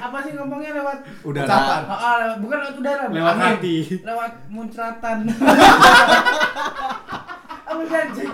apa 0.00 0.16
sih 0.24 0.32
ngomongnya 0.32 0.72
lewat 0.74 0.98
Udara. 1.20 1.44
Ucapan. 1.44 1.82
Lewat- 1.84 2.38
bukan 2.40 2.56
lewat 2.58 2.74
udara 2.74 3.04
Lewat 3.12 3.36
hati. 3.36 3.76
lewat 4.00 4.32
muncratan 4.48 5.18
apa 7.76 7.84
sih 7.84 7.98
anjing 7.98 8.32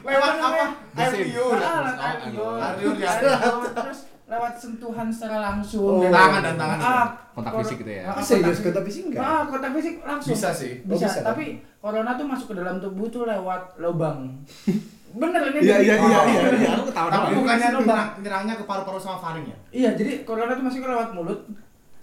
Lewat 0.00 0.32
apa? 0.38 0.64
Air 0.94 1.12
liur. 1.22 1.56
Air 1.56 2.16
liur 2.28 2.56
Air 2.56 2.74
liur, 2.76 2.94
ya. 2.96 3.08
Air 3.10 3.22
liur, 3.40 3.62
terus 3.72 4.00
lewat 4.26 4.52
sentuhan 4.54 5.06
secara 5.06 5.38
langsung 5.40 5.86
Oh. 5.98 6.02
Tangan 6.04 6.42
dan 6.42 6.54
tangan. 6.54 6.78
ah, 6.78 7.06
Kontak 7.32 7.52
fisik 7.58 7.76
gitu 7.80 7.92
ya? 7.94 8.02
ah, 8.06 8.18
Serius 8.18 8.58
kontak 8.58 8.64
kontak 8.66 8.84
fisik 8.84 9.02
enggak? 9.06 9.22
Ah, 9.22 9.42
kontak 9.46 9.70
fisik 9.72 9.94
langsung. 10.02 10.30
Bisa 10.32 10.48
sih. 10.50 10.72
Oh, 10.82 10.92
Bisa, 10.92 11.06
bisa, 11.08 11.20
tapi 11.22 11.44
corona 11.78 12.10
tuh 12.12 12.26
masuk 12.26 12.46
ke 12.50 12.56
dalam 12.56 12.76
tubuh 12.76 13.06
tuh 13.06 13.22
lewat 13.24 13.78
lubang. 13.78 14.34
Bener 15.16 15.42
ini. 15.48 15.58
Iya 15.62 15.76
jadi- 15.78 15.86
iya 15.86 15.96
iya 15.96 16.20
iya 16.26 16.40
iya. 16.58 16.70
Aku 16.74 16.90
ketawa 16.90 17.08
Tapi 17.08 17.32
bukannya 17.34 17.68
Lubang. 17.72 17.86
nyerang, 17.88 18.10
nyerangnya 18.20 18.54
ke 18.56 18.64
paru-paru 18.64 18.98
sama 18.98 19.16
faring 19.16 19.46
ya? 19.46 19.56
Iya, 19.72 19.90
jadi 19.94 20.12
corona 20.22 20.52
tuh 20.52 20.64
masuk 20.64 20.82
ke 20.82 20.88
lewat 20.90 21.08
mulut, 21.12 21.40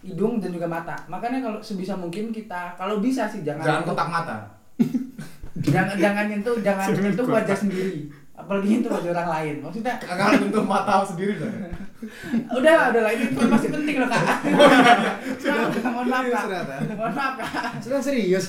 hidung 0.02 0.34
dan 0.40 0.50
juga 0.50 0.66
mata. 0.66 0.96
Makanya 1.06 1.38
kalau 1.40 1.60
sebisa 1.60 1.94
mungkin 1.94 2.32
kita 2.32 2.74
kalau 2.74 2.98
bisa 2.98 3.28
sih 3.28 3.44
jangan 3.44 3.62
Jangan 3.62 3.84
kontak 3.86 4.08
mata. 4.08 4.38
jangan 5.60 5.96
jangan 5.96 6.26
nyentuh 6.28 6.56
jangan 6.60 6.88
nyentuh 6.92 7.28
wajah 7.28 7.54
sendiri. 7.54 8.10
Apalagi 8.34 8.68
nyentuh 8.68 8.92
wajah 8.92 9.12
orang 9.14 9.30
lain. 9.30 9.56
Maksudnya 9.62 9.94
Kagak 9.98 10.28
menyentuh 10.36 10.64
mata 10.64 11.06
sendiri 11.06 11.38
dong. 11.38 11.54
udah 12.52 12.74
lah, 12.76 12.86
udah 12.92 13.02
lah 13.02 13.12
ini 13.12 13.32
informasi 13.32 13.68
penting 13.70 13.96
loh 13.96 14.10
kak. 14.12 14.24
Mohon 15.86 16.08
maaf 16.10 16.26
kak. 16.28 16.44
ternyata. 16.46 16.76
Mohon 16.94 17.14
maaf 17.16 17.34
kak. 17.40 17.54
Sedang 17.80 18.04
serius. 18.04 18.46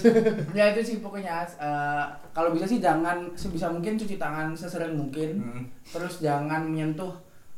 ya 0.50 0.74
itu 0.74 0.80
sih 0.82 0.96
pokoknya 0.98 1.46
eh, 1.46 2.04
kalau 2.32 2.50
bisa 2.50 2.66
sih 2.66 2.82
jangan 2.82 3.30
sebisa 3.34 3.70
mungkin 3.70 3.94
cuci 3.94 4.16
tangan 4.16 4.50
sesering 4.52 4.94
mungkin 4.94 5.30
Hmm. 5.38 5.62
terus 5.86 6.18
jangan 6.18 6.66
menyentuh 6.66 7.14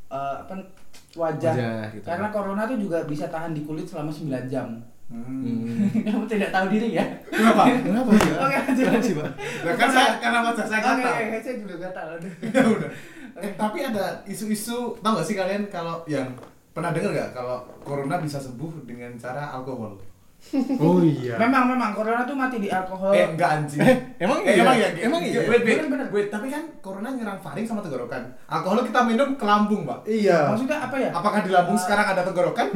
eh, 0.08 0.36
apa 0.36 0.52
wajah, 1.16 1.54
Wajah, 1.54 1.80
gitu. 1.92 2.04
karena 2.04 2.28
corona 2.28 2.62
tuh 2.64 2.76
juga 2.76 3.04
bisa 3.04 3.24
tahan 3.26 3.52
di 3.52 3.64
kulit 3.64 3.88
selama 3.88 4.12
9 4.12 4.28
jam 4.46 4.68
Hmm. 5.06 5.86
kamu 6.06 6.26
tidak 6.26 6.50
tahu 6.50 6.66
diri 6.66 6.98
ya 6.98 7.06
Kenapa? 7.30 7.62
Kenapa 7.70 8.10
sih? 8.18 8.30
Oke 8.34 8.56
lanjut 8.58 8.84
Kenapa 8.90 9.06
sih, 9.06 9.14
Pak? 9.14 9.30
Nah, 9.38 9.74
kan 9.78 9.88
saya 9.94 10.10
karena 10.18 10.38
wajah 10.42 10.66
saya 10.66 10.80
gatal. 10.82 11.12
oke, 11.14 11.38
saya 11.38 11.56
juga 11.62 11.74
gatal 11.78 12.06
Ya 12.54 12.62
udah. 12.66 12.90
Eh, 13.36 13.52
tapi 13.54 13.78
ada 13.84 14.04
isu-isu, 14.26 14.96
tau 14.98 15.12
gak 15.14 15.26
sih 15.28 15.36
kalian 15.38 15.68
kalau 15.70 16.02
yang 16.10 16.26
pernah 16.74 16.90
dengar 16.90 17.14
gak 17.14 17.30
kalau 17.38 17.62
corona 17.86 18.18
bisa 18.18 18.42
sembuh 18.42 18.82
dengan 18.82 19.14
cara 19.14 19.54
alkohol? 19.54 19.94
Oh 20.78 21.02
iya. 21.02 21.34
memang 21.36 21.66
memang 21.68 21.90
corona 21.90 22.22
tuh 22.22 22.32
mati 22.32 22.56
di 22.56 22.68
alkohol 22.68 23.10
Eh 23.10 23.26
enggak 23.26 23.50
anjing. 23.58 23.82
emang 24.16 24.38
eh, 24.40 24.54
iya? 24.54 24.62
emang 24.62 24.76
ya? 24.76 24.88
Emang 25.02 25.20
iya? 25.20 25.40
Wait, 25.42 25.58
wait, 25.58 25.74
Bener, 25.76 25.86
bener. 25.90 26.06
wait, 26.08 26.28
tapi 26.28 26.46
kan 26.46 26.62
corona 26.78 27.10
nyerang 27.10 27.34
faring 27.36 27.62
sama 27.62 27.82
tenggorokan. 27.82 28.22
Alkohol 28.46 28.82
kita 28.82 29.02
minum 29.02 29.34
ke 29.34 29.42
lambung, 29.42 29.82
Pak. 29.82 30.06
Iya. 30.06 30.46
maksudnya 30.48 30.78
apa 30.78 30.96
ya 30.96 31.10
Apakah 31.10 31.40
di 31.40 31.50
lambung 31.50 31.74
sekarang 31.74 32.06
ada 32.08 32.22
tenggorokan? 32.22 32.66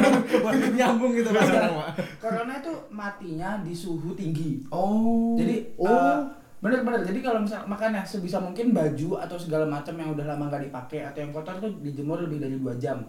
Nyambung 0.74 1.12
gitu 1.12 1.28
Pak 1.30 1.42
sekarang, 1.44 1.72
Pak. 1.74 1.88
corona 2.18 2.52
itu 2.56 2.72
matinya 2.88 3.60
di 3.60 3.72
suhu 3.72 4.12
tinggi 4.12 4.64
Oh. 4.68 5.36
Jadi 5.36 5.76
Oh. 5.76 5.86
eh, 5.86 6.18
bener-bener 6.58 7.02
jadi 7.02 7.18
kalau 7.20 7.42
misal 7.42 7.66
makanya 7.66 8.00
sebisa 8.02 8.38
mungkin 8.38 8.70
baju 8.70 9.18
atau 9.18 9.34
segala 9.34 9.66
macam 9.66 9.92
yang 9.92 10.14
udah 10.14 10.24
lama 10.24 10.46
nggak 10.46 10.64
dipakai 10.64 11.02
atau 11.04 11.18
yang 11.18 11.30
kotor 11.30 11.58
tuh 11.58 11.72
dijemur 11.78 12.22
lebih 12.22 12.38
dari 12.38 12.56
dua 12.56 12.72
jam. 12.76 13.02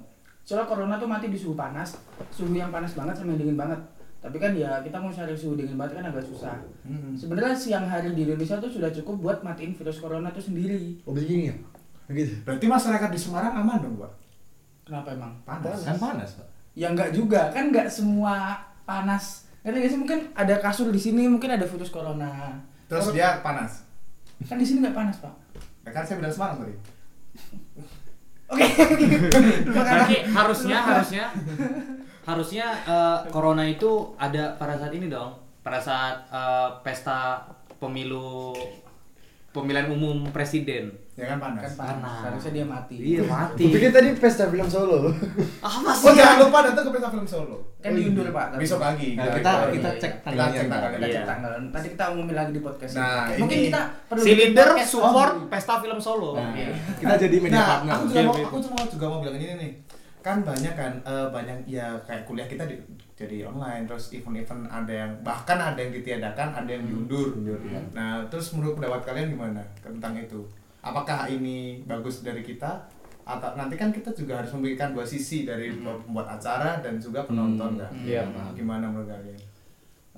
Soalnya 0.44 0.68
corona 0.68 0.96
tuh 1.00 1.08
mati 1.08 1.32
di 1.32 1.40
suhu 1.40 1.56
panas, 1.56 1.96
suhu 2.30 2.52
yang 2.52 2.70
panas 2.70 2.94
banget 2.94 3.16
sama 3.16 3.34
yang 3.36 3.40
dingin 3.48 3.58
banget. 3.58 3.80
Tapi 4.24 4.40
kan 4.40 4.56
ya 4.56 4.80
kita 4.84 5.00
mau 5.00 5.12
cari 5.12 5.36
suhu 5.36 5.56
dingin 5.56 5.76
banget 5.76 6.00
kan 6.00 6.12
agak 6.12 6.24
susah. 6.24 6.56
Hmm. 6.84 7.16
Sebenarnya 7.16 7.56
siang 7.56 7.88
hari 7.88 8.12
di 8.12 8.28
Indonesia 8.28 8.60
tuh 8.60 8.72
sudah 8.72 8.92
cukup 8.92 9.16
buat 9.20 9.38
matiin 9.44 9.76
virus 9.76 10.00
corona 10.04 10.32
tuh 10.32 10.44
sendiri. 10.44 11.00
Oh 11.08 11.16
begini 11.16 11.52
ya. 11.52 11.56
Begitu. 12.12 12.44
Berarti 12.44 12.66
masyarakat 12.68 13.10
di 13.12 13.20
Semarang 13.20 13.56
aman 13.64 13.80
dong, 13.80 13.96
Pak? 14.00 14.12
Kenapa 14.84 15.16
emang? 15.16 15.34
Panas. 15.48 15.80
Kan 15.88 15.98
panas, 16.00 16.30
Pak. 16.36 16.48
Ya 16.76 16.92
nggak 16.92 17.16
juga, 17.16 17.48
kan 17.54 17.72
nggak 17.72 17.88
semua 17.88 18.60
panas 18.84 19.44
Ngerti 19.64 19.80
gak 19.80 19.92
sih 19.96 20.00
mungkin 20.04 20.20
ada 20.36 20.56
kasur 20.60 20.92
di 20.92 21.00
sini, 21.00 21.24
mungkin 21.32 21.48
ada 21.48 21.64
virus 21.64 21.88
corona. 21.88 22.60
Terus 22.92 23.08
Kalau- 23.08 23.16
dia 23.16 23.40
panas. 23.40 23.88
kan 24.44 24.60
di 24.60 24.68
sini 24.68 24.84
nggak 24.84 24.92
panas 24.92 25.24
pak. 25.24 25.32
Ya 25.88 25.92
kan 25.96 26.04
saya 26.04 26.20
bilang 26.20 26.36
semangat 26.36 26.68
tadi. 26.68 26.76
Oke. 28.50 28.68
Tapi 29.72 30.16
harusnya 30.28 30.78
harusnya 30.84 31.26
harusnya 32.24 32.68
eh, 32.88 33.20
corona 33.32 33.64
itu 33.68 34.16
ada 34.16 34.56
pada 34.56 34.80
saat 34.80 34.94
ini 34.96 35.12
dong. 35.12 35.36
Pada 35.64 35.80
saat 35.80 36.28
eh, 36.32 36.70
pesta 36.84 37.44
pemilu 37.80 38.56
pemilihan 39.54 39.92
umum 39.92 40.32
presiden. 40.34 41.03
Ya 41.14 41.30
kan 41.30 41.38
panas. 41.38 41.62
kan 41.62 41.74
panas. 41.78 41.94
Panas. 42.02 42.22
Harusnya 42.26 42.52
dia 42.52 42.66
mati. 42.66 42.96
Iya 42.98 43.22
mati. 43.24 43.70
Pikir 43.70 43.90
tadi 43.90 44.10
pesta 44.14 44.50
film 44.50 44.66
solo. 44.66 45.14
Apa 45.62 45.90
Oh 45.94 46.10
jangan 46.12 46.38
lupa 46.42 46.58
datang 46.66 46.84
ke 46.84 46.92
pesta 46.92 47.10
film 47.10 47.22
Solo. 47.24 47.58
Kan 47.80 47.94
diundur 47.94 48.26
pak. 48.28 48.46
tapi- 48.50 48.62
Besok 48.62 48.80
pagi. 48.80 49.10
Nah, 49.14 49.30
Kita- 49.30 49.38
kita 49.38 49.52
iya, 49.54 49.70
kita 49.72 49.90
iya. 49.90 50.02
cek 50.02 50.12
Kita 50.12 50.26
tanggalnya. 50.26 50.58
cek. 50.58 50.66
Kita 50.66 50.98
Iya. 51.00 51.14
cek 51.14 51.26
tanggal. 51.28 51.52
Tadi 51.70 51.88
kita 51.92 52.04
umumin 52.10 52.36
lagi 52.36 52.52
di 52.52 52.62
podcast. 52.62 52.94
Nah, 52.96 53.24
mungkin 53.36 53.58
kita 53.64 53.82
perlu 54.04 54.20
Si 54.20 54.30
bikin 54.32 54.42
leader 54.50 54.68
podcast. 54.72 54.90
support 54.90 55.34
pesta 55.48 55.74
film 55.80 56.00
Solo. 56.00 56.32
Nah, 56.34 56.50
Iya. 56.52 56.70
kita 56.98 57.14
jadi 57.20 57.36
media 57.40 57.54
Nah, 57.56 57.68
partner. 57.70 57.94
aku 57.94 58.04
juga 58.08 58.18
Iya, 58.18 58.26
mau 58.26 58.36
iya. 58.36 58.46
aku 58.46 58.58
cuma 58.60 58.82
juga 58.84 59.06
mau 59.08 59.20
bilang 59.22 59.38
ini 59.38 59.54
nih. 59.56 59.72
Kan 60.20 60.38
banyak 60.42 60.74
kan 60.74 60.94
eh, 61.04 61.28
banyak 61.30 61.58
ya 61.68 61.88
kayak 62.02 62.24
kuliah 62.24 62.48
kita 62.48 62.64
di, 62.64 62.80
jadi 63.14 63.44
online 63.44 63.84
terus 63.84 64.10
event-event 64.10 64.66
ada 64.66 64.94
yang 64.96 65.12
bahkan 65.20 65.60
ada 65.60 65.78
yang 65.78 65.92
ditiadakan, 65.92 66.50
ada 66.56 66.70
yang 66.70 66.84
diundur. 66.84 67.38
Iya. 67.38 67.54
Nah, 67.92 68.24
terus 68.26 68.50
menurut 68.50 68.74
pendapat 68.74 69.06
kalian 69.06 69.30
gimana 69.30 69.62
tentang 69.78 70.18
itu? 70.18 70.42
Apakah 70.84 71.26
ini 71.28 71.80
bagus 71.84 72.22
dari 72.22 72.44
kita 72.44 72.84
atau 73.24 73.56
nanti 73.56 73.74
kan 73.74 73.88
kita 73.88 74.12
juga 74.12 74.38
harus 74.38 74.52
memberikan 74.52 74.92
dua 74.92 75.02
sisi 75.04 75.42
dari 75.42 75.72
pembuat 75.74 76.28
acara 76.30 76.78
dan 76.78 77.00
juga 77.00 77.24
penonton 77.24 77.74
Hmm. 77.74 77.82
kan? 77.82 77.92
Iya. 77.98 78.24
Gimana 78.52 78.86
menurut 78.86 79.08
kalian? 79.08 79.40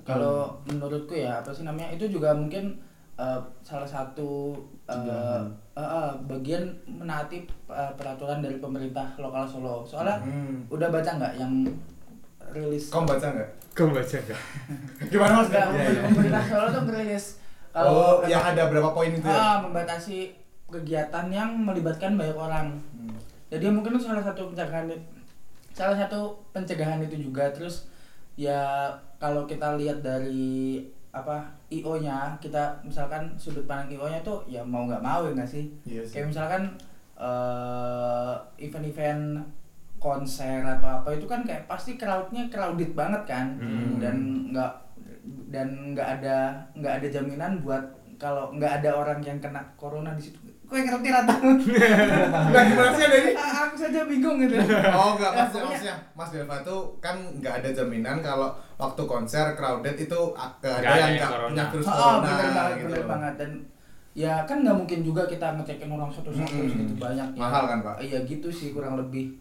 Kalau 0.01 0.53
menurutku 0.65 1.13
ya 1.13 1.39
apa 1.39 1.49
sih 1.49 1.61
namanya 1.61 1.89
itu 1.91 2.05
juga 2.07 2.29
mungkin 2.31 2.77
eh, 3.15 3.39
salah 3.61 3.87
satu 3.87 4.51
eh, 4.83 4.91
Tujuan. 4.91 5.45
eh, 5.71 5.81
eh, 5.81 6.11
bagian 6.27 6.63
menaati 6.85 7.37
eh, 7.65 7.91
peraturan 7.93 8.41
dari 8.41 8.57
pemerintah 8.57 9.07
lokal 9.15 9.45
Solo. 9.45 9.81
Soalnya 9.81 10.19
Hmm. 10.19 10.65
udah 10.67 10.89
baca 10.89 11.09
nggak 11.15 11.33
yang 11.35 11.53
rilis? 12.51 12.89
Kau 12.89 13.01
baca 13.03 13.23
nggak? 13.23 13.49
Kamu 13.71 13.91
baca 13.91 14.15
enggak? 14.15 14.41
Gimana 15.11 15.33
mas? 15.35 15.47
Nggak, 15.47 15.67
Iya, 15.69 15.85
iya. 15.85 16.01
pemerintah 16.05 16.43
Solo 16.43 16.65
tuh 16.69 16.81
rilis 16.91 17.25
Oh, 17.71 17.81
kalau 18.17 18.23
yang 18.25 18.39
ada 18.45 18.63
berapa 18.67 18.89
poin 18.89 19.11
itu 19.11 19.19
ya? 19.21 19.35
ah, 19.35 19.57
membatasi 19.59 20.31
kegiatan 20.67 21.27
yang 21.29 21.49
melibatkan 21.57 22.15
banyak 22.15 22.35
orang. 22.35 22.67
Hmm. 22.91 23.13
Jadi 23.47 23.69
mungkin 23.69 23.95
itu 23.95 24.05
salah 24.05 24.21
satu 24.21 24.49
pencegahan 24.49 24.89
salah 25.69 25.97
satu 25.97 26.31
pencegahan 26.49 27.03
itu 27.03 27.27
juga 27.27 27.51
terus 27.51 27.91
ya 28.33 28.87
kalau 29.15 29.43
kita 29.43 29.75
lihat 29.75 29.99
dari 29.99 30.79
apa 31.11 31.43
IO-nya 31.69 32.35
kita 32.37 32.59
misalkan 32.81 33.31
sudut 33.35 33.63
pandang 33.63 33.91
IO-nya 33.91 34.19
tuh 34.21 34.43
ya 34.45 34.59
mau 34.59 34.83
nggak 34.83 34.99
mau 34.99 35.23
ya 35.23 35.31
nggak 35.31 35.47
sih 35.49 35.67
Iya 35.83 35.99
sih. 36.01 36.13
kayak 36.13 36.27
misalkan 36.31 36.63
eh, 37.15 38.33
event-event 38.57 39.39
konser 39.97 40.59
atau 40.61 41.01
apa 41.01 41.09
itu 41.11 41.25
kan 41.25 41.41
kayak 41.41 41.65
pasti 41.65 41.95
crowdnya 41.95 42.47
crowded 42.47 42.91
banget 42.93 43.23
kan 43.25 43.47
Hmm. 43.57 43.97
dan 43.97 44.15
nggak 44.51 44.71
dan 45.49 45.67
nggak 45.91 46.07
ada 46.19 46.37
nggak 46.71 46.93
ada 46.99 47.07
jaminan 47.09 47.59
buat 47.59 47.81
kalau 48.15 48.51
nggak 48.53 48.79
ada 48.79 48.91
orang 48.93 49.19
yang 49.19 49.39
kena 49.39 49.59
corona 49.75 50.13
di 50.13 50.23
situ 50.23 50.39
kue 50.65 50.79
ngerti 50.79 51.09
rata 51.09 51.33
Nah, 51.35 52.63
gimana 52.63 52.89
sih 52.91 53.03
ada 53.03 53.17
ini? 53.17 53.31
aku 53.33 53.75
saja 53.75 53.99
bingung 54.03 54.37
gitu 54.39 54.55
Oh 54.89 55.13
enggak, 55.13 55.31
Ya, 55.31 55.39
maksudnya, 55.43 55.67
maksudnya 55.67 55.95
Mas 56.11 56.29
Delva 56.29 56.57
tuh 56.61 56.79
kan 56.97 57.15
nggak 57.33 57.53
ada 57.59 57.69
jaminan 57.71 58.17
kalau 58.19 58.49
waktu 58.75 59.01
konser 59.03 59.53
crowded 59.53 59.95
itu 59.95 60.19
ada 60.33 60.71
Nggak 60.75 60.91
ada 60.91 60.99
yang 60.99 61.11
nggak 61.15 61.31
corona. 61.31 61.49
punya 61.49 61.65
virus 61.69 61.85
Oh, 61.85 61.93
corona 61.93 62.25
bener 62.25 62.49
banget, 62.51 62.73
gitu. 62.75 62.85
bener 62.87 63.05
banget 63.05 63.33
dan 63.37 63.51
ya 64.15 64.33
kan 64.43 64.57
nggak 64.59 64.77
mungkin 64.77 64.99
juga 65.01 65.21
kita 65.25 65.47
ngecekin 65.53 65.89
orang 65.89 66.09
satu-satu 66.09 66.49
Mm-mm. 66.49 66.69
segitu 66.69 66.93
banyak 66.95 67.27
Mahal 67.35 67.63
kan, 67.65 67.79
Pak? 67.81 67.95
Iya 67.99 68.17
gitu 68.23 68.47
sih 68.49 68.71
kurang 68.71 68.95
lebih. 68.95 69.35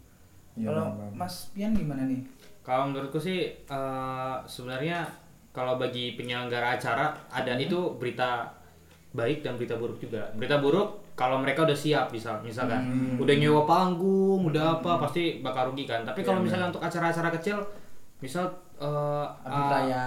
Iya, 0.54 0.68
Kalau. 0.68 0.86
Mas 1.10 1.50
Pian 1.50 1.72
gimana 1.72 2.04
nih? 2.04 2.20
Kalau 2.60 2.88
menurutku 2.88 3.16
sih 3.16 3.38
eh, 3.54 4.36
sebenarnya 4.44 5.04
kalau 5.50 5.76
bagi 5.76 6.14
penyelenggara 6.14 6.74
acara 6.74 7.14
ada 7.28 7.54
itu 7.54 7.78
berita 7.94 8.50
baik 9.14 9.40
dan 9.40 9.54
berita 9.54 9.74
buruk 9.74 9.96
juga. 9.96 10.26
Berita 10.34 10.58
buruk 10.58 11.14
kalau 11.14 11.38
mereka 11.38 11.62
udah 11.62 11.74
siap 11.74 12.10
bisa 12.10 12.34
misalkan 12.40 12.82
Hmm. 12.82 13.14
udah 13.16 13.30
nyewa 13.32 13.62
panggung, 13.62 14.42
udah 14.44 14.76
apa 14.76 14.98
pasti 15.00 15.38
bakal 15.38 15.70
rugi 15.70 15.86
kan. 15.86 16.02
Tapi 16.02 16.20
kalau 16.20 16.38
Iya, 16.38 16.44
misalnya 16.44 16.66
untuk 16.68 16.82
acara-acara 16.82 17.30
kecil 17.32 17.62
misal 18.18 18.50
eh, 18.76 19.26
Abdi 19.40 19.54
eh, 19.56 19.68
Raya. 19.70 20.06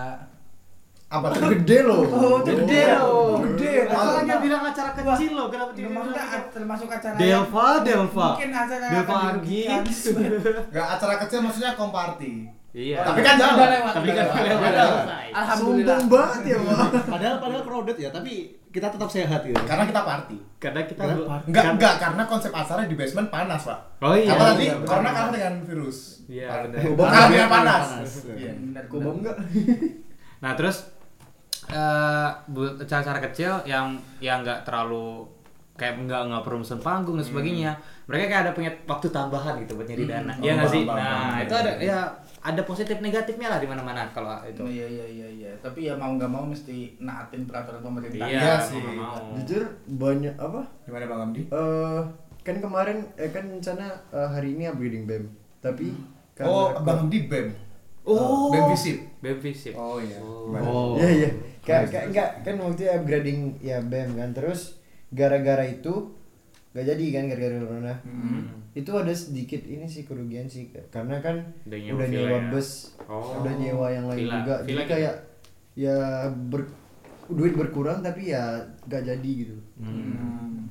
Apa 1.08 1.32
tuh? 1.32 1.56
Gede 1.56 1.88
loh. 1.88 2.04
Oh, 2.12 2.44
gede 2.44 2.84
loh. 2.94 3.40
Gede. 3.40 3.88
Masalahnya 3.88 3.96
Masalahnya 3.96 4.36
bilang 4.44 4.64
acara 4.66 4.92
kecil 4.92 5.32
loh, 5.32 5.48
kenapa 5.48 5.72
Nggak, 5.72 5.78
tidak 5.78 5.92
maksudnya 5.96 6.20
bilang 6.20 6.28
a- 6.36 6.52
termasuk 6.52 6.88
acara 6.92 7.16
Delva, 7.16 7.68
Delva. 7.80 8.28
Mungkin 8.36 8.52
acara 8.52 8.86
Delva 8.92 9.16
Argi. 9.32 9.62
Enggak 9.72 10.88
acara 11.00 11.16
kecil 11.24 11.40
maksudnya 11.40 11.72
komparti. 11.74 12.34
Iya. 12.78 13.02
Tapi 13.02 13.20
kan 13.20 13.34
udah 13.34 13.48
jalan. 13.50 13.70
lewat. 13.74 13.92
tapi 13.92 14.08
kan 14.08 14.26
lewat. 14.30 14.62
selesai. 14.62 15.26
Alhamdulillah. 15.34 15.98
Sombong 15.98 16.12
banget 16.14 16.42
ya, 16.46 16.58
Pak. 16.60 16.78
Padahal 17.08 17.36
padahal 17.40 17.64
crowded 17.64 17.98
ya, 17.98 18.10
tapi 18.10 18.34
kita 18.68 18.88
tetap 18.88 19.10
sehat 19.10 19.42
gitu. 19.42 19.58
Karena 19.60 19.84
kita 19.84 20.02
party. 20.04 20.38
Karena 20.58 20.82
kita 20.84 21.02
Karena 21.02 21.42
Enggak, 21.42 21.64
kan- 21.64 21.74
enggak 21.74 21.94
karena 21.98 22.24
konsep 22.24 22.52
acara 22.52 22.86
di 22.86 22.94
basement 22.94 23.28
panas, 23.28 23.62
Pak. 23.64 23.80
Oh 24.00 24.14
iya. 24.14 24.30
Apa 24.30 24.44
tadi? 24.54 24.66
iya. 24.68 24.76
Corona 24.80 25.10
kalah 25.10 25.32
dengan 25.32 25.54
virus. 25.64 25.98
Iya, 26.28 26.50
benar. 26.64 26.80
Dengan 26.86 27.28
Biar 27.28 27.50
panas. 27.50 27.84
Iya. 28.28 28.52
Benar, 28.54 28.84
Kok 28.84 28.94
benar. 28.94 29.04
bom 29.04 29.16
enggak? 29.18 29.38
Nah 30.38 30.54
terus 30.54 30.78
eh 31.68 32.30
buat 32.48 32.78
acara-acara 32.78 33.20
kecil 33.26 33.58
yang 33.66 33.92
yang 34.20 34.40
nggak 34.40 34.62
terlalu 34.64 35.26
kayak 35.74 35.98
nggak 36.00 36.22
nggak 36.24 36.42
perlu 36.42 36.62
pesen 36.62 36.78
panggung 36.78 37.18
dan 37.18 37.26
sebagainya. 37.26 37.72
Mereka 38.06 38.24
kayak 38.28 38.42
ada 38.44 38.52
punya 38.52 38.70
waktu 38.86 39.10
tambahan 39.10 39.58
gitu 39.60 39.74
buat 39.74 39.84
nyari 39.84 40.06
dana. 40.06 40.30
Hmm. 40.32 40.40
Iya 40.40 40.48
Oh, 40.48 40.56
nggak 40.56 40.70
sih? 40.70 40.84
paham, 40.86 40.96
paham, 40.96 41.26
Nah 41.28 41.40
itu 41.42 41.54
ada 41.56 41.72
ya 41.76 42.00
ada 42.48 42.64
positif 42.64 43.04
negatifnya 43.04 43.52
lah 43.52 43.60
di 43.60 43.68
mana-mana 43.68 44.08
kalau 44.16 44.40
itu. 44.48 44.64
Oh, 44.64 44.72
iya 44.72 44.88
iya 44.88 45.04
iya 45.06 45.28
iya. 45.28 45.52
Tapi 45.60 45.84
ya 45.84 45.94
mau 45.94 46.16
nggak 46.16 46.32
mau 46.32 46.48
mesti 46.48 46.96
naatin 46.98 47.44
peraturan 47.44 47.84
pemerintah. 47.84 48.24
Iya, 48.24 48.40
Iya 48.40 48.54
mau 48.56 48.64
sih. 48.64 48.80
mau. 48.96 49.16
Jujur 49.36 49.64
banyak 49.94 50.36
apa? 50.40 50.62
Gimana 50.88 51.06
Bang 51.06 51.22
Amdi? 51.28 51.42
Eh 51.46 52.02
kan 52.42 52.56
kemarin 52.58 53.04
eh 53.20 53.28
kan 53.28 53.44
rencana 53.44 53.92
eh, 54.16 54.30
hari 54.32 54.56
ini 54.56 54.64
upgrading 54.66 55.04
BEM. 55.04 55.28
Tapi 55.60 55.92
karena 56.32 56.48
Oh, 56.48 56.72
Bang 56.80 57.12
Amdi 57.12 57.28
BEM. 57.28 57.48
Oh, 58.08 58.48
BEM 58.48 58.72
Visip. 58.72 58.98
BEM 59.20 59.38
Visip. 59.38 59.76
Oh 59.76 60.00
iya. 60.00 60.16
Oh. 60.24 60.48
Oh. 60.56 60.92
Iya 60.96 61.10
iya. 61.12 61.30
Kayak 61.60 61.92
kayak 61.92 62.06
enggak 62.08 62.30
kan 62.42 62.56
waktu 62.64 62.88
upgrading 62.88 63.40
ya 63.60 63.84
BEM 63.84 64.16
kan. 64.16 64.32
Terus 64.32 64.80
gara-gara 65.12 65.64
itu 65.64 66.16
gak 66.72 66.86
jadi 66.86 67.04
kan 67.12 67.24
gara-gara 67.28 67.60
corona. 67.60 67.96
Hmm. 68.08 68.48
Itu 68.78 68.94
ada 68.94 69.10
sedikit 69.10 69.66
ini 69.66 69.84
sih 69.84 70.04
kerugian 70.04 70.46
sih 70.46 70.70
karena 70.88 71.18
kan 71.18 71.42
Udah 71.66 71.80
nyewa 71.80 71.98
udah 71.98 72.08
nyewa 72.08 72.38
ya? 72.38 72.50
bus, 72.50 72.70
Oh. 73.04 73.42
udah 73.42 73.54
nyewa 73.56 73.88
yang 73.90 74.06
lain 74.06 74.20
Villa. 74.22 74.36
juga. 74.40 74.56
Villa 74.62 74.62
Jadi 74.62 74.78
gitu? 74.78 74.92
kayak 74.94 75.16
ya 75.74 75.98
ber, 76.30 76.62
duit 77.28 77.54
berkurang 77.54 78.00
tapi 78.00 78.30
ya 78.30 78.62
gak 78.86 79.02
jadi 79.04 79.32
gitu. 79.36 79.58
Hmm. 79.78 80.70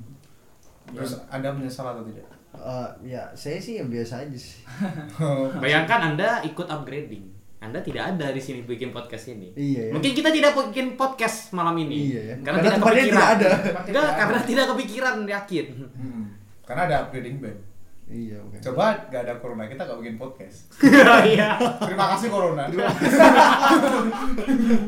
Terus 0.89 1.19
Anda 1.27 1.51
menyesal 1.51 1.87
atau 1.89 2.07
tidak? 2.07 2.27
Eh, 2.55 2.89
ya 3.11 3.27
saya 3.33 3.59
sih 3.59 3.77
ya 3.77 3.85
biasa 3.85 4.23
aja 4.23 4.39
sih. 4.39 4.63
Bayangkan 5.63 6.15
Anda 6.15 6.41
ikut 6.43 6.65
upgrading. 6.65 7.35
Anda 7.57 7.81
tidak 7.81 8.15
ada 8.15 8.31
di 8.31 8.39
sini 8.39 8.63
bikin 8.63 8.93
podcast 8.93 9.27
ini. 9.29 9.51
Iya, 9.53 9.89
ya. 9.89 9.93
Mungkin 9.93 10.13
kita 10.13 10.29
tidak 10.29 10.55
bikin 10.55 10.95
podcast 10.95 11.51
malam 11.51 11.75
ini. 11.77 12.13
Iya, 12.13 12.21
ya. 12.23 12.35
Karena, 12.39 12.45
Karena 12.45 12.61
tidak 12.63 12.79
kepikiran. 12.79 13.11
tidak 13.11 13.27
ada. 13.27 13.51
Enggak, 13.83 14.11
karena 14.15 14.39
tidak 14.45 14.65
kepikiran 14.71 15.15
yakin. 15.27 15.67
Hmm. 15.91 16.25
Karena 16.63 16.83
ada 16.85 16.97
upgrading 17.03 17.37
BEM. 17.41 17.59
Iya 18.07 18.39
oke. 18.39 18.63
Coba 18.63 18.95
gak 19.07 19.23
ada 19.23 19.35
corona 19.37 19.67
kita 19.67 19.83
gak 19.83 19.99
bikin 19.99 20.15
podcast. 20.15 20.71
Iya. 21.27 21.59
Terima 21.83 22.07
kasih 22.15 22.29
corona. 22.29 22.65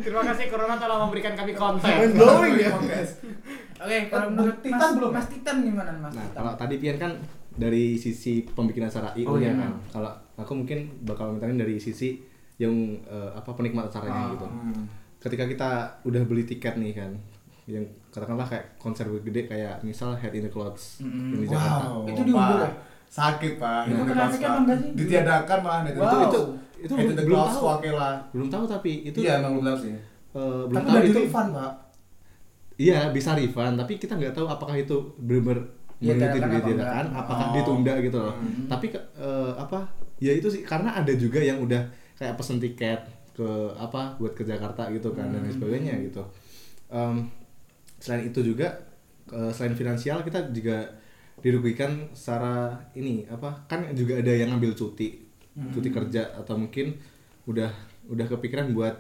Terima 0.01 0.23
kasih 0.25 0.45
Corona 0.49 0.75
telah 0.77 0.99
memberikan 1.03 1.35
kami 1.35 1.53
konten. 1.53 1.83
Mind 1.85 2.15
blowing 2.15 2.55
ya. 2.57 2.71
Podcast. 2.73 3.13
Oke, 3.79 3.97
kalau 4.09 4.27
menurut 4.31 4.59
Titan 4.59 4.91
belum 4.95 5.11
ya? 5.11 5.17
Mas 5.17 5.29
Titan 5.29 5.57
gimana 5.63 5.91
Mas 5.95 6.15
Nah, 6.15 6.27
kalau 6.33 6.53
tadi 6.55 6.75
Pian 6.79 6.97
kan 6.97 7.13
dari 7.51 7.95
sisi 7.95 8.43
pembikin 8.45 8.87
acara 8.87 9.11
IO 9.15 9.29
Oh, 9.29 9.37
iya. 9.37 9.51
kan. 9.51 9.73
Kalau 9.89 10.11
aku 10.37 10.53
mungkin 10.55 10.79
bakal 11.03 11.35
mintain 11.35 11.59
dari 11.59 11.79
sisi 11.79 12.19
yang 12.57 12.75
eh, 13.05 13.31
apa 13.35 13.51
penikmat 13.53 13.87
acaranya 13.87 14.15
Ah, 14.15 14.31
gitu. 14.35 14.47
Hmm. 14.47 14.85
Ketika 15.19 15.45
kita 15.45 15.71
udah 16.05 16.23
beli 16.23 16.43
tiket 16.45 16.75
nih 16.75 16.95
kan, 16.95 17.11
yang 17.67 17.83
katakanlah 18.09 18.47
kayak 18.47 18.79
konser 18.79 19.05
gede 19.21 19.45
kayak 19.45 19.83
misal 19.83 20.15
Head 20.15 20.33
in 20.33 20.47
the 20.47 20.51
Clouds 20.51 21.03
Mm-mm. 21.03 21.35
yang 21.35 21.41
di 21.43 21.49
Jakarta. 21.49 21.85
Wow. 21.91 22.07
Itu 22.07 22.21
diundur 22.23 22.59
ya? 22.63 22.71
Sakit 23.09 23.53
pak. 23.57 23.81
Itu 23.85 23.95
Itu 23.99 24.13
pas, 24.13 24.31
emang 24.31 24.39
Pak. 24.39 24.59
nggak 24.65 24.79
sih? 24.79 24.91
Ditiadakan 24.95 25.59
malah 25.61 25.81
itu. 25.85 25.99
Wow. 25.99 26.31
Itu 26.31 26.41
itu 26.79 26.93
the 27.11 27.25
belum 27.27 27.35
Clouds, 27.35 27.55
tahu. 27.55 27.67
Wakila. 27.67 28.11
Belum 28.31 28.49
tahu 28.49 28.65
tapi 28.65 28.93
itu 29.05 29.19
Iya 29.19 29.33
emang 29.39 29.53
belum 29.55 29.65
tahu 29.67 29.77
sih. 29.83 29.91
eh, 29.91 29.99
belum 30.69 30.77
Tapi 30.77 30.87
tahu 30.87 31.03
itu 31.05 31.21
refund 31.25 31.51
pak. 31.51 31.73
Iya 32.79 33.11
bisa 33.11 33.31
refund, 33.35 33.75
tapi 33.75 33.93
kita 33.99 34.15
nggak 34.15 34.33
tahu 34.33 34.47
apakah 34.47 34.77
itu 34.77 34.95
benar-benar 35.19 35.67
apa 35.99 35.99
ditiadakan, 35.99 36.71
enggak. 36.79 37.19
apakah 37.19 37.47
Oh. 37.51 37.55
ditunda 37.59 37.95
gitu 37.99 38.19
loh. 38.19 38.35
Hmm. 38.39 38.71
Tapi 38.71 38.87
eh, 38.95 39.53
apa? 39.59 39.79
Ya 40.19 40.31
itu 40.31 40.47
sih 40.47 40.63
karena 40.63 40.95
ada 40.95 41.11
juga 41.15 41.39
yang 41.41 41.59
udah 41.59 41.83
kayak 42.15 42.39
pesen 42.39 42.59
tiket 42.59 43.03
ke 43.35 43.49
apa 43.75 44.15
buat 44.19 44.35
ke 44.35 44.43
Jakarta 44.43 44.91
gitu 44.91 45.11
kan 45.11 45.31
dan 45.31 45.43
lain 45.43 45.55
sebagainya 45.55 45.95
gitu 46.03 46.23
Em, 46.89 47.23
selain 47.99 48.27
itu 48.27 48.41
juga 48.43 48.67
eh, 49.29 49.51
selain 49.51 49.75
finansial 49.75 50.23
kita 50.23 50.51
juga 50.51 50.87
dirugikan 51.39 52.11
secara 52.11 52.75
ini 52.99 53.23
apa 53.31 53.67
kan 53.71 53.87
juga 53.95 54.19
ada 54.19 54.33
yang 54.35 54.55
ngambil 54.55 54.75
cuti 54.75 55.29
cuti 55.75 55.91
kerja 55.91 56.39
atau 56.39 56.55
mungkin 56.55 56.95
udah 57.51 57.71
udah 58.09 58.27
kepikiran 58.31 58.71
buat 58.71 58.95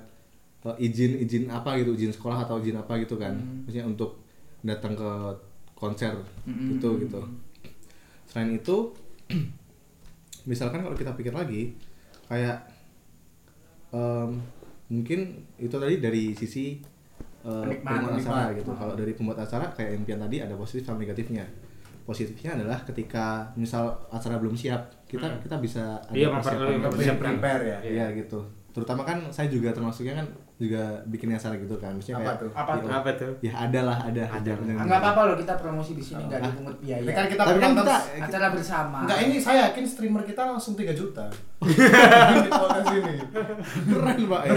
eh, 0.66 0.76
izin 0.82 1.22
izin 1.22 1.44
apa 1.52 1.78
gitu 1.78 1.94
izin 1.94 2.10
sekolah 2.10 2.44
atau 2.48 2.58
izin 2.58 2.76
apa 2.78 2.98
gitu 2.98 3.14
kan. 3.14 3.38
Maksudnya 3.64 3.86
untuk 3.86 4.18
datang 4.66 4.98
ke 4.98 5.10
konser 5.78 6.18
gitu 6.46 6.98
gitu. 6.98 7.22
Selain 8.26 8.50
itu 8.58 8.76
misalkan 10.50 10.82
kalau 10.82 10.96
kita 10.98 11.14
pikir 11.14 11.30
lagi 11.30 11.78
kayak 12.26 12.66
em, 13.94 14.42
mungkin 14.90 15.46
itu 15.60 15.76
tadi 15.78 15.96
dari 16.02 16.34
sisi 16.34 16.82
Penikmat, 17.38 18.02
pembuat 18.02 18.18
acara 18.18 18.50
gitu. 18.52 18.70
Kalau 18.74 18.94
dari 18.98 19.12
pembuat 19.14 19.38
acara 19.40 19.70
kayak 19.72 20.02
impian 20.02 20.20
tadi 20.20 20.42
ada 20.42 20.58
positif 20.58 20.84
sama 20.84 21.00
negatifnya 21.00 21.46
positifnya 22.08 22.56
adalah 22.56 22.80
ketika 22.82 23.52
misal 23.52 23.84
acara 24.08 24.40
belum 24.40 24.56
siap 24.56 24.80
kita 25.04 25.28
kita 25.38 25.60
bisa 25.60 26.00
ada 26.02 26.16
Iya, 26.16 26.28
persiapan 26.32 26.88
Bisa 26.90 27.14
prepare 27.14 27.62
ya. 27.62 27.78
Iya 27.84 28.06
gitu. 28.16 28.40
Terutama 28.68 29.02
kan 29.02 29.18
saya 29.28 29.48
juga 29.48 29.68
termasuknya 29.70 30.14
kan 30.14 30.26
juga 30.56 30.80
bikin 31.04 31.28
acara 31.30 31.54
gitu 31.54 31.76
kan. 31.76 31.92
Maksudnya 31.92 32.16
Apa 32.16 32.24
kayak 32.24 32.38
tuh? 32.38 32.50
Apa 32.52 32.72
tuh? 32.74 32.88
Apa 32.90 33.10
tuh? 33.12 33.32
ya 33.40 33.52
ada 33.58 33.80
lah 33.84 33.96
ada. 34.00 34.22
Ada. 34.30 34.52
Ah, 34.54 34.84
nggak 34.84 35.00
apa-apa 35.00 35.20
loh 35.24 35.36
kita 35.36 35.54
promosi 35.54 35.92
di 35.92 36.00
sini 36.00 36.22
nggak 36.22 36.38
Ah. 36.38 36.46
dipungut 36.46 36.76
biaya. 36.78 37.10
Kan 37.10 37.26
kita 37.26 37.42
Tapi 37.42 37.58
kan 37.58 37.70
kita- 37.74 38.02
acara 38.22 38.46
bersama. 38.50 38.98
Enggak 39.02 39.18
ini 39.20 39.36
saya 39.36 39.58
yakin 39.68 39.84
streamer 39.84 40.22
kita 40.22 40.42
langsung 40.44 40.72
3 40.74 40.92
juta. 40.92 41.26
Di 42.38 42.50
podcast 42.50 42.88
ini. 42.94 43.14
keren 43.84 44.20
pak 44.24 44.42
ya. 44.44 44.52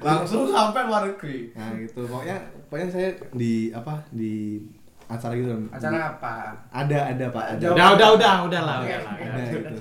Langsung 0.00 0.42
sampai 0.46 0.80
luar 0.84 1.02
negeri. 1.04 1.50
Nah 1.52 1.70
gitu. 1.74 2.00
Pokoknya 2.04 2.36
pokoknya 2.64 2.88
saya 2.88 3.08
di 3.32 3.52
apa 3.70 3.98
di 4.10 4.60
acara 5.06 5.32
gitu. 5.32 5.50
Acara 5.68 5.98
apa? 6.10 6.34
Ada 6.70 6.98
ada 7.10 7.26
pak. 7.28 7.44
Ada. 7.52 7.66
Udah, 7.70 7.86
udah, 7.92 8.08
udah, 8.12 8.32
udah 8.42 8.60
lah, 8.60 8.76
udah 8.80 8.98
lah. 9.00 9.12
Ada 9.14 9.42
gitu. 9.50 9.76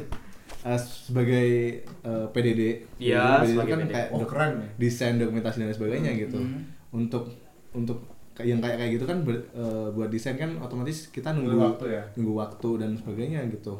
Eh, 0.63 0.79
sebagai 0.79 1.47
eh, 1.83 2.25
PDD, 2.29 2.61
PDD 2.95 3.47
sebagai 3.49 3.67
kan 3.69 3.79
PDD. 3.81 3.91
kayak 3.91 4.07
Oh, 4.09 4.23
keren 4.23 4.51
ya. 4.55 4.67
desain 4.77 5.15
dokumentasi 5.15 5.57
dan 5.59 5.71
sebagainya 5.71 6.11
gitu. 6.17 6.39
Hmm. 6.39 6.63
Untuk 6.89 7.27
untuk 7.71 7.99
kayak- 8.31 8.47
yang 8.47 8.59
kayak 8.59 8.77
kayak 8.77 8.91
gitu 8.93 9.05
kan 9.05 9.17
ber- 9.21 9.47
eh, 9.49 9.87
buat 9.89 10.07
desain 10.07 10.35
kan 10.35 10.55
otomatis 10.57 11.07
kita 11.09 11.31
nunggu 11.31 11.51
Nunggu 11.51 11.67
waktu 11.69 11.85
ya. 11.91 12.03
nunggu 12.15 12.33
waktu 12.33 12.69
dan 12.77 12.89
sebagainya 12.93 13.41
gitu. 13.49 13.75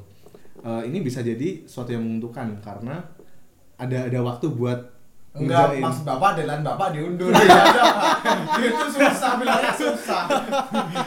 Eh, 0.60 0.82
ini 0.86 1.00
bisa 1.00 1.20
jadi 1.20 1.64
suatu 1.64 1.90
yang 1.90 2.02
menguntungkan 2.02 2.60
karena 2.60 3.00
ada 3.76 4.00
ada 4.04 4.20
waktu 4.22 4.48
buat 4.50 4.80
Enggak, 5.34 5.82
maksud 5.82 6.06
Bapak 6.06 6.38
deadline 6.38 6.62
Bapak 6.62 6.94
diundur. 6.94 7.34
Pak. 7.34 8.62
Itu 8.62 8.86
susah 8.94 9.32
bilangnya 9.42 9.74
susah. 9.74 10.24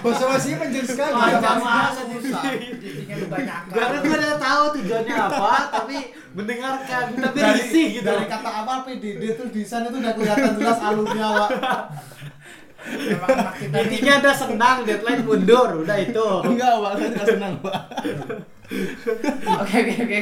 Bahasa 0.03 0.25
basinya 0.27 0.57
panjang 0.67 0.83
sekali. 0.83 1.15
Panjang 1.15 1.59
Bahasa 1.63 2.01
banget 2.03 2.23
susah. 2.27 2.43
Karena 3.71 3.97
gue 4.03 4.17
udah 4.19 4.39
tahu 4.43 4.63
tujuannya 4.83 5.15
apa, 5.15 5.55
tapi 5.71 5.97
mendengarkan, 6.35 7.05
tapi 7.15 7.39
Dari, 7.39 7.55
risih 7.71 7.87
gitu. 8.03 8.07
dari 8.11 8.27
kata 8.27 8.51
apa 8.67 8.73
PDD 8.83 9.23
itu 9.39 9.45
desain 9.55 9.87
itu 9.87 9.99
udah 10.03 10.13
kelihatan 10.19 10.53
jelas 10.59 10.79
alurnya, 10.83 11.27
Pak. 11.31 11.51
Intinya 13.67 14.13
ada 14.17 14.33
senang, 14.33 14.77
deadline 14.83 15.23
mundur, 15.23 15.69
udah 15.81 15.97
itu. 15.97 16.27
Enggak, 16.45 16.73
Pak, 16.77 16.93
saya 16.95 17.09
tidak 17.11 17.27
senang, 17.29 17.55
Pak. 17.59 17.77
Oke 19.57 19.77
oke 19.79 19.95
oke. 20.03 20.19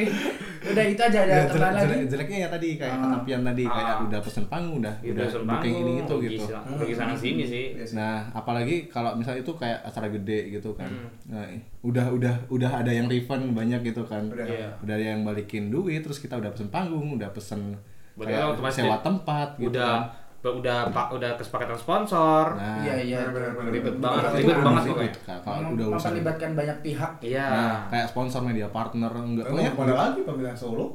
Udah 0.65 0.83
itu 0.83 0.97
aja 0.99 1.19
ada 1.19 1.29
Ya, 1.31 1.41
tambahan 1.45 1.73
jelek, 1.73 1.73
lagi. 1.75 1.85
jelek- 1.85 2.09
jeleknya 2.09 2.37
ya 2.37 2.47
tadi 2.47 2.67
kayak 2.75 2.89
Ah. 2.91 3.01
kata 3.03 3.17
Pian 3.23 3.41
tadi 3.43 3.63
kayak 3.63 3.85
Ah. 3.91 4.01
udah 4.01 4.19
pesen 4.19 4.45
panggung 4.45 4.77
udah 4.79 4.95
Gitu, 4.97 5.13
udah 5.13 5.27
booking 5.47 5.75
ini 5.75 5.93
itu 5.99 6.15
gitu. 6.23 6.43
sana- 6.43 6.65
rugi 6.75 6.93
sana 6.93 7.13
sini 7.15 7.43
sih. 7.43 7.65
Nah, 7.91 8.15
apalagi 8.31 8.75
kalau 8.85 9.13
misalnya 9.13 9.41
itu 9.41 9.53
kayak 9.55 9.81
acara 9.83 10.07
gede 10.11 10.39
gitu 10.51 10.73
kan. 10.73 10.89
Hmm. 10.89 11.09
Nah, 11.27 11.45
udah 11.83 12.05
udah 12.11 12.33
udah 12.47 12.71
ada 12.75 12.91
yang 12.91 13.05
refund 13.05 13.49
banyak 13.51 13.81
gitu 13.83 14.01
kan. 14.03 14.25
Udah. 14.27 14.45
Iya. 14.45 14.69
Udah 14.79 14.93
ada 14.95 15.05
yang 15.07 15.21
balikin 15.21 15.69
duit, 15.69 16.01
terus 16.01 16.17
kita 16.17 16.33
udah 16.35 16.49
pesen 16.49 16.69
panggung, 16.69 17.13
udah 17.13 17.29
pesen 17.29 17.77
Berarti 18.15 18.57
kayak 18.57 18.73
sewa 18.73 18.97
tempat 19.01 19.47
gitu. 19.57 19.69
Udah 19.69 19.89
kan. 20.07 20.24
Udah 20.51 20.77
pak 20.89 21.07
udah 21.11 21.31
kesepakatan 21.33 21.73
sponsor. 21.73 22.53
Nah, 22.53 22.81
Iya 22.81 22.93
iya. 22.99 23.19
Ribet 23.65 23.97
banget, 23.97 24.23
ribet 24.35 24.59
banget 24.59 24.83
pokoknya. 24.85 25.11
Kalau 25.39 25.69
udah 25.71 25.85
urusan 25.87 25.99
memperlibatkan 26.11 26.49
banyak 26.53 26.77
pihak. 26.81 27.11
Iya. 27.19 27.45
Nah, 27.47 27.77
kayak 27.87 28.07
sponsor 28.07 28.41
media 28.41 28.67
partner 28.67 29.09
enggak 29.09 29.45
pokoknya 29.47 29.71
mana 29.73 29.93
lagi 29.95 30.21
pemerintah 30.21 30.53
Solo? 30.53 30.85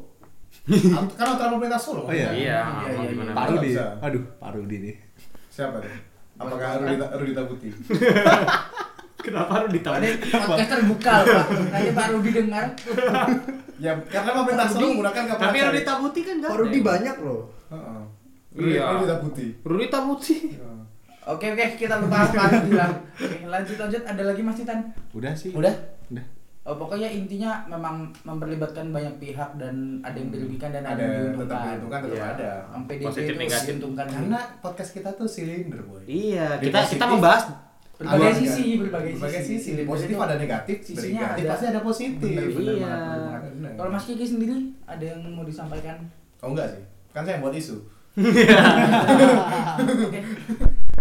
kan 1.19 1.27
antara 1.29 1.49
pemerintah 1.51 1.81
Solo. 1.81 2.05
Oh, 2.05 2.13
iya. 2.13 2.31
Iya, 2.31 2.59
Iya, 2.85 2.91
iya, 2.93 3.11
iya. 3.11 3.33
Pak 3.33 3.45
Rudi. 3.49 3.67
bisa. 3.67 3.85
Aduh, 3.99 4.23
Pak 4.37 4.51
Rudi 4.55 4.77
nih. 4.81 4.95
Siapa 5.49 5.77
deh? 5.79 5.95
Apakah 6.37 6.69
Rudita, 6.79 7.07
Rudita 7.15 7.43
Putih? 7.45 7.73
Kenapa 9.21 9.53
lu 9.61 9.69
ditahu? 9.69 10.01
Ini 10.01 10.17
podcast 10.17 10.71
terbuka 10.71 11.15
Pak. 11.21 11.45
Nanti 11.69 11.91
Pak 11.93 12.07
Rudi 12.11 12.31
dengar. 12.33 12.65
Ya, 13.81 13.97
karena 13.97 14.37
pemerintah 14.37 14.69
Solo 14.69 14.93
menggunakan 14.93 15.25
kapal 15.25 15.41
Tapi 15.41 15.57
cari. 15.57 15.69
Rudita 15.73 15.93
Putih 15.97 16.23
kan 16.23 16.37
Pak 16.39 16.53
Rudi 16.55 16.79
banyak 16.85 17.17
loh. 17.21 17.49
Heeh. 17.73 18.01
Iya. 18.53 18.83
Rudita 18.93 19.17
Putih. 19.19 19.51
Rudita 19.63 19.99
Putih. 20.03 20.41
Iya. 20.53 20.69
Oke 21.29 21.47
oke 21.49 21.65
kita 21.77 22.01
lupa 22.01 22.27
Pak 22.27 22.47
Rudi 22.51 22.73
lah. 22.75 22.91
Oke, 23.15 23.47
lanjut 23.47 23.77
lanjut 23.77 24.03
ada 24.03 24.23
lagi 24.25 24.41
Mas 24.41 24.57
Titan. 24.57 24.81
Udah 25.13 25.33
sih. 25.33 25.53
Udah? 25.53 25.71
Udah. 26.09 26.27
Oh, 26.61 26.77
pokoknya 26.77 27.09
intinya 27.09 27.65
memang 27.67 28.05
memperlibatkan 28.21 28.91
banyak 28.91 29.17
pihak 29.17 29.57
dan 29.57 29.75
ada 30.01 30.13
yang 30.13 30.29
dirugikan 30.29 30.69
dan 30.71 30.85
ada, 30.85 30.93
Ada 30.93 31.03
yang 31.03 31.15
tetap 31.15 31.31
diuntungkan. 31.33 31.65
diuntungkan 31.73 32.01
tetap 32.01 32.13
Iya. 32.13 32.27
ada. 32.29 32.51
Yang 32.69 32.83
PDP 32.85 33.07
Positif, 33.07 33.25
itu 33.27 33.41
negatif. 33.41 33.69
diuntungkan. 33.71 34.07
Karena 34.07 34.41
podcast 34.61 34.91
kita 34.93 35.11
tuh 35.15 35.25
silinder, 35.27 35.81
boy. 35.83 36.03
Iya, 36.05 36.47
Di 36.57 36.65
kita 36.67 36.79
kita 36.85 37.05
membahas 37.07 37.43
berbagai 37.97 38.33
sisi, 38.35 38.67
berbagai, 38.77 39.13
berbagai 39.15 39.41
sisi. 39.43 39.71
Positif 39.85 40.17
ada 40.17 40.35
negatif, 40.37 40.77
sisinya 40.83 41.21
negatif 41.27 41.43
ada. 41.43 41.51
pasti 41.51 41.65
ada 41.67 41.81
positif. 41.81 42.29
Bener, 42.29 42.47
bener 42.51 42.75
Iya. 42.77 42.95
Kalau 43.77 43.91
Mas 43.91 44.05
Kiki 44.05 44.27
sendiri 44.27 44.57
ada 44.85 45.05
yang 45.07 45.21
mau 45.31 45.45
disampaikan? 45.45 45.97
Oh 46.41 46.51
enggak 46.51 46.69
sih. 46.71 46.85
Kan 47.11 47.23
saya 47.23 47.37
yang 47.37 47.45
buat 47.45 47.55
isu. 47.55 47.77
Oke. 49.81 50.21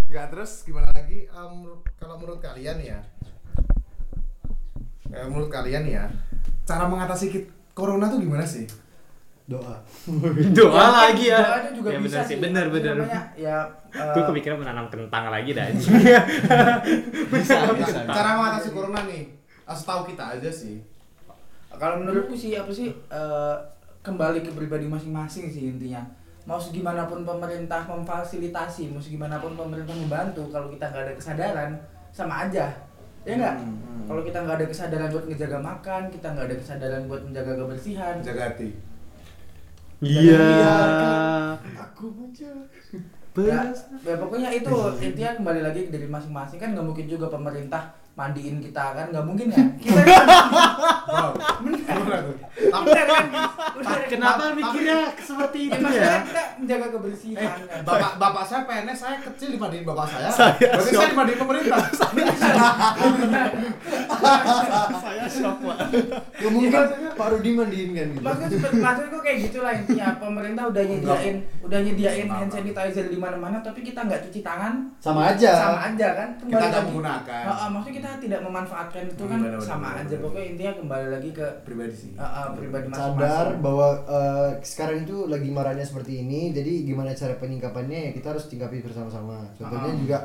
Enggak, 0.10 0.26
terus 0.30 0.52
gimana 0.64 0.90
lagi? 0.92 1.26
Em, 1.26 1.54
kalau 1.96 2.16
menurut 2.18 2.40
kalian 2.40 2.78
ya, 2.80 3.00
eh, 5.10 5.26
menurut 5.26 5.50
kalian 5.50 5.86
ya, 5.86 6.04
cara 6.64 6.86
mengatasi 6.86 7.26
kit- 7.30 7.52
corona 7.74 8.10
tuh 8.10 8.20
gimana 8.20 8.42
sih? 8.44 8.66
Doa. 9.46 9.82
doa 10.58 10.86
lagi 11.04 11.30
ya. 11.30 11.42
Doa 11.42 11.58
itu 11.64 11.72
juga 11.82 11.90
ya, 11.90 12.00
bisa 12.00 12.18
bener 12.18 12.28
sih, 12.28 12.38
bener 12.38 12.66
bener. 12.70 12.96
Namanya, 12.96 13.22
ya 13.34 13.58
eh, 13.90 14.14
Gue 14.14 14.24
kepikiran 14.30 14.58
menanam 14.60 14.86
kentang 14.88 15.26
lagi 15.28 15.52
dah. 15.52 15.66
Bisa, 15.70 15.90
Ya, 15.98 16.22
bisa. 17.74 18.06
cara 18.06 18.30
mengatasi 18.38 18.70
corona 18.70 19.02
nih, 19.06 19.34
asal 19.66 19.86
tahu 19.88 20.02
kita 20.08 20.38
aja 20.38 20.50
sih. 20.50 20.82
kalau 21.72 22.02
menurutku 22.02 22.36
sih 22.36 22.54
apa 22.54 22.70
sih 22.70 22.92
eh, 22.92 23.56
kembali 24.02 24.42
ke 24.42 24.52
pribadi 24.52 24.84
masing-masing 24.84 25.48
sih 25.48 25.70
intinya 25.70 26.02
mau 26.50 26.58
segimanapun 26.58 27.22
pemerintah 27.22 27.86
memfasilitasi 27.86 28.90
mau 28.90 28.98
segimanapun 28.98 29.54
pemerintah 29.54 29.94
membantu 29.94 30.50
kalau 30.50 30.74
kita 30.74 30.90
nggak 30.90 31.04
ada 31.06 31.14
kesadaran 31.14 31.72
sama 32.10 32.50
aja 32.50 32.74
ya 33.22 33.34
nggak 33.38 33.56
Hmm, 33.62 33.78
hmm. 33.78 34.04
kalau 34.10 34.22
kita 34.26 34.38
nggak 34.42 34.58
ada 34.58 34.66
kesadaran 34.66 35.10
buat 35.14 35.26
ngejaga 35.30 35.60
makan 35.62 36.02
kita 36.10 36.28
nggak 36.34 36.46
ada 36.50 36.56
kesadaran 36.58 37.02
buat 37.06 37.22
menjaga 37.22 37.54
kebersihan 37.54 38.16
Jaga 38.26 38.44
hati. 38.50 38.70
Iya. 40.00 40.48
Aku 41.60 42.08
menjaga. 42.16 42.64
ya, 43.40 43.62
ya 44.04 44.16
pokoknya 44.18 44.50
itu 44.52 44.74
intinya 45.04 45.32
kembali 45.38 45.62
lagi 45.62 45.82
dari 45.94 46.08
masing-masing 46.10 46.58
kan 46.58 46.74
nggak 46.74 46.88
mungkin 46.88 47.06
juga 47.06 47.30
pemerintah 47.30 47.94
mandiin 48.20 48.60
kita 48.60 48.84
kan 48.92 49.06
nggak 49.08 49.24
mungkin 49.24 49.48
ya 49.48 49.64
kita 49.80 50.02
kan 53.06 53.26
Udah, 53.72 53.96
Kenapa 54.06 54.52
mikirnya 54.52 55.16
seperti 55.16 55.60
ya, 55.62 55.68
itu 55.70 55.80
maksudnya 55.80 56.04
ya? 56.04 56.20
kita 56.22 56.44
menjaga 56.60 56.82
Eh, 56.82 56.92
kebersihan 56.92 57.60
kan. 57.62 57.82
bapak 57.82 58.12
bapak 58.20 58.44
saya 58.44 58.62
PNS 58.66 59.00
saya 59.00 59.16
kecil 59.22 59.48
dibanding 59.54 59.84
bapak 59.86 60.06
saya. 60.10 60.28
Saya 60.30 60.52
Berarti 60.60 60.92
saya 60.92 61.10
dibanding 61.10 61.38
pemerintah. 61.40 61.80
Saya 65.00 65.26
shock, 65.26 65.58
Pak. 65.62 65.78
Gak 66.34 66.52
mungkin 66.52 66.72
Pak 67.12 67.28
Rudi 67.30 67.50
mandiin 67.54 67.90
kan 67.94 68.08
gitu. 68.10 68.22
maksudnya 68.22 68.70
maksudku 68.74 69.18
kayak 69.20 69.38
gitulah 69.42 69.74
intinya 69.74 70.08
pemerintah 70.18 70.64
udah 70.66 70.84
nyediain 70.84 71.36
udah 71.62 71.80
nyediain 71.80 72.28
hand 72.28 72.50
sanitizer 72.50 73.06
di 73.08 73.18
mana-mana 73.18 73.60
tapi 73.60 73.80
kita 73.82 74.02
nggak 74.02 74.28
cuci 74.28 74.40
tangan 74.42 74.90
Sama 74.98 75.30
aja. 75.30 75.52
sama 75.58 75.80
aja 75.86 76.08
kan 76.14 76.30
Kita 76.38 76.66
nggak 76.66 76.84
menggunakan. 76.86 77.44
Maksudnya 77.70 77.94
kita 77.94 78.09
tidak 78.18 78.42
memanfaatkan 78.42 79.04
itu 79.06 79.24
kan 79.24 79.38
benar, 79.38 79.60
sama 79.60 79.88
benar, 79.92 80.02
aja 80.02 80.10
benar. 80.10 80.24
pokoknya 80.24 80.48
intinya 80.48 80.74
kembali 80.76 81.08
lagi 81.12 81.30
ke 81.32 81.48
Pribadi 81.62 81.94
sih. 81.94 82.12
ah, 82.16 82.26
ah, 82.26 82.48
pribadi 82.52 82.88
sadar 82.88 83.14
masing-masing 83.14 83.62
bahwa 83.62 83.88
eh, 84.04 84.50
sekarang 84.62 84.98
itu 85.04 85.18
lagi 85.26 85.50
marahnya 85.50 85.84
seperti 85.84 86.14
ini 86.20 86.50
jadi 86.50 86.74
gimana 86.84 87.12
cara 87.12 87.36
penyingkapannya 87.36 88.00
ya 88.00 88.12
kita 88.12 88.28
harus 88.32 88.44
singkapi 88.44 88.82
bersama-sama 88.82 89.46
contohnya 89.54 89.92
Ah. 89.92 89.98
juga 89.98 90.18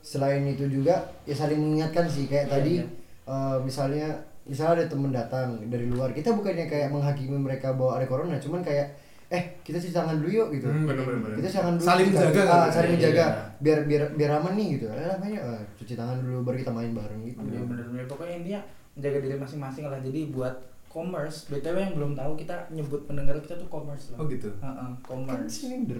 selain 0.00 0.42
itu 0.44 0.66
juga 0.66 0.94
ya 1.22 1.32
saling 1.32 1.56
mengingatkan 1.56 2.04
sih 2.06 2.26
kayak 2.26 2.46
Iya, 2.46 2.52
tadi 2.52 2.72
iya. 2.76 2.86
eh, 3.24 3.56
misalnya 3.60 4.06
misalnya 4.42 4.72
ada 4.74 4.86
temen 4.88 5.10
datang 5.10 5.48
dari 5.64 5.86
luar 5.86 6.10
kita 6.10 6.34
bukannya 6.34 6.66
kayak 6.66 6.90
menghakimi 6.90 7.38
mereka 7.38 7.70
bahwa 7.72 7.96
ada 7.96 8.04
corona 8.04 8.36
cuman 8.36 8.60
kayak 8.60 8.90
eh 9.32 9.42
kita 9.60 9.76
cuci 9.76 9.90
tangan 9.90 10.16
dulu 10.18 10.28
yuk 10.30 10.48
gitu 10.52 10.66
Hmm, 10.66 10.84
bener, 10.84 11.02
bener, 11.02 11.20
bener. 11.22 11.36
kita 11.40 11.48
jangan 11.50 11.72
dulu 11.74 11.86
Saling 11.86 12.06
cuci 12.06 12.14
menjaga 12.14 12.32
tangan. 12.36 12.52
kan? 12.52 12.60
ah, 12.60 12.68
saling 12.68 12.84
Iya, 12.84 12.94
menjaga 12.94 13.24
iya. 13.24 13.32
biar 13.58 13.78
biar 13.82 14.02
biar 14.12 14.30
aman 14.34 14.52
nih 14.52 14.66
gitu 14.70 14.86
eh, 14.86 15.06
namanya 15.10 15.38
eh, 15.42 15.60
cuci 15.74 15.94
tangan 15.94 16.16
dulu 16.20 16.38
baru 16.42 16.56
kita 16.58 16.70
main 16.70 16.92
bareng 16.92 17.20
gitu 17.24 17.38
Iya 17.42 17.60
bener-bener 17.62 18.04
pokoknya 18.04 18.34
intinya 18.36 18.60
menjaga 18.92 19.18
diri 19.18 19.36
masing-masing 19.36 19.84
lah 19.86 19.98
jadi 19.98 20.20
buat 20.28 20.54
commerce 20.86 21.48
btw 21.48 21.76
yang 21.80 21.94
belum 21.94 22.12
tahu 22.12 22.32
kita 22.36 22.68
nyebut 22.68 23.00
pendengar 23.02 23.32
kita 23.38 23.56
tuh 23.56 23.64
commerce 23.66 24.12
Oh 24.12 24.18
loh 24.18 24.28
gitu. 24.28 24.52
Heeh, 24.52 24.76
kan 24.76 24.92
commerce 25.00 25.48
silinder 25.58 25.96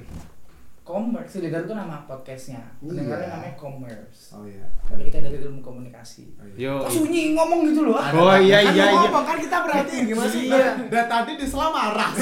commerce 0.83 1.30
Siligar 1.33 1.62
itu 1.62 1.72
nama 1.72 2.03
podcastnya 2.03 2.59
pendengarnya 2.76 3.22
Iya. 3.22 3.33
namanya 3.33 3.55
commerce 3.55 4.20
Oh 4.30 4.43
iya. 4.43 4.66
tapi 4.83 5.07
kita 5.07 5.18
dari 5.20 5.39
ilmu 5.41 5.59
komunikasi 5.59 6.35
Oh, 6.35 6.47
iya. 6.53 6.74
Kok 6.76 6.91
sunyi 6.91 7.22
ngomong 7.33 7.61
gitu 7.66 7.87
loh? 7.87 7.95
Oh 7.95 8.35
iya 8.35 8.59
Kan 8.61 8.72
iya 8.72 8.85
lu 8.85 8.91
iya. 8.91 9.01
ngomong, 9.01 9.24
kan 9.24 9.37
kita 9.39 9.57
berarti 9.62 9.97
gimana 10.05 10.26
sih? 10.28 10.43
Iya. 10.49 10.70
Dan 10.87 11.05
tadi 11.07 11.33
di 11.35 11.47
Selam 11.47 11.70
marah. 11.70 12.11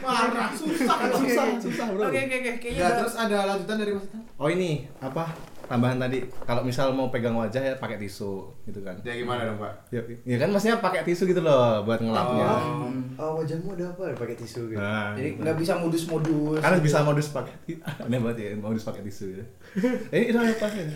Marah, 0.00 0.48
susah, 0.50 0.96
susah, 1.12 1.44
susah, 1.60 1.86
bro. 1.90 2.08
oke 2.08 2.16
oke 2.18 2.36
oke 2.38 2.52
kayaknya 2.58 2.80
Ya, 2.80 2.88
terus 2.96 3.14
ada 3.14 3.38
lanjutan 3.46 3.76
dari 3.76 3.92
Mas? 3.92 4.06
Oh 4.34 4.48
ini 4.48 4.88
apa 4.98 5.24
tambahan 5.68 6.00
tadi 6.00 6.18
kalau 6.42 6.64
misal 6.64 6.90
mau 6.90 7.08
pegang 7.08 7.36
wajah 7.36 7.60
ya 7.60 7.74
pakai 7.76 8.00
tisu 8.00 8.48
gitu 8.64 8.80
kan. 8.80 8.96
Ya 9.04 9.12
gimana 9.14 9.44
dong, 9.44 9.60
Pak? 9.60 9.92
Ya, 9.92 10.00
ya 10.24 10.36
kan 10.36 10.48
maksudnya 10.48 10.80
pakai 10.80 11.04
tisu 11.04 11.28
gitu 11.28 11.38
loh 11.38 11.84
buat 11.84 12.00
ngelapnya. 12.00 12.46
Oh. 12.48 12.88
oh 13.18 13.30
wajahmu 13.38 13.76
ada 13.76 13.92
apa 13.92 14.16
pakai 14.16 14.34
tisu 14.34 14.72
gitu 14.72 14.80
Nah, 14.80 15.12
jadi 15.12 15.36
gitu. 15.36 15.44
nggak 15.44 15.56
bisa 15.58 15.72
modus-modus 15.76 16.58
kan 16.58 16.80
bisa 16.80 16.98
modus 17.02 17.28
pakai 17.28 17.54
aneh 18.08 18.18
banget 18.18 18.36
ya 18.40 18.48
modus 18.56 18.82
pakai 18.82 19.04
tisu 19.04 19.36
ya. 19.36 19.44
Eh 20.16 20.32
itu 20.32 20.38
apa 20.38 20.48
ya? 20.72 20.88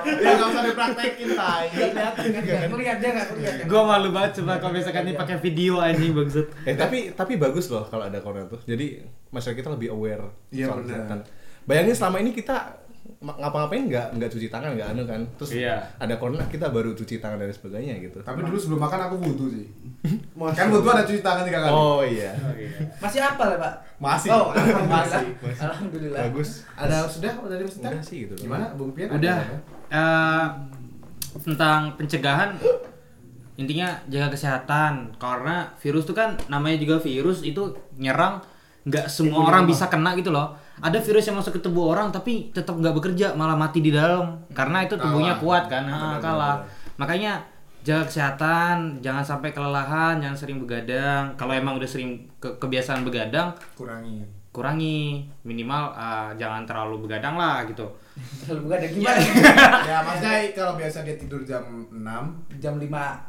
Ya 0.00 0.30
enggak 0.32 0.48
usah 0.48 0.62
dipraktekin, 0.64 1.28
Tai. 1.36 1.66
Aku 1.68 2.74
lihat 2.80 2.98
dia 2.98 3.10
nggak 3.12 3.26
lihat 3.36 3.54
dia. 3.60 3.64
Gua 3.68 3.82
malu 3.84 4.08
banget 4.10 4.40
coba 4.40 4.56
kalau 4.56 4.72
misalkan 4.72 5.04
ini 5.04 5.12
pakai 5.12 5.36
video 5.36 5.76
anjing 5.78 6.16
bangsat. 6.16 6.46
Eh 6.64 6.74
tapi 6.74 7.12
tapi 7.12 7.36
bagus 7.36 7.68
loh 7.68 7.84
kalau 7.84 8.08
ada 8.08 8.16
corona 8.24 8.48
tuh. 8.48 8.60
Jadi 8.64 9.04
masyarakat 9.28 9.60
kita 9.60 9.70
lebih 9.76 9.92
aware 9.92 10.24
Iya, 10.50 10.72
soal 10.72 10.82
benar. 10.88 11.20
Bayangin 11.64 11.92
selama 11.92 12.16
ini 12.18 12.30
kita 12.30 12.80
ngapa-ngapain 13.20 13.84
nggak 13.84 14.16
nggak 14.16 14.30
cuci 14.32 14.48
tangan 14.48 14.72
nggak 14.72 14.96
anu 14.96 15.04
kan 15.04 15.20
terus 15.36 15.52
Iya. 15.52 15.76
ada 16.00 16.16
corona 16.16 16.40
kita 16.48 16.72
baru 16.72 16.96
cuci 16.96 17.20
tangan 17.20 17.36
dan 17.36 17.52
sebagainya 17.52 18.00
gitu 18.00 18.16
Tapi 18.24 18.40
dulu 18.40 18.56
sebelum 18.56 18.80
makan 18.80 19.00
aku 19.06 19.16
wudhu 19.20 19.46
sih. 19.52 19.66
Kan 20.56 20.72
wudhu 20.72 20.88
ada 20.88 21.04
cuci 21.04 21.20
tangan 21.20 21.44
tiga 21.44 21.60
kali. 21.60 21.68
oh 21.68 22.00
iya 22.00 22.32
masih 22.96 23.20
apa 23.20 23.44
lah 23.44 23.56
pak 23.60 23.72
Masih. 24.00 24.32
oh 24.32 24.48
alhamdulillah 24.50 25.04
Masih. 25.36 25.60
alhamdulillah 25.60 26.20
bagus 26.24 26.50
Ada 26.72 26.96
sudah 27.04 27.32
dari 27.44 27.64
Mas? 27.68 27.76
Udah 27.76 28.00
sih 28.00 28.16
gitu 28.24 28.32
loh. 28.32 28.40
Gimana, 28.40 28.64
Bung 28.72 28.96
Pian? 28.96 29.12
Udah. 29.12 29.36
Eh, 29.92 30.46
tentang 31.44 31.80
pencegahan 31.94 32.56
intinya 33.54 34.00
jaga 34.08 34.32
kesehatan 34.32 35.12
karena 35.20 35.68
virus 35.76 36.08
itu 36.08 36.16
kan 36.16 36.40
namanya 36.48 36.80
juga 36.80 36.96
virus 36.96 37.44
itu 37.44 37.60
nyerang 38.00 38.40
nggak 38.88 39.12
semua 39.12 39.44
orang 39.44 39.68
bisa 39.68 39.92
kena 39.92 40.16
gitu 40.16 40.32
loh 40.32 40.56
ada 40.80 40.98
virus 40.98 41.24
yang 41.24 41.36
masuk 41.36 41.56
ke 41.56 41.60
tubuh 41.60 41.88
orang 41.88 42.08
tapi 42.08 42.48
tetap 42.50 42.72
nggak 42.72 42.92
bekerja 42.92 43.32
malah 43.32 43.54
mati 43.54 43.78
di 43.78 43.90
dalam. 43.90 44.40
Karena 44.50 44.82
itu 44.82 44.94
tubuhnya 44.94 45.34
Kalah. 45.34 45.42
kuat 45.42 45.64
kan 45.66 45.84
ah, 45.84 46.16
kalah. 46.16 46.56
makanya 46.96 47.40
jaga 47.80 48.04
kesehatan 48.04 49.00
jangan 49.00 49.24
sampai 49.24 49.50
kelelahan 49.50 50.18
jangan 50.18 50.36
sering 50.36 50.58
begadang. 50.58 51.32
Kalau 51.34 51.52
emang 51.52 51.76
udah 51.76 51.86
sering 51.86 52.28
ke- 52.36 52.56
kebiasaan 52.56 53.02
begadang 53.02 53.52
Kurangi. 53.72 54.24
kurangi. 54.50 55.24
Minimal 55.42 55.92
ah, 55.92 56.28
jangan 56.34 56.64
terlalu 56.64 57.04
begadang 57.04 57.36
lah 57.36 57.64
gitu. 57.64 57.86
Selalu 58.44 58.66
bukan 58.66 58.76
ada 58.76 58.88
gimana 58.90 59.20
ya 59.88 59.96
maksudnya 60.02 60.52
kalau 60.52 60.74
biasa 60.76 61.06
dia 61.06 61.16
tidur 61.16 61.40
jam 61.40 61.62
6 61.88 62.04
jam 62.58 62.74
5 62.76 62.84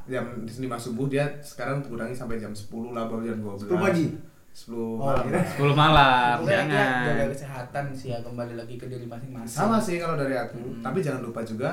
jam 0.05 0.23
5 0.35 0.51
subuh 0.75 1.07
dia 1.07 1.23
sekarang 1.39 1.79
kurangi 1.79 2.11
sampai 2.11 2.35
jam 2.35 2.51
10 2.51 2.67
lah 2.91 3.07
baru 3.07 3.23
jam 3.23 3.39
12 3.39 3.71
10 3.71 3.79
pagi? 3.79 4.05
10 4.53 4.75
Oh, 4.75 4.99
malam 4.99 5.23
kira. 5.25 5.39
10 5.47 5.71
malam 5.73 6.35
dia 6.41 6.59
jaga 6.59 6.83
jangan 7.07 7.27
kesehatan 7.29 7.83
sih 7.91 8.07
ya 8.09 8.19
kembali 8.19 8.53
lagi 8.53 8.75
ke 8.75 8.85
diri 8.85 9.05
masing-masing 9.05 9.47
sama 9.49 9.77
sih 9.77 9.95
kalau 9.95 10.15
dari 10.15 10.35
aku 10.35 10.59
Hmm. 10.59 10.81
tapi 10.81 10.99
jangan 10.99 11.23
lupa 11.23 11.39
juga 11.41 11.69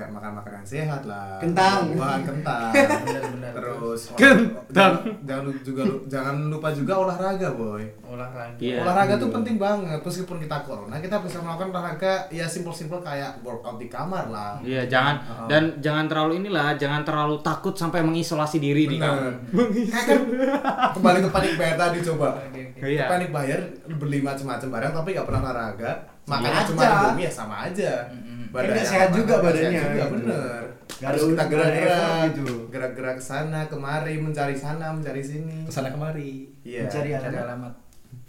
kayak 0.00 0.10
makan 0.10 0.32
makanan 0.34 0.64
sehat 0.64 1.02
lah 1.04 1.36
Kentang. 1.36 1.92
buah 1.92 2.16
kentang 2.20 2.72
Benar-benar. 2.72 3.52
terus 3.52 4.00
Kentang. 4.14 4.92
jangan 5.20 5.44
juga 5.60 5.82
jangan 6.06 6.48
lupa 6.48 6.68
juga 6.70 6.92
olahraga 6.98 7.48
boy 7.52 7.84
olahraga 8.02 8.56
Iya. 8.56 8.80
olahraga 8.80 9.14
tuh 9.16 9.28
penting 9.30 9.56
banget 9.56 10.00
meskipun 10.00 10.36
kita 10.38 10.56
corona 10.62 10.96
kita 10.96 11.20
bisa 11.20 11.36
melakukan 11.38 11.68
olahraga 11.70 12.12
ya 12.28 12.44
simpel-simpel 12.44 12.98
kayak 12.98 13.36
workout 13.40 13.76
di 13.76 13.86
kamar 13.86 14.26
lah 14.26 14.56
Iya, 14.62 14.86
jangan 14.86 15.16
Oh. 15.20 15.46
dan 15.46 15.76
jangan 15.78 16.06
terlalu 16.06 16.32
inilah, 16.38 16.72
jangan 16.74 17.02
terlalu 17.02 17.36
takut 17.40 17.72
sampai 17.72 18.00
mengisolasi 18.00 18.56
diri 18.56 18.86
di 18.86 18.96
kamar. 18.96 19.36
Kayak 19.52 20.04
kan 20.06 20.20
kembali 20.92 21.18
ke 21.20 21.28
panik 21.28 21.52
bayar 21.54 21.76
tadi 21.76 21.98
coba 22.02 22.28
Oke, 22.40 22.60
oke. 22.72 22.86
Iya. 22.86 23.04
panik 23.06 23.30
bayar 23.30 23.60
beli 23.92 24.18
macam-macam 24.20 24.68
barang 24.70 24.92
tapi 24.94 25.08
nggak 25.12 25.26
pernah 25.26 25.40
olahraga 25.44 25.90
makanya 26.22 26.62
Sama 26.62 26.68
cuma 26.70 26.80
di 26.80 26.96
bumi 27.04 27.22
ya 27.22 27.32
sama 27.32 27.54
aja 27.66 27.92
Mm-mm. 28.06 28.28
Kan 28.29 28.29
nggak 28.50 28.86
sehat 28.86 29.10
juga 29.14 29.34
badannya, 29.38 29.70
sehat 29.70 29.90
juga 29.94 30.04
gitu. 30.04 30.14
bener. 30.18 30.62
Nggak 30.90 31.08
harus 31.08 31.22
ada- 31.22 31.30
kita 31.30 31.44
gerak-gerak 31.48 32.20
gitu. 32.34 32.48
gerak-gerak 32.68 33.14
ke 33.16 33.24
sana 33.24 33.60
kemari 33.70 34.14
mencari 34.18 34.56
sana 34.58 34.86
mencari 34.92 35.22
sini. 35.22 35.64
Ke 35.64 35.72
sana 35.72 35.88
kemari. 35.94 36.50
Iya 36.66 36.90
Mencari 36.90 37.08
Cari 37.14 37.38
alamat. 37.38 37.74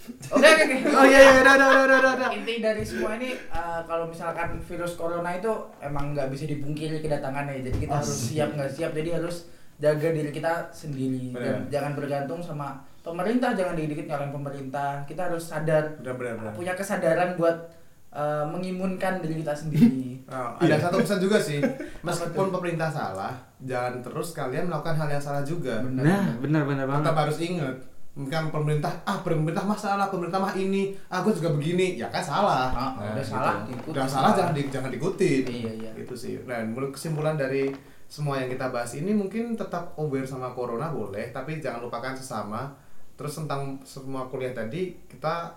oke 0.34 0.45
oke 0.45 0.63
oke. 0.65 0.78
Oh 0.97 1.05
iya, 1.05 1.19
iya, 1.22 1.32
udah, 1.45 1.53
udah, 1.57 1.67
udah, 1.69 1.84
udah, 1.86 2.13
udah. 2.17 2.30
inti 2.34 2.57
dari 2.57 2.82
semua 2.82 3.17
ini 3.22 3.38
uh, 3.53 3.82
kalau 3.86 4.09
misalkan 4.09 4.57
virus 4.61 4.97
corona 4.97 5.30
itu 5.38 5.49
emang 5.78 6.17
nggak 6.17 6.30
bisa 6.34 6.49
dipungkiri 6.49 7.01
kedatangannya. 7.05 7.61
Jadi 7.65 7.78
kita 7.86 8.01
harus 8.01 8.34
siap 8.34 8.49
nggak 8.57 8.72
siap 8.72 8.91
jadi 8.97 9.22
harus 9.22 9.49
jaga 9.78 10.09
diri 10.13 10.30
kita 10.34 10.69
sendiri. 10.74 11.34
Dan 11.38 11.69
jangan 11.69 11.93
bergantung 11.97 12.41
sama 12.41 12.82
pemerintah 13.01 13.53
jangan 13.53 13.78
dikit-dikit 13.78 14.05
nyalain 14.09 14.34
pemerintah. 14.34 15.05
Kita 15.05 15.30
harus 15.30 15.43
sadar 15.45 15.97
benar 16.01 16.13
benar 16.17 16.34
benar 16.38 16.53
punya 16.57 16.74
kesadaran 16.74 17.38
buat 17.38 17.80
uh, 18.12 18.43
mengimunkan 18.45 19.20
diri 19.20 19.39
kita 19.39 19.53
sendiri 19.53 20.09
Oh, 20.24 20.55
ada 20.62 20.78
satu 20.78 20.95
pesan 20.97 21.20
juga 21.20 21.36
sih 21.38 21.59
meskipun 21.99 22.47
pemerintah 22.49 22.88
salah 22.88 23.36
jangan 23.59 23.99
terus 23.99 24.32
kalian 24.32 24.66
melakukan 24.66 24.95
hal 24.95 25.09
yang 25.09 25.20
salah 25.20 25.41
juga 25.41 25.82
Benar. 25.82 25.99
Nah, 26.01 26.26
benar 26.38 26.64
benar 26.64 26.86
banget. 26.86 27.03
tetap 27.03 27.18
harus 27.20 27.38
ingat 27.41 27.76
bukan 28.12 28.43
pemerintah 28.47 28.91
ah 29.01 29.20
pemerintah 29.20 29.64
mah 29.64 29.76
salah 29.76 30.07
pemerintah 30.07 30.36
mah 30.38 30.51
ini 30.53 30.91
aku 31.07 31.32
juga 31.32 31.51
begini 31.51 31.95
ya 31.95 32.07
kan 32.07 32.20
salah 32.20 32.68
Ah, 32.70 32.91
Nah, 32.93 33.07
udah 33.09 33.16
gitu. 33.18 33.28
salah 33.30 33.53
diikuti. 33.66 33.88
udah 33.89 34.05
salah 34.05 34.32
jangan 34.34 34.51
di, 34.51 34.64
jangan 34.68 34.89
diikutin 34.89 35.43
Iya, 35.43 35.72
iya. 35.74 35.91
itu 35.97 36.14
sih 36.14 36.36
dan 36.41 36.64
menurut 36.70 36.91
kesimpulan 36.91 37.36
dari 37.36 37.72
semua 38.05 38.36
yang 38.38 38.47
kita 38.47 38.68
bahas 38.68 38.91
ini 38.93 39.12
mungkin 39.12 39.55
tetap 39.55 39.95
aware 39.95 40.24
sama 40.24 40.51
corona 40.51 40.88
boleh 40.88 41.28
tapi 41.30 41.57
jangan 41.57 41.80
lupakan 41.82 42.12
sesama 42.14 42.68
terus 43.16 43.32
tentang 43.34 43.80
semua 43.82 44.28
kuliah 44.28 44.51
tadi 44.51 44.95
kita 45.05 45.55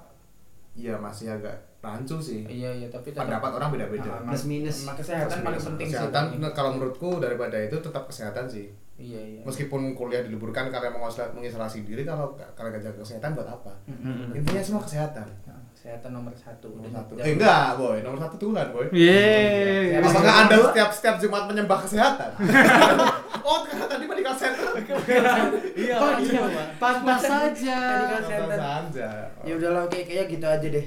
ya 0.73 0.95
masih 0.97 1.31
agak 1.33 1.59
rancu 1.85 2.17
sih 2.19 2.41
iya 2.45 2.73
iya 2.73 2.89
tapi 2.89 3.11
tetap- 3.11 3.29
pendapat 3.29 3.51
orang 3.53 3.69
beda-beda 3.71 4.09
Ah, 4.11 4.25
Plus 4.27 4.45
minus. 4.45 4.77
sama 4.79 4.97
kesehatan 4.97 5.37
paling 5.39 5.61
penting 5.63 5.87
sih 5.87 5.93
kesehatan 5.93 6.25
paling. 6.27 6.41
nah, 6.41 6.51
kalau 6.51 6.71
menurutku 6.73 7.11
daripada 7.19 7.57
itu 7.57 7.77
tetap 7.77 8.05
kesehatan 8.05 8.45
sih 8.47 8.67
iya 8.97 9.21
iya 9.21 9.41
meskipun 9.43 9.93
kuliah 9.93 10.21
diliburkan 10.21 10.69
kalian 10.69 10.93
mengisolasi, 10.93 11.31
mengisolasi 11.33 11.79
diri 11.83 12.03
kalau 12.03 12.27
kalian 12.51 12.73
gak 12.73 12.85
jaga 12.85 12.99
kesehatan 12.99 13.31
buat 13.33 13.49
apa 13.49 13.73
Mm-mm. 13.87 14.33
intinya 14.33 14.61
semua 14.61 14.81
kesehatan 14.81 15.27
Nah, 15.45 15.61
kesehatan 15.75 16.11
nomor 16.13 16.33
satu 16.33 16.71
nomor 16.73 16.89
satu 16.89 17.13
eh 17.19 17.35
enggak 17.35 17.75
boy 17.75 17.99
nomor 18.01 18.17
satu 18.17 18.37
Tuhan 18.39 18.67
boy 18.71 18.87
Yeay. 18.89 19.93
Apa 19.95 20.07
Apakah 20.07 20.23
Nomor 20.23 20.41
anda 20.41 20.57
setiap 20.65 20.89
setiap 20.91 21.17
Jumat 21.19 21.45
menyembah 21.45 21.77
kesehatan? 21.79 22.31
oh 23.45 23.59
ternyata 23.61 23.87
tadi 23.91 24.05
medical 24.07 24.33
center. 24.33 24.73
Iya, 25.75 25.97
iya, 26.19 26.41
pantas 26.79 27.21
saja. 27.21 27.79
Medical 27.93 28.23
center. 28.25 28.57
saja. 28.57 29.09
ya 29.43 29.53
udahlah 29.53 29.85
oke 29.85 29.99
kayaknya 29.99 30.25
gitu 30.31 30.47
aja 30.47 30.67
deh 30.71 30.87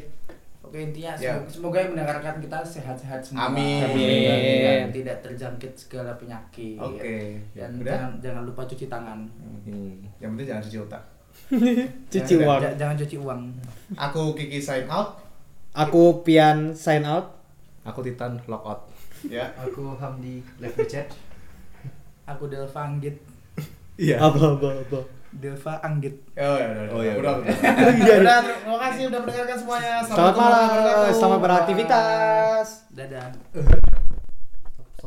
oke 0.68 0.78
intinya 0.78 1.12
Ya. 1.14 1.32
semoga, 1.34 1.48
semoga 1.50 1.78
yang 1.80 1.92
mendengarkan 1.94 2.36
kita 2.38 2.58
sehat-sehat 2.62 3.20
semua 3.22 3.48
Amin. 3.48 3.80
Amin. 3.82 4.84
Dan 4.84 4.92
tidak 4.94 5.18
terjangkit 5.22 5.72
segala 5.74 6.12
penyakit 6.14 6.76
Oke. 6.76 7.40
dan 7.52 7.72
Udah? 7.74 7.88
jangan 7.90 8.12
jangan 8.20 8.44
lupa 8.44 8.62
cuci 8.64 8.86
tangan 8.86 9.20
Hmm. 9.64 10.00
Yang 10.18 10.30
penting 10.34 10.48
jangan 10.48 10.64
cuci 10.64 10.78
otak. 10.82 11.04
Cuci 12.12 12.34
Ya, 12.34 12.42
uang. 12.42 12.60
Ja- 12.62 12.76
jangan 12.78 12.96
cuci 12.98 13.18
uang 13.18 13.42
Aku 13.96 14.34
Kiki 14.34 14.58
sign 14.58 14.88
out. 14.88 15.20
Aku 15.72 16.22
Pian 16.22 16.72
sign 16.74 17.04
out. 17.04 17.36
aku 17.82 18.00
Titan 18.02 18.36
lockout 18.46 18.88
Ya. 19.24 19.48
Aku 19.56 19.94
Hamdi 19.94 20.40
live 20.58 20.74
the 20.74 20.86
chat. 20.86 21.08
aku 22.24 22.46
Delva 22.46 22.84
Anggit 22.84 23.16
iya 23.96 24.20
Apa 24.20 24.56
apa 24.56 24.68
apa. 24.78 25.00
Delva 25.30 25.74
Anggit 25.82 26.16
Oh 26.36 26.56
ya, 26.56 26.68
udah, 26.72 26.84
Oh, 26.90 27.02
ya, 27.04 27.14
udah. 27.20 27.34
udah. 27.44 27.56
Udah, 28.00 28.18
udah. 28.24 28.40
Terima 28.42 28.78
kasih 28.80 29.02
udah 29.10 29.20
mendengarkan 29.22 29.58
semuanya. 29.60 29.94
Selamat 30.02 30.34
warahmatullahi 30.34 30.96
malam. 30.96 31.14
Selamat 31.14 31.40
beraktivitas. 31.44 32.68
dadah 32.90 33.26